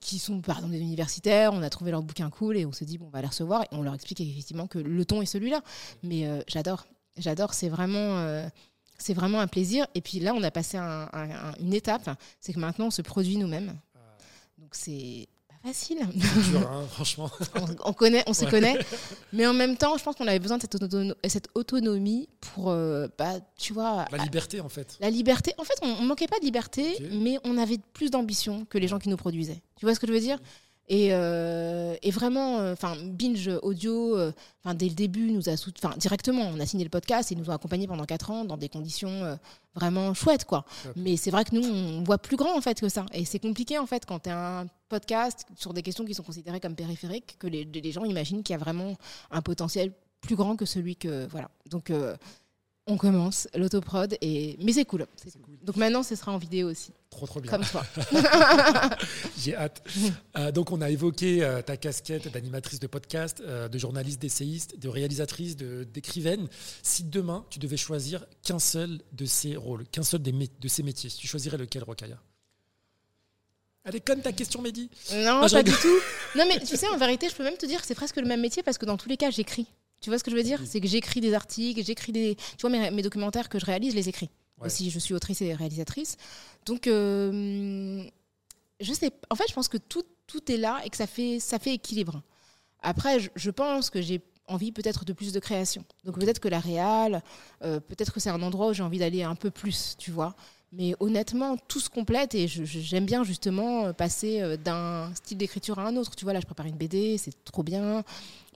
qui 0.00 0.18
sont 0.18 0.40
par 0.40 0.58
exemple 0.58 0.72
des 0.72 0.80
universitaires. 0.80 1.52
On 1.52 1.62
a 1.62 1.70
trouvé 1.70 1.90
leur 1.90 2.02
bouquin 2.02 2.30
cool 2.30 2.56
et 2.56 2.64
on 2.64 2.72
se 2.72 2.84
dit 2.84 2.96
bon, 2.96 3.06
on 3.06 3.10
va 3.10 3.20
les 3.20 3.26
recevoir 3.26 3.62
et 3.62 3.68
on 3.72 3.82
leur 3.82 3.94
explique 3.94 4.20
effectivement 4.20 4.66
que 4.66 4.78
le 4.78 5.04
ton 5.04 5.20
est 5.20 5.26
celui-là. 5.26 5.62
Mais 6.02 6.26
euh, 6.26 6.40
j'adore, 6.46 6.86
j'adore. 7.16 7.54
C'est 7.54 7.68
vraiment. 7.68 8.18
Euh, 8.18 8.48
c'est 8.98 9.12
vraiment 9.12 9.40
un 9.40 9.46
plaisir. 9.46 9.86
Et 9.94 10.00
puis 10.00 10.20
là, 10.20 10.32
on 10.32 10.42
a 10.42 10.50
passé 10.50 10.78
une 10.78 11.74
étape, 11.74 12.08
c'est 12.40 12.54
que 12.54 12.58
maintenant, 12.58 12.86
on 12.86 12.90
se 12.90 13.02
produit 13.02 13.36
nous-mêmes. 13.36 13.78
Ah. 13.94 13.98
Donc 14.56 14.74
c'est 14.74 15.28
facile. 15.66 15.98
Hein, 16.56 16.84
franchement. 16.90 17.30
on, 17.84 17.92
connaît, 17.92 18.22
on 18.26 18.32
se 18.32 18.44
connaît. 18.44 18.78
Mais 19.32 19.46
en 19.46 19.52
même 19.52 19.76
temps, 19.76 19.96
je 19.98 20.04
pense 20.04 20.14
qu'on 20.14 20.26
avait 20.26 20.38
besoin 20.38 20.56
de 20.56 20.62
cette, 20.62 20.74
autonomie, 20.74 21.14
cette 21.26 21.48
autonomie 21.54 22.28
pour, 22.40 22.70
euh, 22.70 23.08
bah, 23.18 23.34
tu 23.56 23.72
vois. 23.72 24.06
La 24.10 24.18
liberté, 24.18 24.60
en 24.60 24.68
fait. 24.68 24.96
La 25.00 25.10
liberté. 25.10 25.52
En 25.58 25.64
fait, 25.64 25.74
on, 25.82 26.02
ne 26.02 26.06
manquait 26.06 26.26
pas 26.26 26.38
de 26.38 26.44
liberté, 26.44 26.96
mais 27.12 27.38
on 27.44 27.58
avait 27.58 27.78
plus 27.92 28.10
d'ambition 28.10 28.64
que 28.64 28.78
les 28.78 28.88
gens 28.88 28.98
qui 28.98 29.08
nous 29.08 29.16
produisaient. 29.16 29.62
Tu 29.76 29.84
vois 29.86 29.94
ce 29.94 30.00
que 30.00 30.06
je 30.06 30.12
veux 30.12 30.20
dire? 30.20 30.38
Et, 30.88 31.08
euh, 31.10 31.96
et 32.02 32.10
vraiment, 32.12 32.60
euh, 32.60 32.72
enfin, 32.72 32.94
Binge 33.02 33.50
Audio, 33.62 34.16
euh, 34.16 34.32
enfin, 34.64 34.74
dès 34.74 34.88
le 34.88 34.94
début, 34.94 35.32
nous 35.32 35.48
a 35.48 35.54
enfin, 35.54 35.96
directement, 35.96 36.42
on 36.42 36.60
a 36.60 36.66
signé 36.66 36.84
le 36.84 36.90
podcast 36.90 37.32
et 37.32 37.34
nous 37.34 37.50
ont 37.50 37.52
accompagnés 37.52 37.88
pendant 37.88 38.04
4 38.04 38.30
ans 38.30 38.44
dans 38.44 38.56
des 38.56 38.68
conditions 38.68 39.38
vraiment 39.74 40.14
chouettes, 40.14 40.44
quoi. 40.44 40.64
Mais 40.94 41.16
c'est 41.16 41.30
vrai 41.30 41.44
que 41.44 41.54
nous, 41.54 41.66
on 41.66 42.04
voit 42.04 42.18
plus 42.18 42.36
grand, 42.36 42.56
en 42.56 42.60
fait, 42.60 42.80
que 42.80 42.88
ça. 42.88 43.04
Et 43.12 43.24
c'est 43.24 43.40
compliqué, 43.40 43.78
en 43.78 43.86
fait, 43.86 44.06
quand 44.06 44.20
tu 44.20 44.30
as 44.30 44.60
un 44.60 44.66
podcast 44.88 45.46
sur 45.56 45.74
des 45.74 45.82
questions 45.82 46.04
qui 46.04 46.14
sont 46.14 46.22
considérées 46.22 46.60
comme 46.60 46.76
périphériques, 46.76 47.36
que 47.38 47.48
les, 47.48 47.64
les 47.64 47.92
gens 47.92 48.04
imaginent 48.04 48.44
qu'il 48.44 48.54
y 48.54 48.56
a 48.56 48.62
vraiment 48.62 48.94
un 49.32 49.42
potentiel 49.42 49.92
plus 50.20 50.36
grand 50.36 50.56
que 50.56 50.66
celui 50.66 50.96
que, 50.96 51.26
voilà. 51.26 51.50
Donc, 51.68 51.90
on 52.88 52.96
commence 52.96 53.48
l'autoprod 53.54 54.16
et 54.20 54.56
mais 54.60 54.72
c'est 54.72 54.84
cool. 54.84 55.06
Donc 55.62 55.76
maintenant 55.76 56.02
ce 56.02 56.14
sera 56.14 56.32
en 56.32 56.38
vidéo 56.38 56.70
aussi. 56.70 56.92
Trop 57.10 57.26
trop 57.26 57.40
bien. 57.40 57.50
Comme 57.50 57.64
toi. 57.64 57.84
J'ai 59.38 59.54
hâte. 59.54 59.82
Euh, 60.36 60.52
donc 60.52 60.70
on 60.70 60.82
a 60.82 60.90
évoqué 60.90 61.42
euh, 61.42 61.62
ta 61.62 61.78
casquette 61.78 62.30
d'animatrice 62.30 62.78
de 62.78 62.86
podcast, 62.86 63.40
euh, 63.40 63.68
de 63.68 63.78
journaliste, 63.78 64.20
d'essayiste, 64.20 64.78
de 64.78 64.88
réalisatrice, 64.88 65.56
d'écrivaine. 65.56 66.46
Si 66.82 67.04
demain 67.04 67.44
tu 67.48 67.58
devais 67.58 67.78
choisir 67.78 68.26
qu'un 68.42 68.58
seul 68.58 69.00
de 69.12 69.24
ces 69.24 69.56
rôles, 69.56 69.86
qu'un 69.88 70.02
seul 70.02 70.20
des 70.20 70.32
de 70.32 70.68
ces 70.68 70.82
métiers, 70.82 71.10
tu 71.10 71.26
choisirais 71.26 71.56
lequel, 71.56 71.84
Rokaya? 71.84 72.18
Elle 73.86 73.96
est 73.96 74.00
conne 74.00 74.20
ta 74.20 74.32
question, 74.32 74.60
Mehdi? 74.60 74.90
Non, 75.14 75.48
pas 75.48 75.62
du 75.62 75.70
tout. 75.72 75.98
Non, 76.36 76.44
mais 76.48 76.58
tu 76.58 76.76
sais, 76.76 76.88
en 76.88 76.98
vérité, 76.98 77.28
je 77.30 77.34
peux 77.34 77.44
même 77.44 77.56
te 77.56 77.66
dire 77.66 77.80
que 77.80 77.86
c'est 77.86 77.94
presque 77.94 78.16
le 78.16 78.26
même 78.26 78.40
métier 78.40 78.62
parce 78.62 78.78
que 78.78 78.84
dans 78.84 78.96
tous 78.96 79.08
les 79.08 79.16
cas, 79.16 79.30
j'écris. 79.30 79.68
Tu 80.00 80.10
vois 80.10 80.18
ce 80.18 80.24
que 80.24 80.30
je 80.30 80.36
veux 80.36 80.42
dire? 80.42 80.60
C'est 80.64 80.80
que 80.80 80.88
j'écris 80.88 81.20
des 81.20 81.34
articles, 81.34 81.82
j'écris 81.82 82.12
des. 82.12 82.36
Tu 82.36 82.68
vois, 82.68 82.70
mes, 82.70 83.02
documentaires 83.02 83.48
que 83.48 83.58
je 83.58 83.64
réalise, 83.64 83.92
je 83.92 83.96
les 83.96 84.08
écris. 84.08 84.30
Aussi, 84.60 84.90
je 84.90 84.98
suis 84.98 85.12
autrice 85.12 85.42
et 85.42 85.52
réalisatrice. 85.54 86.16
Donc, 86.64 86.86
euh, 86.86 88.02
je 88.80 88.92
sais. 88.92 89.10
En 89.30 89.34
fait, 89.34 89.44
je 89.48 89.54
pense 89.54 89.68
que 89.68 89.76
tout, 89.76 90.04
tout 90.26 90.50
est 90.50 90.56
là 90.56 90.80
et 90.84 90.90
que 90.90 90.96
ça 90.96 91.06
fait, 91.06 91.40
ça 91.40 91.58
fait 91.58 91.74
équilibre. 91.74 92.22
Après, 92.80 93.18
je, 93.34 93.50
pense 93.50 93.90
que 93.90 94.00
j'ai 94.00 94.22
envie 94.46 94.72
peut-être 94.72 95.04
de 95.04 95.12
plus 95.12 95.32
de 95.32 95.40
création. 95.40 95.84
Donc, 96.04 96.18
peut-être 96.18 96.40
que 96.40 96.48
la 96.48 96.60
réal, 96.60 97.22
euh, 97.62 97.80
peut-être 97.80 98.12
que 98.12 98.20
c'est 98.20 98.30
un 98.30 98.42
endroit 98.42 98.68
où 98.68 98.72
j'ai 98.72 98.82
envie 98.82 98.98
d'aller 98.98 99.22
un 99.22 99.34
peu 99.34 99.50
plus, 99.50 99.96
tu 99.98 100.10
vois. 100.10 100.34
Mais 100.72 100.94
honnêtement, 101.00 101.56
tout 101.68 101.80
se 101.80 101.88
complète 101.88 102.34
et 102.34 102.48
j'aime 102.48 103.06
bien 103.06 103.24
justement 103.24 103.92
passer 103.92 104.40
euh, 104.40 104.56
d'un 104.56 105.14
style 105.14 105.38
d'écriture 105.38 105.78
à 105.78 105.86
un 105.86 105.96
autre. 105.96 106.14
Tu 106.16 106.24
vois, 106.24 106.32
là, 106.32 106.40
je 106.40 106.46
prépare 106.46 106.66
une 106.66 106.76
BD, 106.76 107.18
c'est 107.18 107.44
trop 107.44 107.62
bien. 107.62 108.04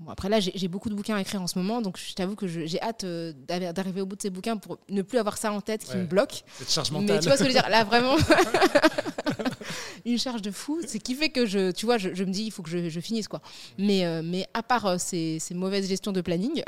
Bon, 0.01 0.13
après, 0.13 0.31
là, 0.31 0.41
j'ai 0.41 0.69
beaucoup 0.69 0.89
de 0.89 0.95
bouquins 0.95 1.17
à 1.17 1.21
écrire 1.21 1.43
en 1.43 1.47
ce 1.47 1.59
moment, 1.59 1.83
donc 1.83 1.99
je 1.99 2.15
t'avoue 2.15 2.35
que 2.35 2.49
j'ai 2.49 2.81
hâte 2.81 3.05
euh, 3.05 3.35
d'arriver 3.47 4.01
au 4.01 4.07
bout 4.07 4.17
de 4.17 4.23
ces 4.23 4.31
bouquins 4.31 4.57
pour 4.57 4.79
ne 4.89 5.03
plus 5.03 5.19
avoir 5.19 5.37
ça 5.37 5.53
en 5.53 5.61
tête 5.61 5.85
qui 5.85 5.95
me 5.97 6.07
bloque. 6.07 6.43
Cette 6.59 6.73
charge 6.73 6.91
mentale. 6.91 7.17
Mais 7.17 7.21
tu 7.21 7.29
vois 7.29 7.37
ce 7.37 7.43
que 7.43 7.51
je 7.51 7.55
veux 7.55 7.61
dire 7.61 7.69
Là, 7.69 7.85
vraiment, 7.85 8.17
une 10.07 10.19
charge 10.19 10.41
de 10.41 10.51
fou. 10.51 10.81
C'est 10.87 11.01
qui 11.01 11.15
fait 11.15 11.29
que 11.29 11.45
je, 11.45 11.71
tu 11.71 11.85
vois, 11.85 11.99
je, 11.99 12.09
me 12.09 12.33
dis, 12.33 12.45
il 12.45 12.51
faut 12.51 12.63
que 12.63 12.71
je, 12.71 13.01
finisse, 13.01 13.29
quoi. 13.29 13.43
Mais, 13.77 14.07
euh, 14.07 14.23
mais 14.25 14.47
à 14.55 14.63
part 14.63 14.99
ces, 14.99 15.39
ces 15.39 15.53
mauvaises 15.53 15.87
gestions 15.87 16.13
de 16.13 16.23
planning, 16.23 16.63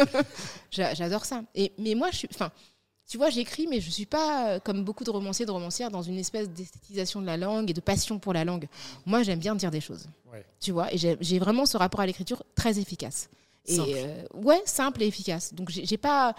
j'adore 0.70 1.26
ça. 1.26 1.42
Et, 1.54 1.72
mais 1.78 1.94
moi, 1.94 2.08
je 2.10 2.18
suis. 2.18 2.28
Enfin, 2.32 2.50
tu 3.12 3.18
vois, 3.18 3.28
j'écris, 3.28 3.66
mais 3.66 3.78
je 3.78 3.88
ne 3.88 3.92
suis 3.92 4.06
pas, 4.06 4.52
euh, 4.52 4.58
comme 4.58 4.84
beaucoup 4.84 5.04
de 5.04 5.10
romanciers, 5.10 5.44
de 5.44 5.50
romancières, 5.50 5.90
dans 5.90 6.00
une 6.00 6.16
espèce 6.16 6.48
d'esthétisation 6.48 7.20
de 7.20 7.26
la 7.26 7.36
langue 7.36 7.68
et 7.68 7.74
de 7.74 7.80
passion 7.82 8.18
pour 8.18 8.32
la 8.32 8.42
langue. 8.42 8.66
Moi, 9.04 9.22
j'aime 9.22 9.38
bien 9.38 9.54
dire 9.54 9.70
des 9.70 9.82
choses. 9.82 10.06
Tu 10.60 10.72
vois, 10.72 10.90
et 10.94 10.96
j'ai 10.96 11.38
vraiment 11.38 11.66
ce 11.66 11.76
rapport 11.76 12.00
à 12.00 12.06
l'écriture 12.06 12.42
très 12.54 12.78
efficace. 12.78 13.28
Et 13.66 13.78
euh, 13.78 14.22
ouais, 14.32 14.62
simple 14.64 15.02
et 15.02 15.06
efficace. 15.06 15.52
Donc, 15.52 15.68
j'ai 15.68 15.98
pas. 15.98 16.34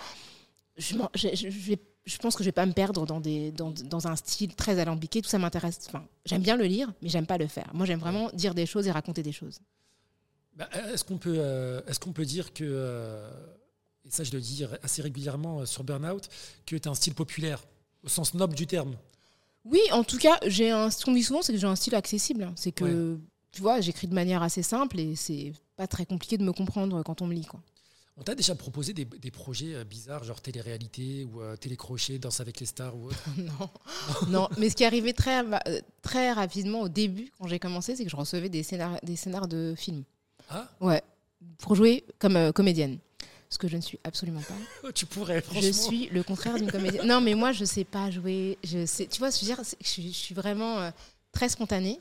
Je, 0.75 0.95
je, 1.13 2.17
pense 2.17 2.35
que 2.35 2.43
je 2.43 2.47
vais 2.47 2.51
pas 2.51 2.65
me 2.65 2.73
perdre 2.73 3.05
dans, 3.05 3.19
des, 3.19 3.51
dans, 3.51 3.69
dans 3.69 4.07
un 4.07 4.15
style 4.15 4.55
très 4.55 4.79
alambiqué. 4.79 5.21
Tout 5.21 5.29
ça 5.29 5.37
m'intéresse. 5.37 5.79
Enfin, 5.89 6.03
j'aime 6.25 6.41
bien 6.41 6.57
le 6.57 6.65
lire, 6.65 6.91
mais 7.03 7.09
j'aime 7.09 7.27
pas 7.27 7.37
le 7.37 7.45
faire. 7.45 7.69
Moi, 7.75 7.85
j'aime 7.85 7.99
vraiment 7.99 8.31
dire 8.33 8.55
des 8.55 8.65
choses 8.65 8.87
et 8.87 8.91
raconter 8.91 9.21
des 9.21 9.31
choses. 9.31 9.59
Bah, 10.55 10.67
est-ce 10.91 11.03
qu'on 11.03 11.19
peut, 11.19 11.35
euh, 11.37 11.81
est-ce 11.85 11.99
qu'on 11.99 12.13
peut 12.13 12.25
dire 12.25 12.51
que 12.51 12.63
et 14.05 14.11
ça 14.11 14.23
je 14.23 14.31
le 14.31 14.41
dis 14.41 14.65
assez 14.81 15.01
régulièrement 15.01 15.61
euh, 15.61 15.65
sur 15.65 15.83
Burnout, 15.83 16.27
que 16.65 16.75
tu 16.75 16.87
as 16.87 16.91
un 16.91 16.95
style 16.95 17.13
populaire, 17.13 17.63
au 18.03 18.09
sens 18.09 18.33
noble 18.33 18.55
du 18.55 18.67
terme. 18.67 18.95
Oui, 19.65 19.81
en 19.91 20.03
tout 20.03 20.17
cas, 20.17 20.39
j'ai 20.45 20.71
un, 20.71 20.89
ce 20.89 21.05
qu'on 21.05 21.13
dit 21.13 21.23
souvent, 21.23 21.41
c'est 21.41 21.53
que 21.53 21.59
j'ai 21.59 21.67
un 21.67 21.75
style 21.75 21.95
accessible. 21.95 22.51
C'est 22.57 22.73
que, 22.73 23.17
tu 23.51 23.61
vois, 23.61 23.79
j'écris 23.79 24.07
de 24.07 24.13
manière 24.13 24.43
assez 24.43 24.61
simple 24.61 24.99
et 24.99 25.15
c'est 25.15 25.53
pas 25.77 25.87
très 25.87 26.05
compliqué 26.05 26.37
de 26.37 26.43
me 26.43 26.51
comprendre 26.51 27.01
quand 27.03 27.21
on 27.21 27.27
me 27.27 27.33
lit. 27.33 27.45
Quoi. 27.45 27.61
On 28.17 28.23
t'a 28.23 28.35
déjà 28.35 28.55
proposé 28.55 28.93
des, 28.93 29.31
projets 29.31 29.73
euh, 29.73 29.83
bizarres, 29.85 30.23
genre 30.23 30.41
télé-réalité 30.41 31.25
ou 31.31 31.41
euh, 31.41 31.55
télé-crochet, 31.55 32.19
danse 32.19 32.41
avec 32.41 32.59
les 32.59 32.65
stars 32.65 32.95
ou 32.95 33.07
autre? 33.07 33.23
Non. 33.37 33.69
non, 34.27 34.49
mais 34.57 34.69
ce 34.69 34.75
qui 34.75 34.83
arrivait 34.83 35.13
très, 35.13 35.43
très 36.01 36.33
rapidement 36.33 36.81
au 36.81 36.89
début, 36.89 37.31
quand 37.39 37.47
j'ai 37.47 37.59
commencé, 37.59 37.95
c'est 37.95 38.03
que 38.03 38.11
je 38.11 38.15
recevais 38.15 38.49
des 38.49 38.63
scénars, 38.63 38.99
des 39.01 39.15
scénars 39.15 39.47
de 39.47 39.73
films. 39.77 40.03
Ah 40.49 40.69
Ouais, 40.81 41.01
pour 41.59 41.75
jouer 41.75 42.03
comme 42.19 42.51
comédienne 42.51 42.99
ce 43.53 43.57
que 43.59 43.67
je 43.67 43.77
ne 43.77 43.81
suis 43.81 43.99
absolument 44.03 44.41
pas. 44.41 44.91
Tu 44.93 45.05
pourrais, 45.05 45.41
franchement. 45.41 45.61
Je 45.61 45.71
suis 45.71 46.09
le 46.09 46.23
contraire 46.23 46.55
d'une 46.55 46.71
comédienne. 46.71 47.07
non, 47.07 47.21
mais 47.21 47.35
moi, 47.35 47.51
je 47.51 47.65
sais 47.65 47.83
pas 47.83 48.11
jouer. 48.11 48.57
Je 48.63 48.85
sais, 48.85 49.05
tu 49.05 49.19
vois, 49.19 49.29
je, 49.29 49.39
veux 49.39 49.45
dire, 49.45 49.61
je, 49.79 49.85
suis 49.85 50.33
vraiment 50.33 50.79
euh, 50.79 50.91
très 51.31 51.49
spontanée. 51.49 51.99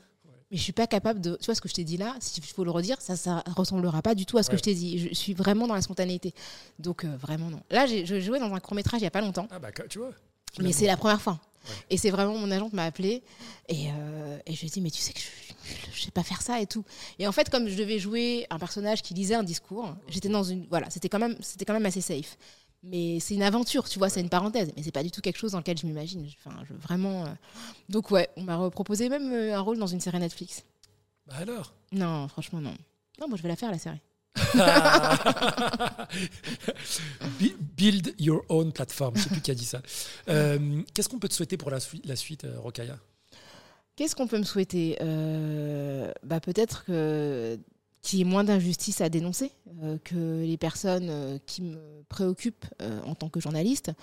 Mais 0.51 0.57
je 0.57 0.63
suis 0.63 0.73
pas 0.73 0.87
capable 0.87 1.21
de. 1.21 1.37
Tu 1.39 1.45
vois 1.45 1.55
ce 1.55 1.61
que 1.61 1.69
je 1.69 1.73
t'ai 1.73 1.83
dit 1.83 1.97
là, 1.97 2.15
s'il 2.19 2.43
faut 2.43 2.63
le 2.63 2.71
redire, 2.71 3.01
ça 3.01 3.15
ça 3.15 3.43
ressemblera 3.55 4.01
pas 4.01 4.13
du 4.13 4.25
tout 4.25 4.37
à 4.37 4.43
ce 4.43 4.49
que 4.49 4.57
je 4.57 4.61
t'ai 4.61 4.75
dit. 4.75 5.09
Je 5.09 5.13
suis 5.13 5.33
vraiment 5.33 5.67
dans 5.67 5.75
la 5.75 5.81
spontanéité. 5.81 6.33
Donc, 6.79 7.05
euh, 7.05 7.15
vraiment, 7.17 7.49
non. 7.49 7.61
Là, 7.69 7.85
j'ai 7.85 8.21
joué 8.21 8.39
dans 8.39 8.53
un 8.53 8.59
court-métrage 8.59 9.01
il 9.01 9.05
y 9.05 9.07
a 9.07 9.11
pas 9.11 9.21
longtemps. 9.21 9.47
Ah, 9.51 9.59
bah, 9.59 9.71
tu 9.89 9.99
vois. 9.99 10.11
Mais 10.59 10.71
c'est 10.71 10.85
la 10.85 10.97
première 10.97 11.21
fois. 11.21 11.39
Et 11.89 11.97
c'est 11.97 12.09
vraiment 12.09 12.37
mon 12.37 12.51
agente 12.51 12.73
m'a 12.73 12.85
appelé 12.85 13.23
et, 13.69 13.89
euh, 13.89 14.37
et 14.45 14.53
je 14.53 14.59
lui 14.59 14.67
ai 14.67 14.69
dit 14.69 14.81
mais 14.81 14.91
tu 14.91 15.01
sais 15.01 15.13
que 15.13 15.19
je, 15.19 15.91
je 15.93 16.01
sais 16.03 16.11
pas 16.11 16.23
faire 16.23 16.41
ça 16.41 16.59
et 16.59 16.67
tout. 16.67 16.83
Et 17.19 17.27
en 17.27 17.31
fait 17.31 17.49
comme 17.49 17.67
je 17.67 17.75
devais 17.77 17.99
jouer 17.99 18.45
un 18.49 18.59
personnage 18.59 19.01
qui 19.01 19.13
lisait 19.13 19.35
un 19.35 19.43
discours, 19.43 19.95
j'étais 20.07 20.29
dans 20.29 20.43
une 20.43 20.67
voilà 20.69 20.89
c'était 20.89 21.09
quand 21.09 21.19
même 21.19 21.35
c'était 21.41 21.65
quand 21.65 21.73
même 21.73 21.85
assez 21.85 22.01
safe. 22.01 22.37
Mais 22.85 23.21
c'est 23.21 23.33
une 23.33 23.43
aventure, 23.43 23.87
tu 23.87 23.97
vois, 23.97 24.09
c'est 24.09 24.19
une 24.19 24.29
parenthèse. 24.29 24.73
Mais 24.75 24.83
c'est 24.83 24.91
pas 24.91 25.03
du 25.03 25.09
tout 25.09 25.21
quelque 25.21 25.37
chose 25.37 25.53
dans 25.53 25.59
lequel 25.59 25.77
je 25.77 25.85
m'imagine. 25.87 26.27
Enfin, 26.45 26.63
je, 26.67 26.73
vraiment. 26.73 27.25
Euh. 27.25 27.29
Donc 27.87 28.11
ouais, 28.11 28.29
on 28.35 28.43
m'a 28.43 28.69
proposé 28.69 29.07
même 29.07 29.31
euh, 29.31 29.55
un 29.55 29.61
rôle 29.61 29.77
dans 29.79 29.87
une 29.87 30.01
série 30.01 30.19
Netflix. 30.19 30.65
Bah 31.25 31.35
alors? 31.37 31.73
Non, 31.93 32.27
franchement 32.27 32.59
non. 32.59 32.75
Non, 33.21 33.29
moi 33.29 33.37
je 33.37 33.43
vais 33.43 33.47
la 33.49 33.55
faire 33.55 33.71
la 33.71 33.79
série. 33.79 34.01
Build 37.77 38.15
your 38.19 38.43
own 38.49 38.71
platform. 38.71 39.15
Je 39.15 39.23
sais 39.23 39.29
plus 39.29 39.41
qui 39.41 39.51
a 39.51 39.55
dit 39.55 39.65
ça. 39.65 39.81
Euh, 40.29 40.81
qu'est-ce 40.93 41.09
qu'on 41.09 41.19
peut 41.19 41.27
te 41.27 41.33
souhaiter 41.33 41.57
pour 41.57 41.69
la, 41.69 41.79
suite, 41.79 42.45
euh, 42.45 42.59
Rokaya? 42.59 42.97
Qu'est-ce 43.95 44.15
qu'on 44.15 44.27
peut 44.27 44.39
me 44.39 44.43
souhaiter? 44.43 44.97
Euh, 45.01 46.11
bah, 46.23 46.39
Peut-être 46.39 46.85
que 46.85 47.59
qu'il 48.01 48.19
y 48.19 48.21
ait 48.21 48.25
moins 48.25 48.43
d'injustice 48.43 48.99
à 48.99 49.07
dénoncer, 49.07 49.51
que 50.03 50.43
les 50.43 50.57
personnes 50.57 51.39
qui 51.45 51.61
me 51.61 52.03
préoccupent 52.09 52.65
en 53.05 53.15
tant 53.15 53.29
que 53.29 53.39
journaliste 53.39 53.93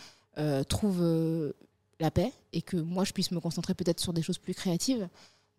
trouvent 0.70 1.52
la 1.98 2.10
paix 2.10 2.32
et 2.54 2.62
que 2.62 2.78
moi 2.78 3.04
je 3.04 3.12
puisse 3.12 3.30
me 3.30 3.40
concentrer 3.40 3.74
peut-être 3.74 4.00
sur 4.00 4.14
des 4.14 4.22
choses 4.22 4.38
plus 4.38 4.54
créatives. 4.54 5.06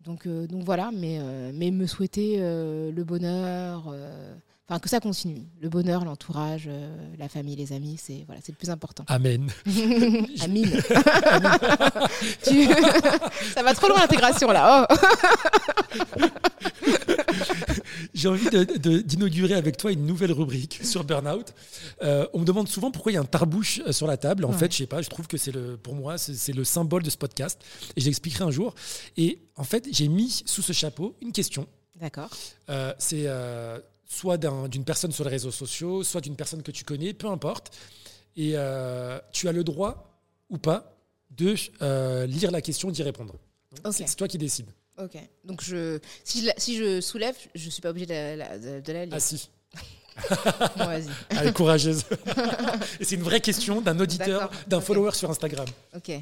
Donc, 0.00 0.26
donc 0.26 0.64
voilà, 0.64 0.90
mais, 0.92 1.20
mais 1.52 1.70
me 1.70 1.86
souhaiter 1.86 2.38
le 2.38 3.02
bonheur 3.04 3.94
Enfin, 4.68 4.78
que 4.78 4.88
ça 4.88 5.00
continue. 5.00 5.42
Le 5.60 5.68
bonheur, 5.68 6.04
l'entourage, 6.04 6.66
euh, 6.68 6.96
la 7.18 7.28
famille, 7.28 7.56
les 7.56 7.72
amis, 7.72 7.98
c'est 8.00 8.22
voilà, 8.26 8.40
c'est 8.44 8.52
le 8.52 8.56
plus 8.56 8.70
important. 8.70 9.04
Amen. 9.08 9.50
Amen. 10.40 10.82
ça 13.54 13.62
va 13.62 13.74
trop 13.74 13.88
loin 13.88 13.98
l'intégration 14.00 14.52
là. 14.52 14.86
Oh. 14.88 14.94
J'ai 18.14 18.28
envie 18.28 18.48
d'inaugurer 18.78 19.54
avec 19.54 19.76
toi 19.76 19.90
une 19.90 20.06
nouvelle 20.06 20.30
rubrique 20.30 20.78
sur 20.84 21.02
Burnout. 21.02 21.52
Euh, 22.02 22.26
on 22.32 22.38
me 22.38 22.44
demande 22.44 22.68
souvent 22.68 22.92
pourquoi 22.92 23.10
il 23.10 23.16
y 23.16 23.18
a 23.18 23.20
un 23.20 23.24
tarbouche 23.24 23.80
euh, 23.86 23.92
sur 23.92 24.06
la 24.06 24.16
table. 24.16 24.44
En 24.44 24.52
fait, 24.52 24.70
je 24.70 24.78
sais 24.78 24.86
pas, 24.86 25.02
je 25.02 25.10
trouve 25.10 25.26
que 25.26 25.36
c'est 25.36 25.50
le, 25.52 25.76
pour 25.76 25.94
moi, 25.94 26.18
c'est 26.18 26.54
le 26.54 26.62
symbole 26.62 27.02
de 27.02 27.10
ce 27.10 27.16
podcast. 27.16 27.60
Et 27.96 28.00
j'expliquerai 28.00 28.44
un 28.44 28.52
jour. 28.52 28.76
Et 29.16 29.40
en 29.56 29.64
fait, 29.64 29.88
j'ai 29.90 30.06
mis 30.06 30.42
sous 30.46 30.62
ce 30.62 30.72
chapeau 30.72 31.16
une 31.20 31.32
question. 31.32 31.66
D'accord. 32.00 32.30
c'est 32.98 33.26
soit 34.12 34.36
d'une 34.36 34.84
personne 34.84 35.10
sur 35.10 35.24
les 35.24 35.30
réseaux 35.30 35.50
sociaux, 35.50 36.04
soit 36.04 36.20
d'une 36.20 36.36
personne 36.36 36.62
que 36.62 36.70
tu 36.70 36.84
connais, 36.84 37.14
peu 37.14 37.28
importe. 37.28 37.74
Et 38.36 38.52
euh, 38.54 39.18
tu 39.32 39.48
as 39.48 39.52
le 39.52 39.64
droit 39.64 40.20
ou 40.50 40.58
pas 40.58 40.94
de 41.30 41.54
euh, 41.80 42.26
lire 42.26 42.50
la 42.50 42.60
question, 42.60 42.90
d'y 42.90 43.02
répondre. 43.02 43.34
C'est 43.90 44.14
toi 44.16 44.28
qui 44.28 44.36
décides. 44.36 44.70
Ok. 44.98 45.16
Donc 45.44 45.62
je, 45.62 45.98
si, 46.24 46.44
je, 46.44 46.50
si 46.58 46.76
je 46.76 47.00
soulève, 47.00 47.34
je 47.54 47.64
ne 47.64 47.70
suis 47.70 47.80
pas 47.80 47.88
obligée 47.88 48.06
de 48.06 48.38
la, 48.38 48.58
de, 48.58 48.92
la 48.92 49.06
lire. 49.06 49.14
Ah 49.14 49.20
si. 49.20 49.48
bon, 50.76 50.84
vas-y. 50.84 51.08
Elle 51.30 51.48
est 51.48 51.52
courageuse. 51.54 52.04
C'est 53.00 53.14
une 53.14 53.22
vraie 53.22 53.40
question 53.40 53.80
d'un 53.80 53.98
auditeur, 53.98 54.50
d'un 54.66 54.82
follower 54.82 55.12
sur 55.12 55.30
Instagram. 55.30 55.66
Ok. 55.96 56.12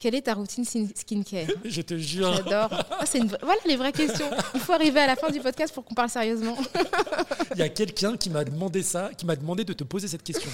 Quelle 0.00 0.14
est 0.14 0.22
ta 0.22 0.32
routine 0.32 0.64
skincare? 0.64 1.46
Je 1.62 1.82
te 1.82 1.98
jure. 1.98 2.32
J'adore. 2.32 2.70
Ah, 2.90 3.04
voilà 3.42 3.60
les 3.66 3.76
vraies 3.76 3.92
questions. 3.92 4.30
Il 4.54 4.60
faut 4.60 4.72
arriver 4.72 4.98
à 4.98 5.06
la 5.06 5.14
fin 5.14 5.30
du 5.30 5.40
podcast 5.40 5.74
pour 5.74 5.84
qu'on 5.84 5.94
parle 5.94 6.08
sérieusement. 6.08 6.56
Il 7.54 7.58
y 7.58 7.62
a 7.62 7.68
quelqu'un 7.68 8.16
qui 8.16 8.30
m'a 8.30 8.42
demandé 8.42 8.82
ça, 8.82 9.10
qui 9.14 9.26
m'a 9.26 9.36
demandé 9.36 9.62
de 9.62 9.74
te 9.74 9.84
poser 9.84 10.08
cette 10.08 10.22
question. 10.22 10.50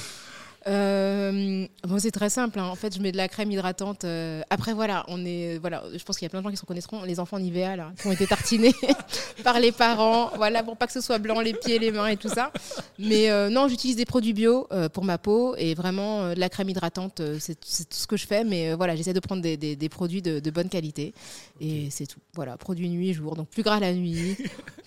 Euh, 0.69 1.67
bon, 1.85 1.99
c'est 1.99 2.11
très 2.11 2.31
simple. 2.31 2.59
Hein. 2.59 2.65
En 2.65 2.75
fait, 2.75 2.95
je 2.95 3.01
mets 3.01 3.13
de 3.13 3.17
la 3.17 3.29
crème 3.29 3.51
hydratante. 3.51 4.05
Euh, 4.05 4.43
après, 4.51 4.73
voilà, 4.73 5.05
on 5.09 5.25
est, 5.25 5.59
voilà, 5.59 5.85
je 5.95 6.03
pense 6.03 6.19
qu'il 6.19 6.25
y 6.25 6.27
a 6.27 6.31
plein 6.31 6.41
de 6.41 6.45
gens 6.45 6.51
qui 6.51 6.57
se 6.57 6.63
reconnaîtront. 6.63 7.05
Les 7.05 7.21
enfants 7.21 7.39
Nivea, 7.39 7.77
là, 7.77 7.93
qui 8.01 8.07
ont 8.09 8.13
été 8.13 8.27
tartinés 8.27 8.75
par 9.45 9.61
les 9.61 9.73
parents. 9.73 10.31
Voilà, 10.37 10.63
pour 10.63 10.77
pas 10.77 10.87
que 10.87 10.93
ce 10.93 11.01
soit 11.01 11.19
blanc 11.19 11.41
les 11.41 11.55
pieds, 11.55 11.79
les 11.79 11.93
mains 11.93 12.09
et 12.09 12.17
tout 12.17 12.29
ça. 12.29 12.53
Mais 12.99 13.31
euh, 13.31 13.49
non, 13.49 13.69
j'utilise 13.69 13.97
des 13.97 14.05
produits 14.05 14.33
bio 14.33 14.69
pour 14.93 15.05
ma 15.05 15.19
peau 15.19 15.55
et 15.57 15.75
vraiment 15.75 16.35
de 16.35 16.41
la 16.41 16.49
crème 16.49 16.69
hydratante, 16.69 17.23
c'est 17.39 17.55
tout 17.55 17.69
ce 17.69 18.07
que 18.07 18.17
je 18.17 18.27
fais. 18.27 18.43
Mais 18.45 18.75
voilà, 18.75 18.97
j'essaie 18.97 19.13
de 19.13 19.21
prendre 19.21 19.43
des, 19.43 19.57
des, 19.57 19.89
produits 19.89 20.23
de, 20.23 20.41
de, 20.41 20.51
bonne 20.51 20.69
qualité 20.69 21.15
et 21.61 21.89
c'est 21.91 22.07
tout. 22.07 22.21
Voilà, 22.35 22.57
produits 22.57 22.89
nuit 22.89 23.13
jour. 23.13 23.37
Donc 23.37 23.49
plus 23.49 23.63
gras 23.63 23.79
la 23.79 23.93
nuit, 23.93 24.37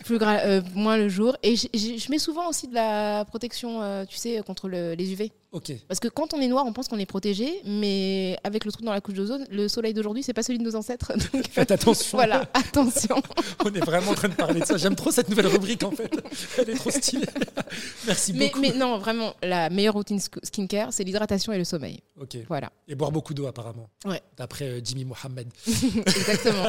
plus 0.06 0.18
gras, 0.18 0.62
moins 0.76 0.98
le 0.98 1.08
jour. 1.08 1.38
Et 1.44 1.56
je 1.56 2.12
mets 2.12 2.20
souvent 2.20 2.50
aussi 2.50 2.68
de 2.68 2.74
la 2.74 3.24
protection, 3.26 4.06
tu 4.08 4.18
sais, 4.18 4.42
contre 4.46 4.68
le, 4.68 4.94
les 4.94 5.14
UV. 5.14 5.32
Ok. 5.52 5.72
Parce 5.88 6.00
que 6.00 6.08
quand 6.08 6.36
on 6.36 6.40
est 6.40 6.48
noir, 6.48 6.66
on 6.68 6.74
pense 6.74 6.88
qu'on 6.88 7.00
est 7.00 7.08
protégé, 7.08 7.62
mais 7.66 8.38
avec 8.44 8.66
le 8.66 8.72
trou 8.72 8.84
dans 8.84 8.92
la 8.92 9.02
couche 9.02 9.16
d'ozone, 9.16 9.46
le 9.50 9.68
soleil 9.68 9.96
d'aujourd'hui, 9.96 10.22
c'est 10.22 10.34
pas 10.34 10.44
celui 10.44 10.60
de 10.60 10.64
nos 10.64 10.76
ancêtres. 10.76 11.12
Faites 11.52 11.72
attention. 11.72 12.18
voilà, 12.20 12.48
attention. 12.54 13.16
on 13.66 13.74
est 13.74 13.84
vraiment 13.84 14.12
en 14.12 14.14
train 14.14 14.30
de 14.30 14.36
parler 14.36 14.60
de 14.60 14.66
ça. 14.66 14.78
J'aime 14.78 14.96
trop 14.96 15.10
cette 15.10 15.28
nouvelle 15.28 15.48
rubrique 15.48 15.84
en 15.84 15.92
fait. 15.92 16.12
Elle 16.60 16.70
est 16.70 16.76
trop 16.76 16.92
stylée. 16.92 17.26
Merci 18.06 18.34
beaucoup. 18.34 18.60
Mais 18.60 18.74
non, 18.74 19.00
vraiment, 19.00 19.34
la 19.42 19.72
meilleure 19.72 19.96
routine 19.96 20.20
skincare, 20.20 20.94
c'est 20.94 21.04
l'hydratation 21.04 21.52
et 21.52 21.58
le 21.58 21.64
sommeil. 21.64 22.00
Ok. 22.22 22.38
Voilà. 22.48 22.72
Et 22.88 22.94
boire 22.94 23.12
beaucoup 23.12 23.34
d'eau 23.34 23.48
apparemment. 23.48 23.90
Ouais. 24.06 24.22
D'après 24.38 24.66
euh, 24.66 24.82
Jimmy 24.84 25.06
Mohamed. 25.06 25.48
Exactement. 25.68 26.68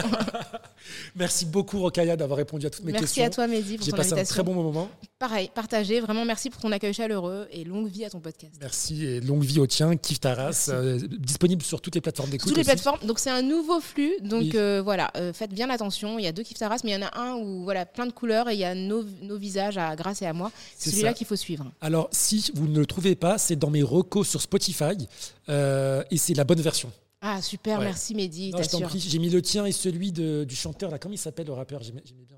merci 1.17 1.45
beaucoup 1.45 1.81
Rokaya 1.81 2.17
d'avoir 2.17 2.39
répondu 2.39 2.67
à 2.67 2.71
toutes 2.71 2.85
mes 2.85 2.93
questions. 2.93 3.23
Merci 3.23 3.23
à 3.23 3.31
toi 3.31 3.47
Mehdi 3.47 3.77
pour 3.77 3.85
J'ai 3.85 3.93
passé 3.93 4.15
un 4.15 4.25
très 4.25 4.43
bon 4.43 4.55
moment. 4.55 4.89
Pareil, 5.19 5.51
partagé. 5.55 6.01
Vraiment 6.01 6.25
merci 6.25 6.49
pour 6.49 6.63
ton 6.63 6.73
accueil 6.73 6.95
chaleureux 6.95 7.47
et 7.53 7.65
longue 7.65 7.89
vie 7.89 8.07
à 8.07 8.11
ton 8.11 8.21
podcast. 8.21 8.55
Merci 8.59 8.70
et 8.91 9.21
longue 9.21 9.43
vie 9.43 9.59
au 9.59 9.67
tien, 9.67 9.97
Kif 9.97 10.21
Taras, 10.21 10.71
euh, 10.71 10.99
disponible 11.19 11.63
sur 11.63 11.81
toutes 11.81 11.95
les 11.95 12.01
plateformes 12.01 12.31
d'écoute. 12.31 12.49
Toutes 12.49 12.57
les 12.57 12.65
plateformes. 12.65 12.99
Donc 13.07 13.19
c'est 13.19 13.31
un 13.31 13.43
nouveau 13.43 13.81
flux. 13.81 14.13
Donc 14.23 14.55
euh, 14.55 14.81
voilà, 14.83 15.11
euh, 15.17 15.33
faites 15.33 15.53
bien 15.53 15.71
attention. 15.71 16.19
Il 16.19 16.25
y 16.25 16.29
a 16.29 16.33
deux 16.33 16.43
Kif 16.43 16.59
Taras, 16.59 16.81
mais 16.85 16.91
il 16.91 16.95
y 16.95 16.97
en 16.97 17.07
a 17.07 17.19
un 17.19 17.37
où 17.37 17.65
voilà 17.65 17.87
plein 17.87 18.07
de 18.07 18.13
couleurs 18.13 18.49
et 18.49 18.55
il 18.55 18.61
y 18.61 18.65
a 18.65 18.75
nos, 18.75 19.05
nos 19.23 19.37
visages 19.37 19.79
à 19.79 19.95
Grâce 19.97 20.23
et 20.23 20.27
à 20.27 20.33
moi. 20.33 20.51
C'est 20.77 20.91
celui-là 20.91 21.15
qu'il 21.15 21.27
faut 21.27 21.37
suivre. 21.37 21.71
Alors 21.81 22.09
si 22.13 22.51
vous 22.55 22.69
ne 22.69 22.79
le 22.79 22.87
trouvez 22.87 23.15
pas, 23.15 23.39
c'est 23.39 23.57
dans 23.57 23.71
mes 23.71 23.83
recos 23.83 24.29
sur 24.29 24.41
Spotify 24.41 25.09
et 25.49 26.17
c'est 26.17 26.35
la 26.35 26.45
bonne 26.45 26.61
version. 26.61 26.91
Ah 27.23 27.43
super, 27.43 27.81
merci 27.81 28.15
Mehdi. 28.15 28.53
J'ai 28.97 29.19
mis 29.19 29.29
le 29.29 29.43
tien 29.43 29.67
et 29.67 29.73
celui 29.73 30.11
de, 30.11 30.45
du 30.45 30.57
chanteur 30.57 30.91
là. 30.91 30.99
Comment 30.99 31.15
il 31.15 31.19
s'appelle 31.19 31.47
le 31.47 31.53
rappeur 31.53 31.83
J'aimais 31.83 32.03
bien. 32.07 32.37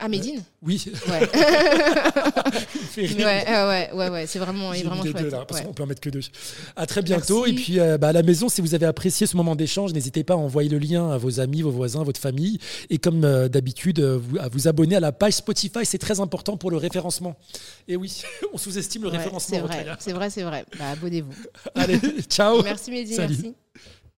Ah, 0.00 0.08
Médine 0.08 0.40
Oui. 0.62 0.84
Ouais. 1.08 1.28
ouais, 2.96 3.90
ouais, 3.92 4.08
ouais, 4.08 4.26
c'est 4.28 4.38
vraiment, 4.38 4.70
vraiment 4.70 5.02
chouette. 5.02 5.16
Deux, 5.16 5.30
là, 5.30 5.44
parce 5.44 5.60
qu'on 5.62 5.72
peut 5.72 5.82
en 5.82 5.86
mettre 5.86 6.00
que 6.00 6.10
deux. 6.10 6.20
À 6.76 6.86
très 6.86 7.02
bientôt. 7.02 7.46
Et 7.46 7.52
puis, 7.52 7.80
euh, 7.80 7.98
bah, 7.98 8.08
à 8.08 8.12
la 8.12 8.22
maison, 8.22 8.48
si 8.48 8.60
vous 8.60 8.74
avez 8.76 8.86
apprécié 8.86 9.26
ce 9.26 9.36
moment 9.36 9.56
d'échange, 9.56 9.92
n'hésitez 9.92 10.22
pas 10.22 10.34
à 10.34 10.36
envoyer 10.36 10.68
le 10.68 10.78
lien 10.78 11.10
à 11.10 11.18
vos 11.18 11.40
amis, 11.40 11.62
vos 11.62 11.72
voisins, 11.72 12.04
votre 12.04 12.20
famille. 12.20 12.58
Et 12.90 12.98
comme 12.98 13.24
euh, 13.24 13.48
d'habitude, 13.48 13.98
euh, 13.98 14.20
à 14.38 14.48
vous 14.48 14.68
abonner 14.68 14.94
à 14.94 15.00
la 15.00 15.10
page 15.10 15.32
Spotify. 15.34 15.84
C'est 15.84 15.98
très 15.98 16.20
important 16.20 16.56
pour 16.56 16.70
le 16.70 16.76
référencement. 16.76 17.36
Et 17.88 17.96
oui, 17.96 18.22
on 18.52 18.58
sous-estime 18.58 19.02
le 19.02 19.08
référencement. 19.08 19.56
C'est 19.56 19.62
vrai, 19.62 19.86
c'est 19.98 20.12
vrai, 20.12 20.30
c'est 20.30 20.42
vrai. 20.42 20.64
Bah, 20.78 20.90
abonnez-vous. 20.90 21.34
Allez, 21.74 21.98
ciao. 22.28 22.62
Merci, 22.62 22.92
Mehdi. 22.92 23.16
Merci. 23.18 23.54